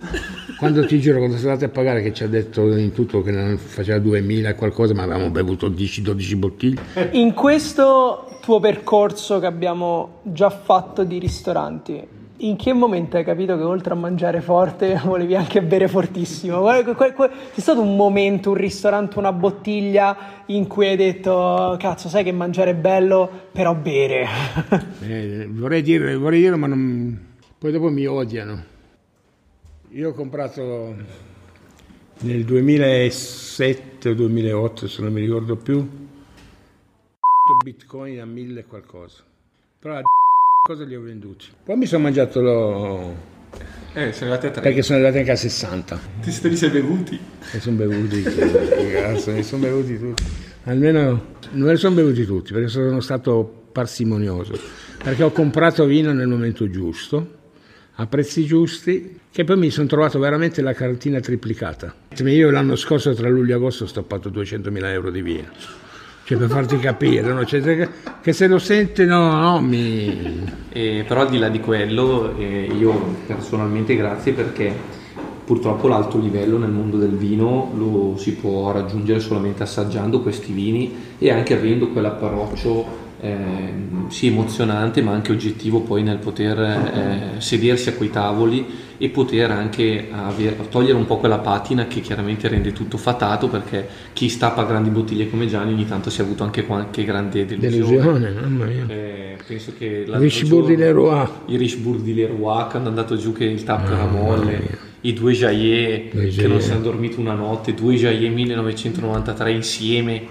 Quando 0.59 0.87
ti 0.87 1.01
giuro, 1.01 1.19
quando 1.19 1.37
siamo 1.37 1.53
andati 1.53 1.71
a 1.71 1.75
pagare, 1.75 2.03
che 2.03 2.13
ci 2.13 2.23
ha 2.23 2.29
detto 2.29 2.77
in 2.77 2.93
tutto 2.93 3.23
che 3.23 3.33
non 3.33 3.59
faceva 3.59 3.99
2000 3.99 4.51
e 4.51 4.55
qualcosa, 4.55 4.95
ma 4.95 5.03
avevamo 5.03 5.31
bevuto 5.31 5.69
10-12 5.69 6.37
bottiglie. 6.37 6.81
In 7.13 7.33
questo 7.33 8.39
tuo 8.41 8.61
percorso 8.61 9.41
che 9.41 9.47
abbiamo 9.47 10.21
già 10.23 10.51
fatto 10.51 11.03
di 11.05 11.19
ristoranti, 11.19 12.21
in 12.43 12.57
che 12.57 12.73
momento 12.73 13.17
hai 13.17 13.25
capito 13.25 13.57
che 13.57 13.63
oltre 13.63 13.93
a 13.93 13.97
mangiare 13.97 14.41
forte 14.41 15.01
volevi 15.05 15.35
anche 15.35 15.63
bere 15.63 15.89
fortissimo? 15.89 16.65
C'è 16.65 17.61
stato 17.61 17.81
un 17.81 17.97
momento, 17.97 18.51
un 18.51 18.57
ristorante, 18.57 19.19
una 19.19 19.33
bottiglia 19.33 20.45
in 20.47 20.67
cui 20.67 20.87
hai 20.89 20.97
detto 20.97 21.77
cazzo 21.79 22.09
sai 22.09 22.25
che 22.25 22.33
mangiare 22.33 22.71
è 22.71 22.75
bello, 22.75 23.29
però 23.53 23.75
bere. 23.75 24.27
Eh, 25.03 25.49
vorrei 25.51 25.83
dire, 25.83 26.15
vorrei 26.17 26.41
dire, 26.41 26.57
ma 26.57 26.69
non... 26.69 27.19
poi 27.59 27.73
dopo 27.73 27.91
mi 27.91 28.07
odiano. 28.07 28.65
Io 29.91 30.11
ho 30.11 30.13
comprato 30.13 30.95
nel 32.21 32.45
2007 32.45 34.09
o 34.11 34.15
2008, 34.15 34.89
se 34.89 35.03
non 35.03 35.13
mi 35.13 35.21
ricordo 35.21 35.57
più, 35.57 35.87
bitcoin 37.63 38.21
a 38.21 38.25
mille 38.25 38.65
qualcosa. 38.65 39.23
Però 39.79 39.95
la 39.95 40.03
cosa 40.65 40.85
li 40.85 40.95
ho 40.95 41.01
venduti. 41.01 41.47
Poi 41.65 41.77
mi 41.77 41.87
sono 41.87 42.05
mangiato 42.05 42.41
lo... 42.41 43.17
Eh, 43.95 44.13
sono 44.13 44.31
arrivati 44.31 44.47
a 44.47 44.51
tre. 44.51 44.61
perché 44.63 44.83
sono 44.83 44.99
arrivati 44.99 45.19
anche 45.19 45.33
a 45.33 45.37
60. 45.37 46.01
Ti 46.21 46.41
te 46.41 46.49
li 46.49 46.57
sei 46.57 46.71
bevuti? 46.71 47.19
Mi 47.53 47.61
sono 47.61 47.77
bevuti, 47.79 48.23
cazzo, 48.23 49.33
mi 49.33 49.43
sono 49.43 49.63
bevuti 49.63 49.99
tutti. 49.99 50.23
almeno 50.63 51.35
non 51.51 51.67
me 51.67 51.73
li 51.73 51.79
sono 51.79 51.97
bevuti 51.97 52.25
tutti 52.25 52.53
perché 52.53 52.69
sono 52.69 53.01
stato 53.01 53.65
parsimonioso, 53.73 54.53
perché 55.03 55.25
ho 55.25 55.33
comprato 55.33 55.85
vino 55.85 56.13
nel 56.13 56.29
momento 56.29 56.71
giusto, 56.71 57.39
a 57.95 58.07
prezzi 58.07 58.45
giusti, 58.45 59.19
che 59.33 59.43
poi 59.43 59.57
mi 59.57 59.71
sono 59.71 59.89
trovato 59.89 60.21
veramente 60.21 60.63
la 60.63 60.75
cartina 60.75 61.19
triplicata. 61.19 61.93
Io 62.19 62.51
l'anno 62.53 62.77
scorso 62.77 63.13
tra 63.15 63.29
luglio 63.29 63.55
e 63.55 63.57
agosto 63.57 63.83
ho 63.83 63.89
stappato 63.89 64.31
200.000 64.31 64.85
euro 64.85 65.11
di 65.11 65.23
vino. 65.23 65.49
Cioè 66.25 66.39
per 66.39 66.49
farti 66.49 66.79
capire, 66.79 67.33
no? 67.33 67.45
cioè, 67.45 67.89
che 68.21 68.33
se 68.33 68.47
lo 68.47 68.59
sente 68.59 69.05
no, 69.05 69.41
no 69.41 69.61
mi... 69.61 70.45
Eh, 70.71 71.05
però 71.07 71.23
al 71.23 71.31
di 71.31 71.39
là 71.39 71.49
di 71.49 71.61
quello, 71.61 72.37
eh, 72.39 72.73
io 72.79 73.17
personalmente 73.27 73.97
grazie 73.97 74.33
perché 74.33 75.01
purtroppo 75.45 75.89
l'alto 75.89 76.19
livello 76.19 76.59
nel 76.59 76.71
mondo 76.71 76.97
del 76.97 77.17
vino 77.17 77.73
lo 77.75 78.15
si 78.17 78.35
può 78.35 78.71
raggiungere 78.71 79.21
solamente 79.21 79.65
assaggiando 79.65 80.21
questi 80.21 80.53
vini 80.53 80.95
e 81.19 81.31
anche 81.31 81.55
avendo 81.55 81.89
quell'approccio 81.89 83.01
eh, 83.21 83.73
sì 84.09 84.29
emozionante 84.29 85.03
ma 85.03 85.13
anche 85.13 85.33
oggettivo 85.33 85.81
poi 85.81 86.03
nel 86.03 86.19
poter 86.19 86.59
eh, 86.59 87.41
sedersi 87.41 87.89
a 87.89 87.95
quei 87.95 88.11
tavoli 88.11 88.67
e 89.03 89.09
poter 89.09 89.51
anche 89.51 90.07
aver, 90.13 90.55
togliere 90.71 90.97
un 90.97 91.07
po' 91.07 91.17
quella 91.17 91.39
patina 91.39 91.89
che 91.89 92.01
chiaramente 92.01 92.47
rende 92.47 92.71
tutto 92.71 92.97
fatato 92.97 93.49
perché 93.49 93.89
chi 94.13 94.29
stappa 94.29 94.63
grandi 94.63 94.91
bottiglie 94.91 95.29
come 95.29 95.49
Gianni 95.49 95.73
ogni 95.73 95.87
tanto 95.87 96.09
si 96.09 96.21
è 96.21 96.23
avuto 96.23 96.45
anche 96.45 96.65
qualche 96.65 97.03
grande 97.03 97.45
delusione. 97.45 97.71
Delusione, 97.79 98.31
mamma 98.31 98.65
mia. 98.67 98.85
Eh, 98.87 99.37
penso 99.45 99.73
che 99.77 100.05
Richebourg 100.07 100.69
di 100.69 100.77
Leroy. 100.77 101.27
I 101.47 101.57
Richebourg 101.57 102.01
di 102.01 102.15
Leroy 102.15 102.69
che 102.69 102.77
hanno 102.77 102.87
andato 102.87 103.17
giù 103.17 103.33
che 103.33 103.43
il 103.45 103.65
tappo 103.65 103.93
era 103.93 104.07
molle 104.07 104.91
i 105.01 105.13
due 105.15 105.33
Jaillet 105.33 106.37
che 106.37 106.47
non 106.47 106.61
si 106.61 106.71
hanno 106.71 106.83
dormito 106.83 107.19
una 107.19 107.35
notte, 107.35 107.75
due 107.75 107.97
Jaillet 107.97 108.33
1993 108.33 109.51
insieme, 109.51 110.27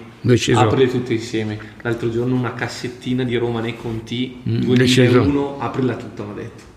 aprile 0.56 0.90
tutte 0.90 1.12
insieme. 1.12 1.60
L'altro 1.82 2.10
giorno 2.10 2.36
una 2.36 2.54
cassettina 2.54 3.26
di 3.26 3.36
Romane 3.36 3.76
Conti 3.76 4.40
mm, 4.48 4.62
2001, 4.62 5.60
aprila 5.60 5.96
tutta, 5.98 6.24
mi 6.24 6.32
ha 6.32 6.36
detto. 6.36 6.71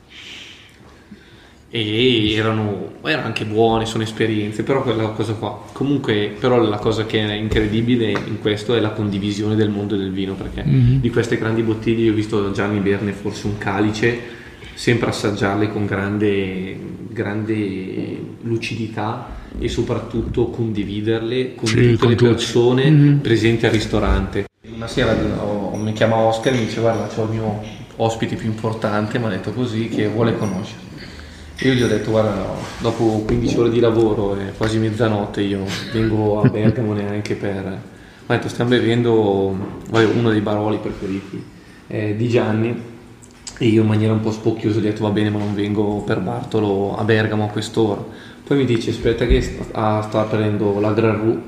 E 1.76 2.32
erano, 2.34 2.92
erano, 3.02 3.26
anche 3.26 3.44
buone, 3.44 3.84
sono 3.84 4.04
esperienze, 4.04 4.62
però 4.62 4.80
quella 4.84 5.08
cosa 5.08 5.32
qua. 5.32 5.60
Comunque, 5.72 6.32
però 6.38 6.56
la 6.58 6.76
cosa 6.76 7.04
che 7.04 7.18
è 7.18 7.32
incredibile 7.32 8.10
in 8.10 8.38
questo 8.40 8.76
è 8.76 8.80
la 8.80 8.90
condivisione 8.90 9.56
del 9.56 9.70
mondo 9.70 9.96
del 9.96 10.12
vino, 10.12 10.34
perché 10.34 10.62
mm-hmm. 10.64 11.00
di 11.00 11.10
queste 11.10 11.36
grandi 11.36 11.62
bottiglie 11.62 12.04
io 12.04 12.12
ho 12.12 12.14
visto 12.14 12.52
Gianni 12.52 12.78
berne 12.78 13.10
forse 13.10 13.48
un 13.48 13.58
calice 13.58 14.20
sempre 14.74 15.08
assaggiarle 15.08 15.72
con 15.72 15.84
grande, 15.84 16.78
grande 17.08 18.20
lucidità 18.42 19.42
e 19.58 19.68
soprattutto 19.68 20.50
condividerle 20.50 21.56
con 21.56 21.66
sì, 21.66 21.90
tutte 21.90 21.96
con 21.96 22.08
le 22.10 22.14
persone 22.14 22.88
mm-hmm. 22.88 23.18
presenti 23.18 23.66
al 23.66 23.72
ristorante. 23.72 24.46
Una 24.72 24.86
sera 24.86 25.12
oh, 25.42 25.74
mi 25.74 25.92
chiama 25.92 26.14
Oscar 26.16 26.52
e 26.52 26.56
mi 26.56 26.66
dice 26.66 26.78
guarda 26.78 27.06
c'ho 27.06 27.24
il 27.24 27.30
mio 27.30 27.62
ospite 27.96 28.36
più 28.36 28.48
importante, 28.48 29.18
mi 29.18 29.24
ha 29.24 29.28
detto 29.28 29.52
così, 29.52 29.88
che 29.88 30.06
vuole 30.06 30.36
conoscere. 30.36 30.82
Io 31.60 31.72
gli 31.72 31.82
ho 31.82 31.86
detto 31.86 32.10
guarda 32.10 32.34
no, 32.34 32.56
dopo 32.78 33.22
15 33.24 33.58
ore 33.58 33.70
di 33.70 33.78
lavoro 33.78 34.36
e 34.36 34.52
quasi 34.56 34.78
mezzanotte 34.78 35.40
io 35.40 35.64
vengo 35.92 36.40
a 36.40 36.48
Bergamo 36.50 36.92
neanche 36.94 37.36
per... 37.36 37.62
Mi 37.62 38.34
ha 38.34 38.36
detto 38.36 38.48
stiamo 38.48 38.70
bevendo 38.70 39.56
uno 39.90 40.30
dei 40.30 40.40
baroli 40.40 40.78
preferiti 40.78 41.42
eh, 41.86 42.16
di 42.16 42.28
Gianni 42.28 42.92
e 43.56 43.66
io 43.66 43.82
in 43.82 43.86
maniera 43.86 44.12
un 44.12 44.20
po' 44.20 44.32
spocchiosa 44.32 44.80
gli 44.80 44.86
ho 44.86 44.90
detto 44.90 45.04
va 45.04 45.10
bene 45.10 45.30
ma 45.30 45.38
non 45.38 45.54
vengo 45.54 46.02
per 46.04 46.18
Bartolo 46.20 46.96
a 46.96 47.04
Bergamo 47.04 47.44
a 47.44 47.48
quest'ora. 47.48 48.04
Poi 48.44 48.56
mi 48.56 48.64
dice 48.64 48.90
aspetta 48.90 49.24
che 49.24 49.40
sta, 49.40 50.02
sta 50.02 50.22
prendendo 50.24 50.80
la 50.80 50.92
Grand 50.92 51.20
Rue 51.20 51.38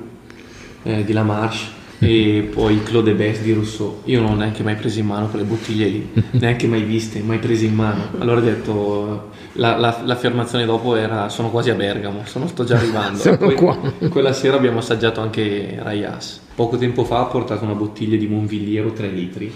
eh, 0.85 1.05
di 1.05 1.13
La 1.13 1.25
Marche 1.25 1.75
e 1.99 2.49
poi 2.53 2.83
Claude 2.83 3.13
Best 3.15 3.43
di 3.43 3.53
Rousseau. 3.53 4.03
Io 4.05 4.21
non 4.21 4.33
ho 4.33 4.37
neanche 4.37 4.63
mai 4.63 4.77
preso 4.77 5.01
in 5.01 5.07
mano 5.07 5.29
quelle 5.29 5.45
bottiglie 5.45 5.89
lì, 5.89 6.13
neanche 6.39 6.67
mai 6.67 6.83
viste, 6.83 7.21
mai 7.21 7.39
prese 7.39 7.67
in 7.67 7.75
mano. 7.75 8.11
Allora 8.19 8.41
ho 8.41 8.45
detto, 8.45 9.31
la, 9.57 9.77
la, 9.77 10.03
l'affermazione 10.05 10.65
dopo 10.65 10.97
era 10.97 11.29
sono 11.29 11.51
quasi 11.51 11.71
a 11.71 11.75
Bergamo, 11.75 12.23
sono, 12.25 12.47
sto 12.47 12.65
già 12.65 12.77
arrivando. 12.77 13.37
poi, 13.37 14.09
quella 14.09 14.33
sera 14.33 14.57
abbiamo 14.57 14.79
assaggiato 14.79 15.21
anche 15.21 15.79
Rayas. 15.81 16.43
Poco 16.55 16.79
tempo 16.79 17.05
fa 17.05 17.21
ha 17.21 17.25
portato 17.25 17.65
una 17.65 17.75
bottiglia 17.75 18.17
di 18.17 18.27
Monvilliero 18.27 18.93
3 18.93 19.09
litri, 19.09 19.53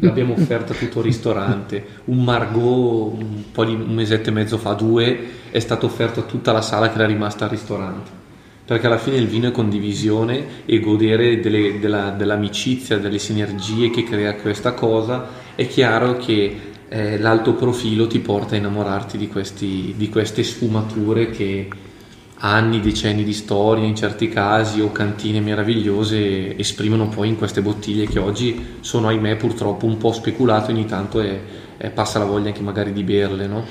l'abbiamo 0.00 0.34
offerta 0.34 0.74
a 0.74 0.76
tutto 0.76 0.98
il 0.98 1.04
ristorante, 1.06 1.84
un 2.04 2.22
Margot 2.22 3.14
un 3.18 3.44
po' 3.50 3.64
di 3.64 3.72
un 3.72 3.94
mesetto 3.94 4.28
e 4.28 4.32
mezzo 4.32 4.58
fa, 4.58 4.74
due, 4.74 5.18
è 5.50 5.58
stato 5.58 5.86
offerto 5.86 6.20
a 6.20 6.24
tutta 6.24 6.52
la 6.52 6.60
sala 6.60 6.90
che 6.90 6.96
era 6.96 7.06
rimasta 7.06 7.44
al 7.44 7.50
ristorante. 7.50 8.22
Perché 8.66 8.86
alla 8.86 8.98
fine 8.98 9.16
il 9.16 9.26
vino 9.26 9.48
è 9.48 9.52
condivisione 9.52 10.64
e 10.66 10.80
godere 10.80 11.40
delle, 11.40 11.78
della, 11.78 12.10
dell'amicizia, 12.10 12.98
delle 12.98 13.18
sinergie 13.18 13.90
che 13.90 14.04
crea 14.04 14.34
questa 14.34 14.72
cosa, 14.72 15.26
è 15.54 15.66
chiaro 15.66 16.16
che 16.16 16.72
eh, 16.94 17.18
l'alto 17.18 17.54
profilo 17.54 18.06
ti 18.06 18.20
porta 18.20 18.54
a 18.54 18.58
innamorarti 18.58 19.18
di, 19.18 19.26
questi, 19.26 19.94
di 19.96 20.08
queste 20.08 20.44
sfumature 20.44 21.28
che 21.30 21.68
anni, 22.36 22.80
decenni 22.80 23.24
di 23.24 23.32
storia 23.32 23.84
in 23.84 23.96
certi 23.96 24.28
casi 24.28 24.80
o 24.80 24.92
cantine 24.92 25.40
meravigliose 25.40 26.56
esprimono 26.56 27.08
poi 27.08 27.30
in 27.30 27.36
queste 27.36 27.62
bottiglie 27.62 28.06
che 28.06 28.20
oggi 28.20 28.76
sono 28.78 29.08
ahimè 29.08 29.34
purtroppo 29.34 29.86
un 29.86 29.96
po' 29.98 30.12
speculate 30.12 30.70
ogni 30.70 30.84
tanto 30.84 31.20
e, 31.20 31.40
e 31.78 31.90
passa 31.90 32.20
la 32.20 32.26
voglia 32.26 32.48
anche 32.48 32.62
magari 32.62 32.92
di 32.92 33.02
berle 33.02 33.48
no? 33.48 33.66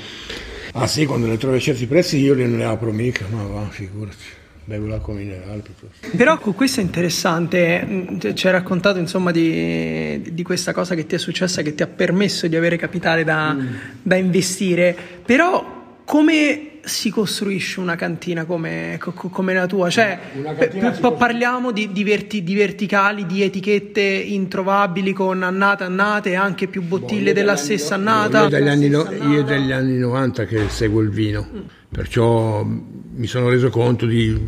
ah 0.74 0.88
sì 0.88 1.06
quando 1.06 1.28
le 1.28 1.38
trovi 1.38 1.58
a 1.58 1.62
certi 1.62 1.88
prezzi 1.88 2.18
io 2.18 2.36
non 2.36 2.58
le 2.58 2.66
apro 2.66 2.92
mica 2.92 3.26
ma 3.30 3.44
va 3.44 3.70
figurati 3.70 4.42
bevo 4.66 4.88
l'acqua 4.88 5.14
minerale 5.14 5.62
piuttosto. 5.62 6.08
Però 6.16 6.38
questo 6.38 6.80
è 6.80 6.84
interessante, 6.84 7.86
mm, 7.86 8.34
ci 8.34 8.48
hai 8.48 8.54
raccontato 8.54 9.00
insomma 9.00 9.32
di, 9.32 10.22
di, 10.32 10.44
questa 10.44 10.74
cosa 10.74 10.96
che 10.96 11.06
ti 11.06 11.16
è 11.16 11.18
successa, 11.18 11.62
che 11.62 11.76
ti 11.76 11.84
ha 11.84 11.88
permesso 11.88 12.48
di 12.48 12.56
avere 12.56 12.78
capitale 12.78 13.24
da, 13.24 13.54
mm. 13.54 13.68
da 14.02 14.16
investire, 14.16 14.96
però 15.26 15.83
come 16.14 16.74
si 16.84 17.10
costruisce 17.10 17.80
una 17.80 17.96
cantina 17.96 18.46
come, 18.46 19.00
come 19.00 19.54
la 19.56 19.66
tua? 19.66 19.90
Cioè, 19.90 20.20
p- 20.60 21.00
p- 21.00 21.14
parliamo 21.14 21.72
di, 21.72 21.92
di, 21.92 22.04
verti, 22.04 22.44
di, 22.44 22.54
verticali, 22.54 23.26
di 23.26 23.42
etichette 23.42 24.02
introvabili 24.02 25.12
con 25.12 25.42
annate, 25.42 25.86
annate 25.86 26.30
e 26.30 26.36
anche 26.36 26.68
più 26.68 26.84
bottiglie 26.84 27.32
boh, 27.32 27.40
della 27.40 27.56
stessa 27.56 27.96
annata. 27.96 28.44
Io 28.44 28.50
dagli, 28.50 28.68
anni, 28.68 28.90
no, 28.90 29.10
io 29.28 29.42
dagli 29.42 29.72
anni 29.72 29.98
90 29.98 30.46
che 30.46 30.70
seguo 30.70 31.02
il 31.02 31.10
vino, 31.10 31.48
mm. 31.52 31.62
perciò 31.90 32.64
mi 32.64 33.26
sono 33.26 33.50
reso 33.50 33.72
conto 33.72 34.06
di 34.06 34.40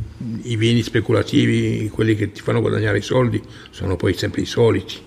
i 0.43 0.55
vini 0.57 0.83
speculativi, 0.83 1.89
quelli 1.89 2.13
che 2.13 2.31
ti 2.31 2.41
fanno 2.41 2.61
guadagnare 2.61 2.99
i 2.99 3.01
soldi, 3.01 3.41
sono 3.71 3.95
poi 3.95 4.13
sempre 4.13 4.41
i 4.41 4.45
soliti. 4.45 4.97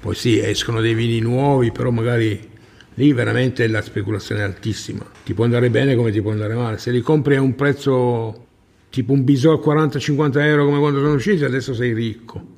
Poi 0.00 0.16
sì, 0.16 0.40
escono 0.40 0.80
dei 0.80 0.94
vini 0.94 1.20
nuovi, 1.20 1.70
però 1.70 1.90
magari 1.90 2.54
lì 2.96 3.12
veramente 3.12 3.66
la 3.66 3.82
speculazione 3.82 4.42
è 4.42 4.44
altissima. 4.44 5.04
Ti 5.24 5.34
può 5.34 5.44
andare 5.44 5.70
bene 5.70 5.94
come 5.94 6.10
ti 6.10 6.20
può 6.20 6.30
andare 6.30 6.54
male. 6.54 6.78
Se 6.78 6.90
li 6.90 7.00
compri 7.00 7.36
a 7.36 7.40
un 7.40 7.54
prezzo 7.54 8.44
tipo 8.90 9.12
un 9.12 9.24
bisò 9.24 9.52
a 9.52 9.60
40-50 9.60 10.38
euro 10.40 10.64
come 10.64 10.78
quando 10.78 11.00
sono 11.00 11.14
usciti, 11.14 11.44
adesso 11.44 11.74
sei 11.74 11.92
ricco. 11.92 12.54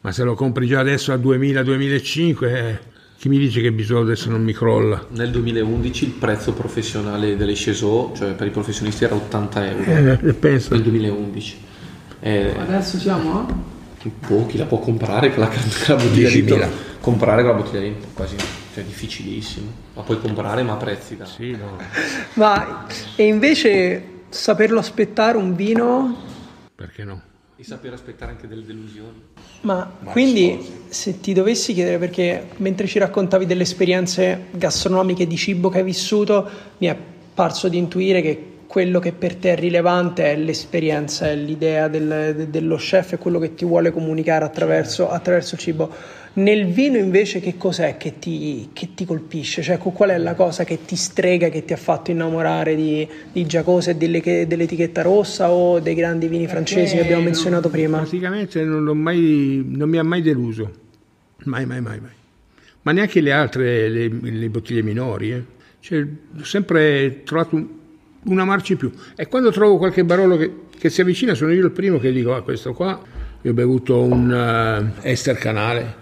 Ma 0.00 0.12
se 0.12 0.22
lo 0.22 0.34
compri 0.34 0.66
già 0.66 0.80
adesso 0.80 1.12
a 1.12 1.16
2000-2005, 1.16 2.44
eh, 2.44 2.78
chi 3.18 3.28
mi 3.28 3.38
dice 3.38 3.60
che 3.60 3.72
bisò 3.72 4.00
adesso 4.00 4.30
non 4.30 4.42
mi 4.42 4.52
crolla? 4.52 5.06
Nel 5.10 5.30
2011 5.30 6.04
il 6.04 6.10
prezzo 6.12 6.52
professionale 6.52 7.36
delle 7.36 7.54
Cesò, 7.54 8.12
cioè 8.14 8.34
per 8.34 8.46
i 8.46 8.50
professionisti, 8.50 9.04
era 9.04 9.14
80 9.14 9.70
euro. 9.70 10.18
Eh, 10.28 10.32
penso. 10.34 10.74
Nel 10.74 10.82
2011. 10.82 11.56
Eh, 12.20 12.54
adesso 12.58 12.98
siamo 12.98 13.38
a? 13.38 13.76
Boh, 14.28 14.46
chi 14.46 14.58
la 14.58 14.66
può 14.66 14.78
comprare 14.78 15.30
quella, 15.30 15.48
quella 15.48 16.00
bottiglia 16.00 16.30
di 16.30 16.70
comprare 17.00 17.42
quella 17.42 17.58
bottiglia 17.58 17.80
di 17.80 17.94
quasi 18.14 18.36
cioè 18.78 18.84
difficilissimo, 18.84 19.72
ma 19.94 20.02
puoi 20.02 20.20
comprare 20.20 20.62
ma 20.62 20.74
a 20.74 20.76
prezzi 20.76 21.16
da... 21.16 21.24
Sì, 21.24 21.50
no. 21.50 21.78
ma 22.34 22.86
e 23.16 23.26
invece 23.26 24.02
saperlo 24.28 24.78
aspettare 24.78 25.36
un 25.36 25.54
vino? 25.56 26.16
Perché 26.74 27.02
no? 27.04 27.22
E 27.56 27.64
saper 27.64 27.94
aspettare 27.94 28.30
anche 28.32 28.46
delle 28.46 28.64
delusioni. 28.64 29.20
Ma, 29.62 29.90
ma 29.98 30.12
quindi 30.12 30.84
se 30.88 31.20
ti 31.20 31.32
dovessi 31.32 31.74
chiedere, 31.74 31.98
perché 31.98 32.50
mentre 32.58 32.86
ci 32.86 33.00
raccontavi 33.00 33.46
delle 33.46 33.62
esperienze 33.62 34.46
gastronomiche 34.52 35.26
di 35.26 35.36
cibo 35.36 35.68
che 35.68 35.78
hai 35.78 35.84
vissuto, 35.84 36.48
mi 36.78 36.86
è 36.86 36.96
parso 37.34 37.68
di 37.68 37.78
intuire 37.78 38.22
che 38.22 38.58
quello 38.68 39.00
che 39.00 39.12
per 39.12 39.34
te 39.34 39.54
è 39.54 39.56
rilevante 39.56 40.30
è 40.30 40.36
l'esperienza, 40.36 41.28
è 41.28 41.34
l'idea 41.34 41.88
del, 41.88 42.46
dello 42.48 42.76
chef, 42.76 43.14
è 43.14 43.18
quello 43.18 43.40
che 43.40 43.54
ti 43.54 43.64
vuole 43.64 43.90
comunicare 43.90 44.44
attraverso, 44.44 45.10
attraverso 45.10 45.54
il 45.56 45.60
cibo. 45.60 45.90
Nel 46.34 46.66
vino 46.66 46.96
invece 46.96 47.40
che 47.40 47.56
cos'è 47.56 47.96
che 47.96 48.18
ti, 48.18 48.68
che 48.72 48.90
ti, 48.94 49.04
colpisce? 49.04 49.62
Cioè 49.62 49.78
qual 49.78 50.10
è 50.10 50.18
la 50.18 50.34
cosa 50.34 50.64
che 50.64 50.84
ti 50.84 50.94
strega, 50.94 51.48
che 51.48 51.64
ti 51.64 51.72
ha 51.72 51.76
fatto 51.76 52.10
innamorare 52.10 52.76
di, 52.76 53.08
di 53.32 53.46
Giacosa 53.46 53.90
e 53.90 53.96
delle, 53.96 54.20
dell'etichetta 54.20 55.02
rossa 55.02 55.50
o 55.50 55.80
dei 55.80 55.94
grandi 55.94 56.28
vini 56.28 56.46
francesi 56.46 56.94
che 56.94 57.02
abbiamo 57.02 57.22
menzionato 57.22 57.68
non, 57.68 57.70
prima? 57.70 57.98
Praticamente 57.98 58.62
non, 58.62 58.96
mai, 58.98 59.64
non, 59.66 59.88
mi 59.88 59.98
ha 59.98 60.04
mai 60.04 60.22
deluso, 60.22 60.70
mai, 61.44 61.66
mai, 61.66 61.80
mai, 61.80 62.00
mai. 62.00 62.16
Ma 62.82 62.92
neanche 62.92 63.20
le 63.20 63.32
altre, 63.32 63.88
le, 63.88 64.08
le 64.08 64.48
bottiglie 64.48 64.82
minori. 64.82 65.32
Eh. 65.32 65.44
Cioè, 65.80 66.06
ho 66.38 66.44
sempre 66.44 67.22
trovato 67.24 67.56
un, 67.56 67.66
una 68.24 68.44
marcia 68.44 68.72
in 68.72 68.78
più. 68.78 68.92
E 69.16 69.26
quando 69.26 69.50
trovo 69.50 69.76
qualche 69.76 70.04
barolo 70.04 70.36
che, 70.36 70.52
che, 70.78 70.90
si 70.90 71.00
avvicina, 71.00 71.34
sono 71.34 71.52
io 71.52 71.64
il 71.64 71.70
primo 71.70 71.98
che 71.98 72.12
dico: 72.12 72.34
Ah, 72.34 72.42
questo 72.42 72.72
qua 72.72 73.00
io 73.42 73.50
ho 73.50 73.54
bevuto 73.54 74.02
un 74.02 74.30
uh, 74.30 75.00
Ester 75.02 75.36
Canale, 75.36 75.94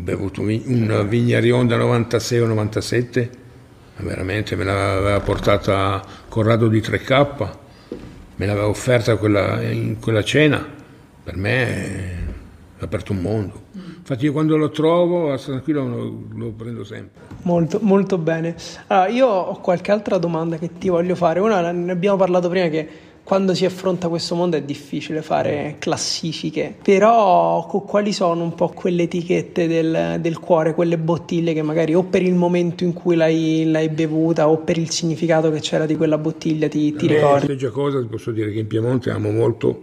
bevuto 0.00 0.40
un, 0.40 0.60
un 0.64 1.06
Vignarion 1.08 1.66
da 1.66 1.76
96 1.76 2.40
o 2.40 2.46
97, 2.46 3.30
veramente 3.96 4.56
me 4.56 4.64
l'aveva 4.64 5.20
portata 5.20 6.02
Corrado 6.28 6.68
di 6.68 6.80
3K, 6.80 7.48
me 8.36 8.46
l'aveva 8.46 8.68
offerta 8.68 9.16
quella, 9.16 9.62
in 9.62 9.98
quella 10.00 10.22
cena, 10.22 10.66
per 11.22 11.36
me 11.36 12.18
ha 12.78 12.84
aperto 12.84 13.12
un 13.12 13.20
mondo. 13.20 13.62
Infatti 13.74 14.24
io 14.24 14.32
quando 14.32 14.56
lo 14.56 14.70
trovo, 14.70 15.36
tranquillo, 15.36 15.86
lo, 15.86 16.22
lo 16.34 16.50
prendo 16.50 16.82
sempre. 16.82 17.20
Molto, 17.42 17.78
molto 17.82 18.18
bene. 18.18 18.56
Allora, 18.88 19.08
io 19.08 19.26
ho 19.26 19.60
qualche 19.60 19.92
altra 19.92 20.18
domanda 20.18 20.56
che 20.56 20.78
ti 20.78 20.88
voglio 20.88 21.14
fare. 21.14 21.38
Una, 21.38 21.70
ne 21.70 21.92
abbiamo 21.92 22.16
parlato 22.16 22.48
prima 22.48 22.68
che 22.68 22.88
quando 23.22 23.54
si 23.54 23.64
affronta 23.64 24.08
questo 24.08 24.34
mondo 24.34 24.56
è 24.56 24.62
difficile 24.62 25.22
fare 25.22 25.76
classifiche, 25.78 26.74
però 26.82 27.64
quali 27.66 28.12
sono 28.12 28.42
un 28.42 28.54
po' 28.54 28.68
quelle 28.68 29.04
etichette 29.04 29.68
del, 29.68 30.18
del 30.20 30.38
cuore, 30.40 30.74
quelle 30.74 30.98
bottiglie 30.98 31.52
che 31.52 31.62
magari 31.62 31.94
o 31.94 32.02
per 32.02 32.22
il 32.22 32.34
momento 32.34 32.82
in 32.82 32.92
cui 32.92 33.14
l'hai, 33.14 33.70
l'hai 33.70 33.88
bevuta 33.88 34.48
o 34.48 34.58
per 34.58 34.78
il 34.78 34.90
significato 34.90 35.50
che 35.50 35.60
c'era 35.60 35.86
di 35.86 35.96
quella 35.96 36.18
bottiglia 36.18 36.68
ti, 36.68 36.92
ti 36.94 37.06
ricordi? 37.06 37.56
già 37.56 37.70
cosa, 37.70 38.00
ti 38.00 38.06
posso 38.06 38.32
dire 38.32 38.50
che 38.50 38.58
in 38.58 38.66
Piemonte 38.66 39.10
amo 39.10 39.30
molto 39.30 39.82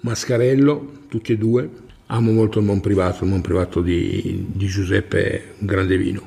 Mascarello, 0.00 0.92
tutti 1.08 1.32
e 1.32 1.36
due, 1.36 1.68
amo 2.06 2.30
molto 2.30 2.60
il 2.60 2.66
Mon 2.66 2.80
Privato, 2.80 3.24
il 3.24 3.30
Mon 3.30 3.40
Privato 3.40 3.80
di, 3.80 4.46
di 4.48 4.66
Giuseppe, 4.66 5.54
un 5.58 5.66
grande 5.66 5.96
vino. 5.96 6.22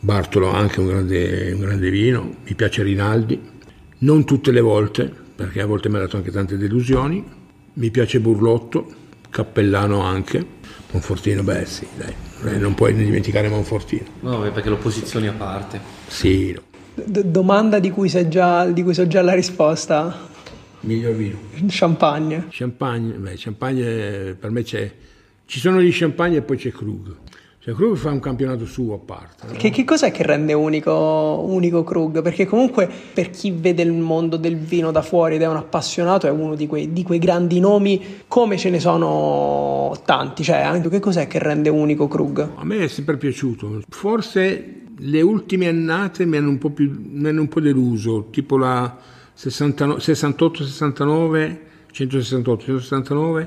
Bartolo 0.00 0.48
anche 0.48 0.80
un 0.80 0.88
grande, 0.88 1.52
un 1.52 1.60
grande 1.60 1.90
vino, 1.90 2.34
mi 2.44 2.54
piace 2.54 2.82
Rinaldi, 2.82 3.40
non 3.98 4.24
tutte 4.24 4.50
le 4.50 4.60
volte, 4.60 5.24
perché 5.36 5.60
a 5.60 5.66
volte 5.66 5.88
mi 5.88 5.96
ha 5.96 6.00
dato 6.00 6.16
anche 6.16 6.30
tante 6.30 6.56
delusioni. 6.56 7.24
Mi 7.74 7.90
piace 7.90 8.20
Burlotto, 8.20 8.92
Cappellano 9.28 10.00
anche, 10.00 10.44
Monfortino, 10.92 11.42
beh 11.42 11.66
sì, 11.66 11.86
dai, 11.94 12.58
non 12.58 12.74
puoi 12.74 12.94
dimenticare 12.94 13.48
Monfortino. 13.50 14.04
No, 14.20 14.40
perché 14.50 14.70
lo 14.70 14.78
posizioni 14.78 15.28
a 15.28 15.32
parte. 15.32 15.78
Sì. 16.06 16.52
No. 16.52 16.62
D- 17.04 17.24
domanda 17.24 17.78
di 17.78 17.90
cui, 17.90 18.08
già, 18.28 18.64
di 18.64 18.82
cui 18.82 18.94
so 18.94 19.06
già 19.06 19.20
la 19.20 19.34
risposta. 19.34 20.28
Miglior 20.80 21.14
vino. 21.14 21.36
Champagne. 21.68 22.46
Champagne, 22.48 23.12
beh, 23.12 23.34
champagne 23.36 24.36
per 24.40 24.50
me 24.50 24.62
c'è... 24.62 24.90
Ci 25.44 25.60
sono 25.60 25.80
gli 25.80 25.90
champagne 25.92 26.38
e 26.38 26.42
poi 26.42 26.56
c'è 26.56 26.70
Krug. 26.70 27.14
Cioè 27.66 27.74
Krug 27.74 27.96
fa 27.96 28.12
un 28.12 28.20
campionato 28.20 28.64
suo 28.64 28.94
a 28.94 28.98
parte. 28.98 29.48
No? 29.48 29.54
Che, 29.54 29.70
che, 29.70 29.82
cos'è 29.82 30.12
che 30.12 30.22
rende 30.22 30.52
unico, 30.52 31.44
unico 31.48 31.82
Krug? 31.82 32.22
Perché 32.22 32.46
comunque 32.46 32.88
per 33.12 33.30
chi 33.30 33.50
vede 33.50 33.82
il 33.82 33.90
mondo 33.90 34.36
del 34.36 34.56
vino 34.56 34.92
da 34.92 35.02
fuori 35.02 35.34
ed 35.34 35.42
è 35.42 35.48
un 35.48 35.56
appassionato 35.56 36.28
è 36.28 36.30
uno 36.30 36.54
di 36.54 36.68
quei, 36.68 36.92
di 36.92 37.02
quei 37.02 37.18
grandi 37.18 37.58
nomi 37.58 38.22
come 38.28 38.56
ce 38.56 38.70
ne 38.70 38.78
sono 38.78 39.92
tanti. 40.04 40.44
Cioè, 40.44 40.58
anche, 40.58 40.88
che 40.88 41.00
cos'è 41.00 41.26
che 41.26 41.40
rende 41.40 41.68
unico 41.68 42.06
Krug? 42.06 42.50
A 42.54 42.64
me 42.64 42.84
è 42.84 42.86
sempre 42.86 43.16
piaciuto. 43.16 43.80
Forse 43.88 44.82
le 44.96 45.22
ultime 45.22 45.66
annate 45.66 46.24
mi 46.24 46.36
hanno 46.36 46.50
un 46.50 46.58
po', 46.58 46.70
più, 46.70 46.88
mi 46.96 47.26
hanno 47.26 47.40
un 47.40 47.48
po 47.48 47.58
deluso, 47.58 48.28
tipo 48.30 48.58
la 48.58 48.96
68-69, 49.36 51.56
168-169 51.92 53.46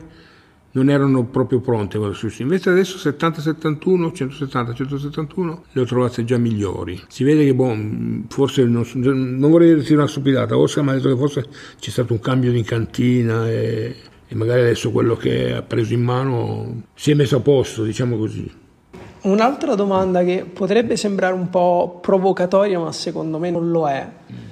non 0.71 0.89
erano 0.89 1.25
proprio 1.25 1.59
pronte 1.59 1.97
quelle 1.97 2.13
sushi. 2.13 2.43
Invece 2.43 2.69
adesso 2.69 2.97
70-71, 2.97 4.11
170-171 4.13 5.57
le 5.71 5.81
ho 5.81 5.85
trovate 5.85 6.23
già 6.23 6.37
migliori. 6.37 7.01
Si 7.07 7.23
vede 7.23 7.45
che, 7.45 7.53
boh, 7.53 7.75
forse, 8.27 8.63
non, 8.65 8.85
non 8.93 9.49
vorrei 9.51 9.75
dirti 9.75 9.93
una 9.93 10.07
stupidata, 10.07 10.57
Oscar 10.57 10.83
mi 10.83 10.91
ha 10.91 10.93
detto 10.93 11.09
che 11.09 11.17
forse 11.17 11.45
c'è 11.79 11.89
stato 11.89 12.13
un 12.13 12.19
cambio 12.19 12.51
di 12.51 12.61
cantina 12.63 13.49
e, 13.49 13.95
e 14.27 14.35
magari 14.35 14.61
adesso 14.61 14.91
quello 14.91 15.15
che 15.15 15.53
ha 15.53 15.61
preso 15.61 15.93
in 15.93 16.03
mano 16.03 16.83
si 16.93 17.11
è 17.11 17.13
messo 17.13 17.37
a 17.37 17.39
posto, 17.39 17.83
diciamo 17.83 18.17
così. 18.17 18.51
Un'altra 19.21 19.75
domanda 19.75 20.23
che 20.23 20.45
potrebbe 20.51 20.95
sembrare 20.95 21.33
un 21.33 21.49
po' 21.49 21.99
provocatoria, 22.01 22.79
ma 22.79 22.91
secondo 22.93 23.37
me 23.37 23.51
non 23.51 23.69
lo 23.69 23.89
è. 23.89 24.07
Mm 24.31 24.48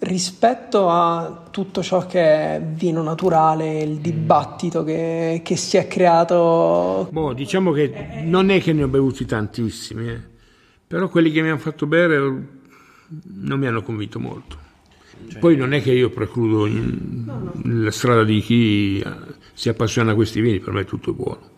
rispetto 0.00 0.88
a 0.88 1.48
tutto 1.50 1.82
ciò 1.82 2.06
che 2.06 2.20
è 2.20 2.62
vino 2.62 3.02
naturale, 3.02 3.80
il 3.80 3.98
dibattito 3.98 4.84
che, 4.84 5.40
che 5.44 5.56
si 5.56 5.76
è 5.76 5.86
creato. 5.86 7.08
Boh, 7.10 7.32
diciamo 7.32 7.72
che 7.72 8.22
non 8.24 8.50
è 8.50 8.60
che 8.60 8.72
ne 8.72 8.84
ho 8.84 8.88
bevuti 8.88 9.24
tantissimi, 9.24 10.08
eh. 10.08 10.20
però 10.86 11.08
quelli 11.08 11.30
che 11.30 11.42
mi 11.42 11.48
hanno 11.48 11.58
fatto 11.58 11.86
bere 11.86 12.18
non 12.18 13.58
mi 13.58 13.66
hanno 13.66 13.82
convinto 13.82 14.18
molto. 14.18 14.68
Cioè. 15.28 15.38
Poi 15.38 15.56
non 15.56 15.74
è 15.74 15.82
che 15.82 15.92
io 15.92 16.08
precludo 16.10 16.64
in, 16.64 17.24
no, 17.26 17.52
no. 17.52 17.82
la 17.82 17.90
strada 17.90 18.24
di 18.24 18.40
chi 18.40 19.04
si 19.52 19.68
appassiona 19.68 20.12
a 20.12 20.14
questi 20.14 20.40
vini, 20.40 20.60
per 20.60 20.72
me 20.72 20.84
tutto 20.84 21.10
è 21.10 21.14
buono. 21.14 21.48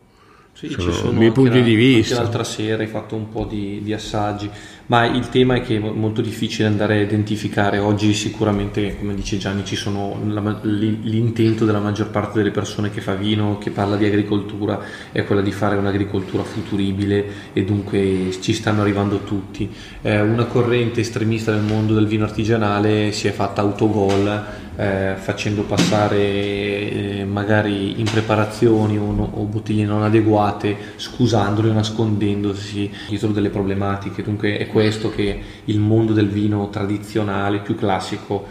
Sì, 0.53 0.69
sono 0.69 0.91
ci 0.91 0.97
sono 0.99 1.13
i 1.13 1.17
miei 1.17 1.33
punti 1.33 1.59
la, 1.59 1.65
di 1.65 1.75
vista. 1.75 2.17
L'altra 2.17 2.45
sera 2.45 2.83
hai 2.83 2.89
fatto 2.89 3.15
un 3.15 3.29
po' 3.31 3.45
di, 3.45 3.81
di, 3.83 3.93
assaggi, 3.93 4.51
ma 4.87 5.07
il 5.07 5.29
tema 5.29 5.55
è 5.55 5.63
che 5.63 5.77
è 5.77 5.79
molto 5.79 6.21
difficile 6.21 6.69
andare 6.69 6.99
a 6.99 7.03
identificare. 7.03 7.79
Oggi 7.79 8.13
sicuramente, 8.15 8.99
come 8.99 9.15
dice 9.15 9.39
Gianni, 9.39 9.65
ci 9.65 9.77
sono 9.77 10.19
la, 10.27 10.59
l'intento 10.63 11.65
della 11.65 11.81
maggior 11.81 12.11
parte 12.11 12.39
delle 12.39 12.51
persone 12.51 12.91
che 12.91 13.01
fa 13.01 13.15
vino, 13.15 13.59
che 13.59 13.71
parla 13.71 13.97
di 13.97 14.05
agricoltura, 14.05 14.81
è 15.13 15.25
quella 15.25 15.43
di 15.43 15.53
fare 15.53 15.77
un'agricoltura 15.77 16.43
futuribile 16.43 17.25
e 17.53 17.65
dunque 17.65 18.31
ci 18.41 18.53
stanno 18.53 18.83
arrivando 18.83 19.21
tutti. 19.21 19.71
Eh, 20.03 20.21
una 20.21 20.45
corrente 20.45 21.01
estremista 21.01 21.53
nel 21.53 21.63
mondo 21.63 21.95
del 21.95 22.07
vino 22.07 22.25
artigianale 22.25 23.13
si 23.13 23.29
è 23.29 23.33
fatta 23.33 23.61
autogol 23.61 24.61
eh, 24.77 25.15
facendo 25.17 25.63
passare 25.63 26.19
eh, 26.19 27.25
magari 27.29 28.01
impreparazioni 28.01 28.99
o, 28.99 29.13
no, 29.13 29.31
o, 29.35 29.45
bottiglie 29.45 29.85
non 29.85 30.03
adeguate, 30.03 30.77
scusandole 30.97 31.71
o 31.71 31.73
nascondendosi 31.73 32.91
dietro 33.09 33.29
delle 33.29 33.51
problematiche. 33.51 34.23
Dunque 34.23 34.57
è 34.57 34.67
questo 34.73 35.11
che 35.11 35.41
il 35.67 35.79
mondo 35.79 36.13
del 36.13 36.29
vino 36.29 36.69
tradizionale, 36.71 37.61
più 37.61 37.77
classico, 37.77 38.47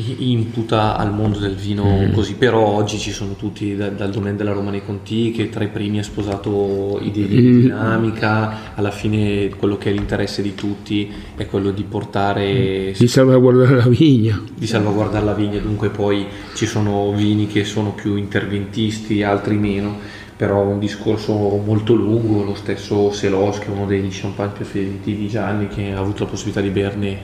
imputa 0.00 0.96
al 0.96 1.12
mondo 1.12 1.38
del 1.38 1.54
vino 1.54 1.84
mm. 1.84 2.12
così, 2.12 2.34
però 2.34 2.64
oggi 2.64 2.98
ci 2.98 3.10
sono 3.10 3.34
tutti 3.34 3.76
da, 3.76 3.88
dal 3.88 4.10
domain 4.10 4.36
della 4.36 4.52
Roma 4.52 4.70
nei 4.70 4.84
Conti 4.84 5.30
che 5.30 5.48
tra 5.48 5.64
i 5.64 5.68
primi 5.68 5.98
ha 5.98 6.02
sposato 6.02 6.98
idee 7.02 7.26
di 7.26 7.40
mm. 7.40 7.60
dinamica, 7.60 8.74
alla 8.74 8.90
fine 8.90 9.48
quello 9.50 9.76
che 9.76 9.90
è 9.90 9.92
l'interesse 9.92 10.42
di 10.42 10.54
tutti 10.54 11.10
è 11.36 11.46
quello 11.46 11.70
di 11.70 11.82
portare... 11.82 12.94
Di 12.96 13.08
salvaguardare 13.08 13.76
la 13.76 13.88
vigna. 13.88 14.42
Di 14.54 14.66
salvaguardare 14.66 15.24
la 15.24 15.34
vigna, 15.34 15.58
dunque 15.58 15.90
poi 15.90 16.26
ci 16.54 16.66
sono 16.66 17.12
vini 17.12 17.46
che 17.46 17.64
sono 17.64 17.92
più 17.92 18.16
interventisti, 18.16 19.22
altri 19.22 19.56
meno, 19.56 20.18
però 20.40 20.62
un 20.62 20.78
discorso 20.78 21.34
molto 21.34 21.92
lungo, 21.92 22.42
lo 22.42 22.54
stesso 22.54 23.12
Selos 23.12 23.58
che 23.58 23.66
è 23.66 23.68
uno 23.68 23.84
dei 23.84 24.08
champagne 24.10 24.54
preferiti 24.54 25.14
di 25.14 25.28
Gianni 25.28 25.68
che 25.68 25.92
ha 25.92 25.98
avuto 25.98 26.24
la 26.24 26.30
possibilità 26.30 26.62
di 26.62 26.70
berne 26.70 27.18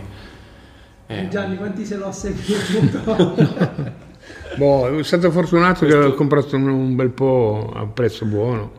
eh. 1.07 1.27
Gianni, 1.29 1.57
quanti 1.57 1.87
se 1.87 1.97
l'ho 1.97 2.13
seguito? 2.13 2.99
boh, 4.59 4.85
sono 4.85 5.03
stato 5.03 5.31
fortunato 5.31 5.87
Questo... 5.87 5.99
che 5.99 6.05
ho 6.05 6.13
comprato 6.13 6.57
un 6.57 6.95
bel 6.95 7.09
po' 7.09 7.73
a 7.75 7.87
prezzo 7.87 8.27
buono. 8.27 8.73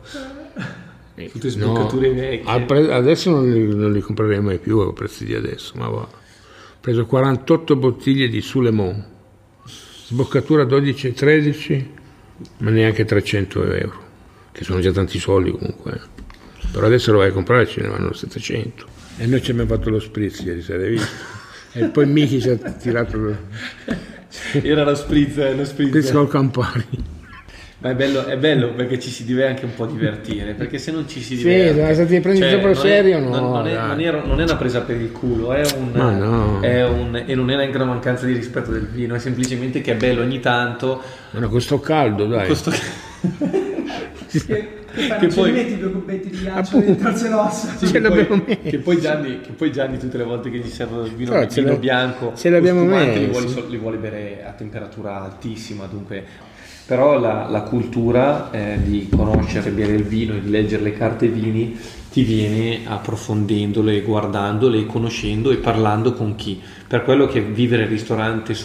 Tutte 1.32 1.48
sboccature 1.48 2.08
no, 2.08 2.14
vecchie. 2.14 2.60
Pre- 2.60 2.92
adesso 2.92 3.30
non 3.30 3.50
li, 3.50 3.74
non 3.74 3.90
li, 3.90 4.00
comprerei 4.00 4.40
mai 4.40 4.58
più 4.58 4.78
a 4.78 4.92
prezzi 4.92 5.24
di 5.24 5.34
adesso, 5.34 5.72
ma 5.76 5.88
va. 5.88 6.02
Ho 6.02 6.08
preso 6.80 7.06
48 7.06 7.74
bottiglie 7.74 8.28
di 8.28 8.40
Sulemon, 8.40 9.04
sboccatura 9.64 10.62
12 10.62 11.08
e 11.08 11.12
13, 11.12 11.90
ma 12.58 12.70
neanche 12.70 13.04
300 13.04 13.72
euro, 13.72 14.07
che 14.58 14.64
sono 14.64 14.80
già 14.80 14.90
tanti 14.90 15.20
soldi 15.20 15.52
comunque. 15.52 15.92
Eh. 15.92 16.26
Però 16.72 16.84
adesso 16.84 17.12
lo 17.12 17.18
vai 17.18 17.28
a 17.28 17.32
comprare 17.32 17.66
ce 17.66 17.80
ne 17.80 17.88
vanno 17.88 18.12
700. 18.12 18.86
E 19.18 19.26
noi 19.26 19.40
ci 19.40 19.52
abbiamo 19.52 19.74
fatto 19.74 19.88
lo 19.88 20.00
spritz 20.00 20.40
ieri 20.40 20.62
sera, 20.62 20.82
hai 20.82 20.90
visto? 20.90 21.36
e 21.72 21.84
poi 21.84 22.06
Miki 22.06 22.40
ci 22.40 22.48
ha 22.48 22.56
tirato 22.56 23.36
era 24.62 24.84
lo 24.84 24.94
spritz 24.94 25.36
lo 25.36 25.64
spritz 25.64 25.90
spritz 25.90 26.12
col 26.12 26.28
Campari 26.28 27.16
ma 27.80 27.90
è 27.90 27.94
bello, 27.94 28.26
è 28.26 28.36
bello, 28.36 28.72
perché 28.72 28.98
ci 28.98 29.08
si 29.08 29.24
deve 29.24 29.46
anche 29.46 29.64
un 29.64 29.72
po' 29.76 29.86
divertire 29.86 30.54
perché 30.54 30.78
se 30.78 30.90
non 30.90 31.06
ci 31.06 31.22
si 31.22 31.36
diverte 31.36 31.94
sì, 31.94 31.94
se 31.94 32.06
ti 32.06 32.20
prendi 32.20 32.40
cioè, 32.40 32.58
proprio 32.58 32.74
serio 32.74 33.20
no, 33.20 33.28
non, 33.28 33.52
non, 33.52 33.68
è, 33.68 33.74
non, 33.74 34.00
è, 34.00 34.26
non, 34.26 34.40
è, 34.40 34.42
una 34.42 34.56
presa 34.56 34.80
per 34.80 34.96
il 34.96 35.12
culo 35.12 35.52
è 35.52 35.62
un, 35.76 35.90
no. 35.92 36.60
è 36.60 36.84
un, 36.84 37.22
e 37.24 37.34
non 37.36 37.48
è 37.50 37.56
neanche 37.56 37.76
una 37.76 37.84
mancanza 37.84 38.26
di 38.26 38.32
rispetto 38.32 38.72
del 38.72 38.88
vino 38.88 39.14
è 39.14 39.20
semplicemente 39.20 39.80
che 39.80 39.92
è 39.92 39.94
bello 39.94 40.22
ogni 40.22 40.40
tanto 40.40 41.00
ma 41.30 41.46
questo 41.46 41.78
caldo 41.78 42.26
dai 42.26 42.46
questo... 42.46 42.72
che 44.28 45.26
poi 45.34 45.52
metti 45.52 45.78
due 45.78 45.90
cubetti 45.90 46.30
di 46.30 46.38
ghiaccio 46.40 46.78
dentro 46.80 47.08
il 47.08 47.32
ossa 47.32 47.76
sì, 47.76 47.90
che, 47.90 48.00
poi, 48.00 48.58
che, 48.62 48.78
poi 48.78 49.00
Gianni, 49.00 49.40
che 49.40 49.52
poi 49.52 49.72
Gianni 49.72 49.98
tutte 49.98 50.18
le 50.18 50.24
volte 50.24 50.50
che 50.50 50.58
gli 50.58 50.68
serve 50.68 51.06
il 51.06 51.14
vino, 51.14 51.32
Però 51.32 51.46
vino 51.46 51.76
bianco 51.76 52.32
ce 52.36 52.50
l'abbiamo 52.50 52.84
messo 52.84 53.18
li 53.18 53.26
vuole, 53.26 53.68
li 53.68 53.76
vuole 53.76 53.96
bere 53.96 54.44
a 54.46 54.52
temperatura 54.52 55.22
altissima 55.22 55.86
dunque. 55.86 56.46
Però 56.86 57.18
la, 57.18 57.46
la 57.50 57.60
cultura 57.62 58.50
eh, 58.50 58.78
di 58.82 59.10
conoscere, 59.14 59.70
bere 59.70 59.92
il 59.92 60.04
vino 60.04 60.34
e 60.34 60.40
di 60.40 60.48
leggere 60.48 60.82
le 60.82 60.92
carte 60.94 61.28
vini 61.28 61.78
ti 62.10 62.22
viene 62.22 62.80
approfondendole, 62.84 64.02
guardandole, 64.02 64.86
conoscendo 64.86 65.50
e 65.50 65.56
parlando 65.56 66.12
con 66.12 66.34
chi. 66.34 66.60
Per 66.86 67.04
quello 67.04 67.26
che 67.26 67.40
vivere 67.40 67.82
il 67.82 67.88
ristorante 67.88 68.56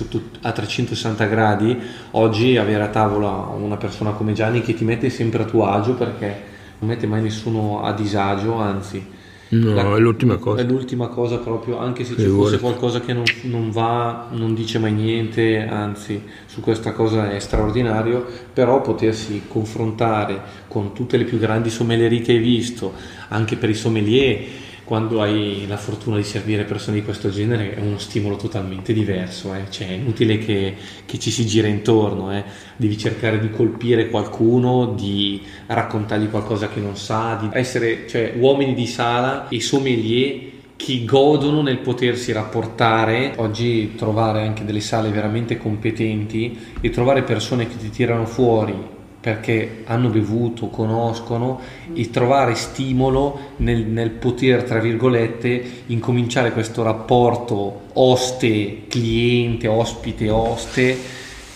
a 0.42 0.52
360 0.52 1.26
gradi, 1.26 1.78
oggi 2.12 2.58
avere 2.58 2.84
a 2.84 2.88
tavola 2.88 3.30
una 3.56 3.78
persona 3.78 4.12
come 4.12 4.34
Gianni 4.34 4.62
che 4.62 4.74
ti 4.74 4.84
mette 4.84 5.10
sempre 5.10 5.44
a 5.44 5.46
tuo 5.46 5.66
agio 5.66 5.94
perché 5.94 6.52
non 6.80 6.90
mette 6.90 7.08
mai 7.08 7.22
nessuno 7.22 7.84
a 7.84 7.92
disagio, 7.94 8.56
anzi 8.56 9.22
No, 9.54 9.74
la, 9.74 9.96
è 9.96 10.00
l'ultima 10.00 10.38
cosa. 10.38 10.62
È 10.62 10.66
l'ultima 10.66 11.08
cosa 11.08 11.38
proprio, 11.38 11.78
anche 11.78 12.04
se 12.04 12.16
ci 12.18 12.26
fosse 12.26 12.60
qualcosa 12.60 13.00
che 13.02 13.14
non, 13.14 13.24
non, 13.44 13.72
va, 13.72 14.30
non 14.32 14.54
dice 14.54 14.80
mai 14.80 14.94
niente, 14.94 15.60
anzi 15.68 16.22
su 16.46 16.62
questa 16.62 16.92
cosa 16.92 17.32
è 17.32 17.40
straordinario, 17.40 18.26
però 18.52 18.82
potersi 18.82 19.44
confrontare 19.48 20.42
con 20.68 20.94
tutte 20.94 21.18
le 21.18 21.24
più 21.24 21.38
grandi 21.38 21.70
sommelierie 21.70 22.22
che 22.22 22.32
hai 22.32 22.40
visto, 22.40 22.94
anche 23.30 23.56
per 23.56 23.70
i 23.70 23.76
sommelier, 23.76 24.46
quando 24.84 25.22
hai 25.22 25.66
la 25.68 25.78
fortuna 25.78 26.18
di 26.18 26.24
servire 26.24 26.66
persone 26.66 26.98
di 26.98 27.04
questo 27.04 27.30
genere 27.30 27.76
è 27.76 27.80
uno 27.80 27.98
stimolo 27.98 28.36
totalmente 28.36 28.92
diverso, 28.94 29.54
eh? 29.54 29.70
cioè 29.70 29.88
è 29.88 29.94
inutile 29.94 30.38
che, 30.38 30.76
che, 31.06 31.20
ci 31.20 31.32
si 31.32 31.46
gira 31.46 31.68
intorno, 31.68 32.36
eh? 32.36 32.44
devi 32.76 32.98
cercare 32.98 33.40
di 33.40 33.50
colpire 33.50 34.10
qualcuno, 34.10 34.88
di 34.88 35.42
raccontargli 35.68 36.30
qualcosa 36.30 36.68
che 36.68 36.82
non 36.82 36.98
sa, 36.98 37.38
di 37.40 37.50
essere 37.54 38.08
cioè, 38.08 38.34
uomini 38.38 38.74
di 38.74 38.86
sala 38.86 39.48
e 39.48 39.62
sommelier 39.62 40.52
che 40.76 41.06
godono 41.06 41.62
nel 41.62 41.78
potersi 41.78 42.34
rapportare, 42.34 43.34
oggi 43.38 43.96
trovare 43.96 44.42
anche 44.42 44.66
delle 44.66 44.82
sale 44.82 45.10
veramente 45.12 45.58
competenti 45.58 46.76
e 46.82 46.90
trovare 46.90 47.24
persone 47.24 47.68
che 47.68 47.78
ti 47.78 47.90
tirano 47.90 48.26
fuori 48.26 49.02
perché 49.24 49.84
hanno 49.86 50.10
bevuto, 50.10 50.68
conoscono 50.68 51.62
e 51.94 52.10
trovare 52.10 52.56
stimolo 52.56 53.52
nel, 53.58 53.86
nel, 53.86 54.10
poter, 54.10 54.64
tra 54.64 54.80
virgolette, 54.80 55.84
incominciare 55.86 56.52
questo 56.52 56.84
rapporto 56.84 57.84
oste-cliente, 57.94 59.66
ospite-oste 59.66 60.98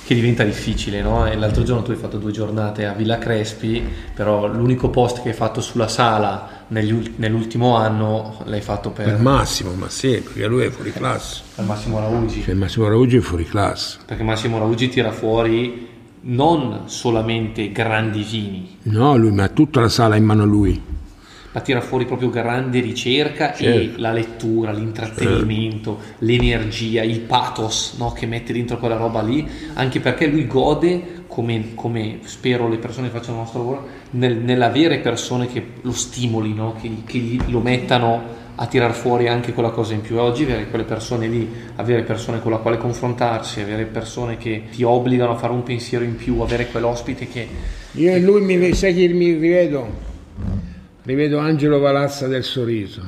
che 0.06 0.16
diventa 0.16 0.46
difficile, 0.46 1.02
no? 1.02 1.28
E 1.28 1.36
l'altro 1.36 1.64
giorno 1.64 1.84
tu 1.84 1.92
hai 1.92 1.98
fatto 1.98 2.18
due 2.18 2.32
giornate 2.32 2.86
a 2.86 2.94
Villa 2.94 3.18
Crespi, 3.18 3.84
però 4.14 4.48
l'unico 4.48 4.90
post 4.90 5.22
che 5.22 5.28
hai 5.28 5.36
fatto 5.36 5.60
sulla 5.60 5.90
sala 5.90 6.64
negli, 6.68 7.16
nell'ultimo 7.18 7.76
anno 7.76 8.44
l'hai 8.46 8.62
fatto 8.62 8.92
per... 8.92 9.08
Per 9.08 9.20
Massimo, 9.20 9.74
ma 9.74 9.90
sì, 9.90 10.22
perché 10.24 10.48
lui 10.48 10.64
è 10.64 10.70
fuori 10.70 10.94
classe. 10.94 11.42
Per 11.54 11.66
Massimo 11.66 12.00
Raugi. 12.00 12.44
Cioè, 12.44 12.54
Massimo 12.54 12.88
Raugi 12.88 13.18
è 13.18 13.20
fuori 13.20 13.44
classe. 13.44 13.98
Perché 14.06 14.24
Massimo 14.24 14.58
Raugi 14.58 14.88
tira 14.88 15.12
fuori 15.12 15.96
non 16.28 16.84
solamente 16.86 17.72
grandi 17.72 18.24
vini. 18.24 18.78
No, 18.84 19.16
lui, 19.16 19.32
ma 19.32 19.48
tutta 19.50 19.80
la 19.80 19.90
sala 19.90 20.16
in 20.16 20.24
mano 20.24 20.44
a 20.44 20.46
lui. 20.46 20.82
Ma 21.52 21.62
tira 21.62 21.82
fuori 21.82 22.06
proprio 22.06 22.30
grande 22.30 22.82
ricerca 22.82 23.54
certo. 23.54 23.64
e 23.64 23.94
la 24.00 24.12
lettura, 24.12 24.72
l'intrattenimento, 24.72 25.98
certo. 26.00 26.26
l'energia, 26.26 27.04
il 27.04 27.22
pathos 27.22 27.96
no, 27.98 28.12
che 28.12 28.26
mette 28.26 28.54
dentro 28.54 28.78
quella 28.78 28.98
roba 28.98 29.22
lì, 29.22 29.48
anche 29.74 30.00
perché 30.00 30.28
lui 30.28 30.46
gode, 30.46 31.24
come, 31.28 31.74
come 31.74 32.20
spero 32.24 32.68
le 32.68 32.78
persone 32.78 33.08
che 33.08 33.18
facciano 33.18 33.38
il 33.38 33.42
nostro 33.44 33.60
lavoro, 33.60 33.88
nel, 34.12 34.38
nell'avere 34.38 35.00
persone 35.00 35.48
che 35.48 35.66
lo 35.82 35.94
stimolino, 35.94 36.76
che, 36.80 36.92
che 37.06 37.38
lo 37.48 37.60
mettano 37.60 38.37
a 38.60 38.66
tirar 38.66 38.94
fuori 38.94 39.28
anche 39.28 39.54
quella 39.54 39.70
cosa 39.70 39.94
in 39.94 40.02
più. 40.02 40.18
Oggi 40.18 40.44
avere 40.44 40.68
quelle 40.68 40.84
persone 40.84 41.28
lì, 41.28 41.50
avere 41.76 42.04
persone 42.04 42.42
con 42.42 42.52
la 42.52 42.58
quale 42.58 42.78
confrontarsi, 42.78 43.62
avere 43.62 43.86
persone 43.86 44.38
che 44.38 44.64
ti 44.72 44.84
obbligano 44.84 45.34
a 45.34 45.36
fare 45.36 45.54
un 45.54 45.64
pensiero 45.64 46.04
in 46.04 46.16
più, 46.16 46.40
avere 46.42 46.68
quell'ospite 46.68 47.28
che... 47.28 47.48
Io 47.92 48.12
e 48.12 48.20
lui 48.20 48.42
mi, 48.42 48.74
sai 48.74 48.94
chi 48.94 49.08
mi 49.10 49.34
rivedo? 49.34 50.06
Rivedo 51.04 51.38
Angelo 51.38 51.80
Valazza 51.80 52.28
del 52.28 52.44
sorriso. 52.44 53.02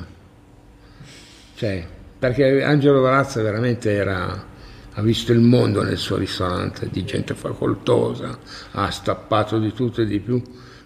Cioè, 1.54 1.84
perché 2.18 2.62
Angelo 2.62 3.00
Valazza 3.00 3.42
veramente 3.42 3.92
era 3.92 4.48
ha 4.94 5.02
visto 5.02 5.32
il 5.32 5.40
mondo 5.40 5.82
nel 5.82 5.96
suo 5.96 6.16
ristorante, 6.16 6.88
di 6.90 7.04
gente 7.04 7.34
facoltosa, 7.34 8.38
ha 8.72 8.90
stappato 8.90 9.58
di 9.58 9.72
tutto 9.72 10.02
e 10.02 10.06
di 10.06 10.18
più, 10.18 10.42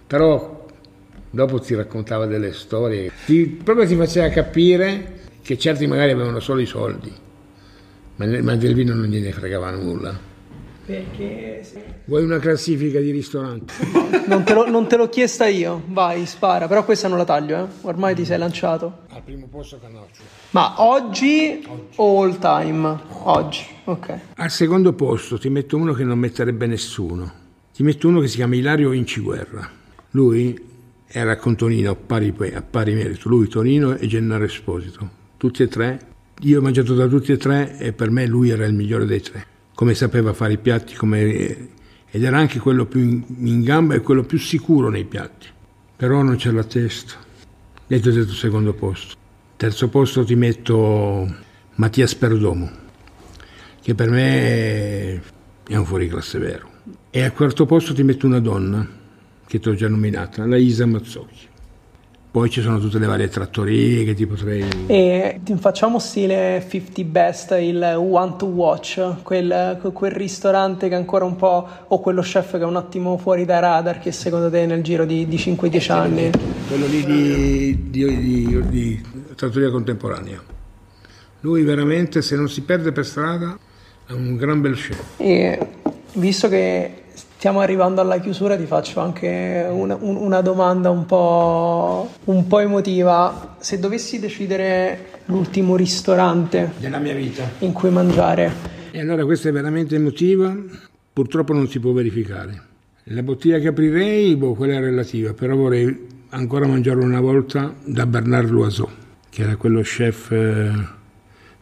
però 0.07 0.64
dopo 1.35 1.59
ti 1.59 1.74
raccontava 1.74 2.26
delle 2.26 2.53
storie, 2.53 3.11
ti, 3.26 3.45
proprio 3.47 3.87
ti 3.87 3.97
faceva 3.97 4.28
capire 4.28 5.22
che 5.43 5.59
certi 5.59 5.87
magari 5.87 6.12
avevano 6.12 6.41
solo 6.41 6.61
i 6.61 6.66
soldi, 6.66 7.12
ma, 8.16 8.26
ma 8.41 8.57
del 8.57 8.74
vino 8.74 8.95
non 8.95 9.07
gliene 9.07 9.32
fregava 9.32 9.70
nulla. 9.70 10.32
Perché... 10.87 11.62
Vuoi 12.05 12.22
una 12.22 12.39
classifica 12.39 13.01
di 13.01 13.11
ristoranti? 13.11 13.72
non, 14.28 14.45
non, 14.68 14.87
te 14.87 14.97
l'ho 14.97 15.09
chiesta 15.09 15.47
io, 15.47 15.82
vai, 15.87 16.26
spara, 16.26 16.68
però 16.68 16.85
questa 16.85 17.09
non 17.09 17.16
la 17.16 17.24
taglio, 17.24 17.64
eh? 17.64 17.66
ormai 17.82 18.14
ti 18.14 18.24
sei 18.24 18.39
lanciato. 18.39 18.99
Al 19.09 19.22
primo 19.22 19.47
posto 19.51 19.78
Canoccio. 19.80 20.22
Ma 20.51 20.82
oggi, 20.82 21.64
oggi. 21.66 21.95
o 21.97 22.22
all 22.22 22.39
time? 22.39 22.99
Oggi, 23.22 23.64
ok. 23.85 24.18
Al 24.37 24.51
secondo 24.51 24.93
posto 24.93 25.39
ti 25.39 25.49
metto 25.49 25.78
uno 25.78 25.95
che 25.95 26.05
non 26.05 26.18
metterebbe 26.18 26.66
nessuno. 26.66 27.32
Ti 27.72 27.82
metto 27.82 28.07
uno 28.07 28.20
che 28.20 28.28
si 28.28 28.37
chiama 28.37 28.55
Ilario 28.55 28.93
Inciguerra. 28.93 29.68
Lui 30.11 30.72
era 31.07 31.37
con 31.37 31.57
Tonino 31.57 31.91
a 31.91 31.95
pari, 31.95 32.35
a 32.53 32.63
pari 32.63 32.95
merito, 32.95 33.29
lui 33.29 33.49
Tonino 33.49 33.97
e 33.97 34.07
Gennaro 34.07 34.45
Esposito, 34.45 35.11
tutti 35.37 35.63
e 35.63 35.69
tre. 35.69 36.13
Io 36.41 36.59
ho 36.59 36.63
mangiato 36.63 36.95
da 36.95 37.07
tutti 37.07 37.33
e 37.33 37.37
tre 37.37 37.79
e 37.79 37.93
per 37.93 38.11
me 38.11 38.27
lui 38.27 38.51
era 38.51 38.67
il 38.67 38.75
migliore 38.75 39.07
dei 39.07 39.21
tre, 39.21 39.47
come 39.75 39.95
sapeva 39.95 40.33
fare 40.33 40.55
i 40.55 40.59
piatti 40.59 40.95
come, 40.95 41.69
ed 42.11 42.23
era 42.23 42.39
anche 42.39 42.59
quello 42.59 42.87
più 42.87 43.01
in, 43.01 43.63
gamba 43.63 43.95
e 43.95 44.01
quello 44.01 44.23
più 44.23 44.39
sicuro 44.39 44.89
nei 44.89 45.05
piatti. 45.05 45.47
Però 45.97 46.23
non 46.23 46.37
c'è 46.37 46.51
la 46.51 46.65
testa. 46.65 47.15
E 47.87 48.01
ti 48.01 48.09
ho 48.09 48.13
detto 48.13 48.33
secondo 48.33 48.73
posto. 48.73 49.15
Terzo 49.57 49.89
posto 49.89 50.25
ti 50.25 50.35
metto 50.35 51.33
Mattia 51.75 52.07
Sperdomo, 52.07 52.71
che 53.81 53.95
per 53.95 54.11
me 54.11 55.23
è 55.67 55.77
un 55.77 55.85
fuoriclasse 55.85 56.39
vero. 56.39 56.71
E 57.11 57.23
al 57.23 57.33
quarto 57.33 57.65
posto 57.67 57.95
ti 57.95 58.03
metto 58.03 58.27
una 58.27 58.41
donna, 58.41 58.87
che 59.47 59.59
ti 59.59 59.69
ho 59.69 59.75
già 59.75 59.89
nominata, 59.89 60.47
la 60.47 60.57
Isa 60.57 60.87
Mazzocchi. 60.87 61.53
Poi 62.35 62.51
ci 62.51 62.63
sono 62.63 62.81
tutte 62.81 62.99
le 62.99 63.07
varie 63.07 63.29
trattorie 63.29 64.03
che 64.03 64.13
ti 64.15 64.27
potrei... 64.27 64.69
E 64.89 65.41
facciamo 65.55 66.01
stile 66.01 66.67
50 66.69 67.03
Best, 67.05 67.57
il 67.61 67.81
One 67.81 68.35
to 68.37 68.47
Watch, 68.47 69.23
quel, 69.23 69.79
quel, 69.93 70.11
ristorante 70.11 70.89
che 70.89 70.97
ancora 70.97 71.25
un 71.25 71.37
po'... 71.37 71.69
o 71.87 72.01
quello 72.01 72.23
chef 72.23 72.51
che 72.51 72.59
è 72.59 72.65
un 72.65 72.75
attimo 72.75 73.17
fuori 73.19 73.45
dai 73.45 73.61
radar 73.61 74.01
che 74.01 74.11
secondo 74.11 74.51
te 74.51 74.67
nel 74.67 74.83
giro 74.83 75.05
di, 75.05 75.29
di 75.29 75.37
5-10 75.37 75.93
anni... 75.93 76.31
Quello 76.67 76.87
lì 76.87 77.05
di, 77.05 77.91
di, 77.91 78.69
di 78.69 79.01
trattoria 79.37 79.71
contemporanea. 79.71 80.43
Lui 81.39 81.63
veramente 81.63 82.21
se 82.21 82.35
non 82.35 82.49
si 82.49 82.63
perde 82.63 82.91
per 82.91 83.07
strada 83.07 83.57
è 84.07 84.13
un 84.13 84.37
gran 84.37 84.61
bel 84.61 84.75
chef. 84.75 85.15
E 85.17 85.59
visto 86.15 86.49
che 86.49 87.03
stiamo 87.13 87.61
arrivando 87.61 88.01
alla 88.01 88.19
chiusura, 88.19 88.57
ti 88.57 88.67
faccio 88.67 89.01
anche 89.01 89.67
una, 89.71 89.97
una 90.01 90.41
domanda 90.41 90.91
un 90.91 91.07
po', 91.07 92.11
un 92.25 92.47
po' 92.47 92.59
emotiva. 92.59 93.57
Se 93.59 93.79
dovessi 93.79 94.19
decidere 94.19 95.13
l'ultimo 95.27 95.77
ristorante 95.77 96.73
della 96.79 96.99
mia 96.99 97.15
vita 97.15 97.49
in 97.61 97.73
cui 97.73 97.91
mangiare. 97.91 98.53
E 98.91 99.01
allora 99.01 99.25
questa 99.25 99.49
è 99.49 99.53
veramente 99.53 99.97
emotiva, 99.97 100.55
purtroppo 101.13 101.53
non 101.53 101.69
si 101.69 101.81
può 101.81 101.93
verificare. 101.93 102.63
La 103.05 103.23
bottiglia 103.23 103.59
che 103.59 103.69
aprirei, 103.69 104.35
boh, 104.37 104.55
quella 104.55 104.77
è 104.77 104.81
relativa, 104.81 105.35
però 105.35 105.57
vorrei 105.57 106.07
ancora 106.31 106.67
mangiarlo 106.67 107.05
una 107.05 107.21
volta 107.21 107.75
da 107.85 108.07
Bernard 108.07 108.49
Loiseau, 108.49 108.89
che 109.29 109.43
era 109.43 109.57
quello 109.57 109.83
chef 109.83 110.31
eh, 110.31 110.73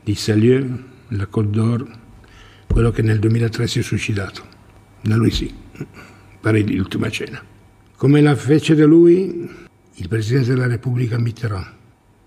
di 0.05 0.14
Salieu, 0.14 0.78
la 1.09 1.26
Côte 1.26 1.51
d'Or, 1.51 2.01
quello 2.72 2.90
che 2.90 3.02
nel 3.02 3.18
2003 3.18 3.66
si 3.66 3.78
è 3.80 3.82
suicidato. 3.82 4.42
Da 5.02 5.14
lui 5.16 5.30
sì 5.30 5.52
pare 6.40 6.60
l'ultima 6.62 7.08
cena. 7.10 7.40
Come 7.96 8.20
la 8.20 8.34
fece 8.34 8.74
da 8.74 8.86
lui 8.86 9.48
il 9.94 10.08
Presidente 10.08 10.50
della 10.50 10.66
Repubblica 10.66 11.18
Mitterrand. 11.18 11.80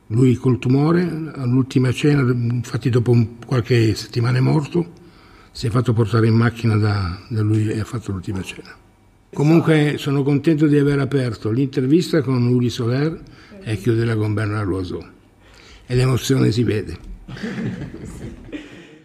Lui 0.09 0.35
col 0.35 0.59
tumore, 0.59 1.01
all'ultima 1.33 1.91
cena, 1.91 2.21
infatti 2.31 2.91
dopo 2.91 3.37
qualche 3.45 3.95
settimana 3.95 4.37
è 4.37 4.41
morto, 4.41 4.91
si 5.51 5.65
è 5.65 5.71
fatto 5.71 5.93
portare 5.93 6.27
in 6.27 6.35
macchina 6.35 6.77
da, 6.77 7.19
da 7.27 7.41
lui 7.41 7.67
e 7.67 7.79
ha 7.79 7.83
fatto 7.83 8.11
l'ultima 8.11 8.43
cena. 8.43 8.69
Comunque 9.33 9.95
sono 9.97 10.21
contento 10.21 10.67
di 10.67 10.77
aver 10.77 10.99
aperto 10.99 11.49
l'intervista 11.49 12.21
con 12.21 12.45
Uri 12.45 12.69
Soler 12.69 13.19
e 13.63 13.77
chiuderla 13.77 14.15
con 14.15 14.35
Bernard 14.35 14.67
Loiseau. 14.67 15.03
E 15.87 15.95
l'emozione 15.95 16.51
si 16.51 16.63
vede. 16.63 16.97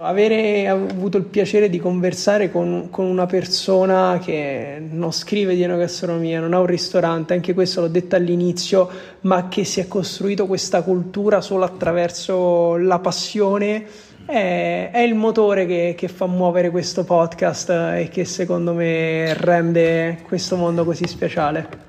Avere 0.01 0.67
avuto 0.67 1.19
il 1.19 1.25
piacere 1.25 1.69
di 1.69 1.79
conversare 1.79 2.51
con, 2.51 2.89
con, 2.91 3.05
una 3.05 3.27
persona 3.27 4.19
che 4.23 4.83
non 4.91 5.13
scrive 5.13 5.55
di 5.55 5.63
enogastronomia, 5.63 6.41
non 6.41 6.55
ha 6.55 6.59
un 6.59 6.67
ristorante, 6.67 7.35
anche 7.35 7.53
questo 7.53 7.83
l'ho 7.83 7.89
detto 7.89 8.17
all'inizio, 8.17 8.89
ma 9.23 9.49
che 9.49 9.65
si 9.65 9.81
è 9.81 9.89
costruito 9.89 10.47
questa 10.47 10.83
cultura 10.83 11.41
solo 11.41 11.65
attraverso 11.65 12.77
la 12.77 12.99
passione 12.99 13.87
è, 14.25 14.91
è 14.93 15.01
il 15.01 15.15
motore 15.15 15.67
che, 15.67 15.95
che, 15.97 16.09
fa 16.09 16.27
muovere 16.27 16.71
questo 16.71 17.05
podcast 17.05 17.71
e 17.71 18.09
che 18.11 18.25
secondo 18.25 18.73
me 18.73 19.35
rende 19.35 20.21
questo 20.27 20.57
mondo 20.57 20.85
così 20.85 21.07
speciale. 21.07 21.89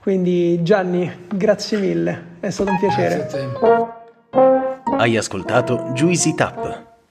Quindi 0.00 0.62
Gianni, 0.62 1.10
grazie 1.28 1.78
mille, 1.78 2.22
è 2.40 2.50
stato 2.50 2.70
un 2.70 2.78
piacere. 2.78 3.28
Hai 4.96 5.16
ascoltato 5.16 5.90
Juicy 5.92 6.34
Tap. 6.34 6.91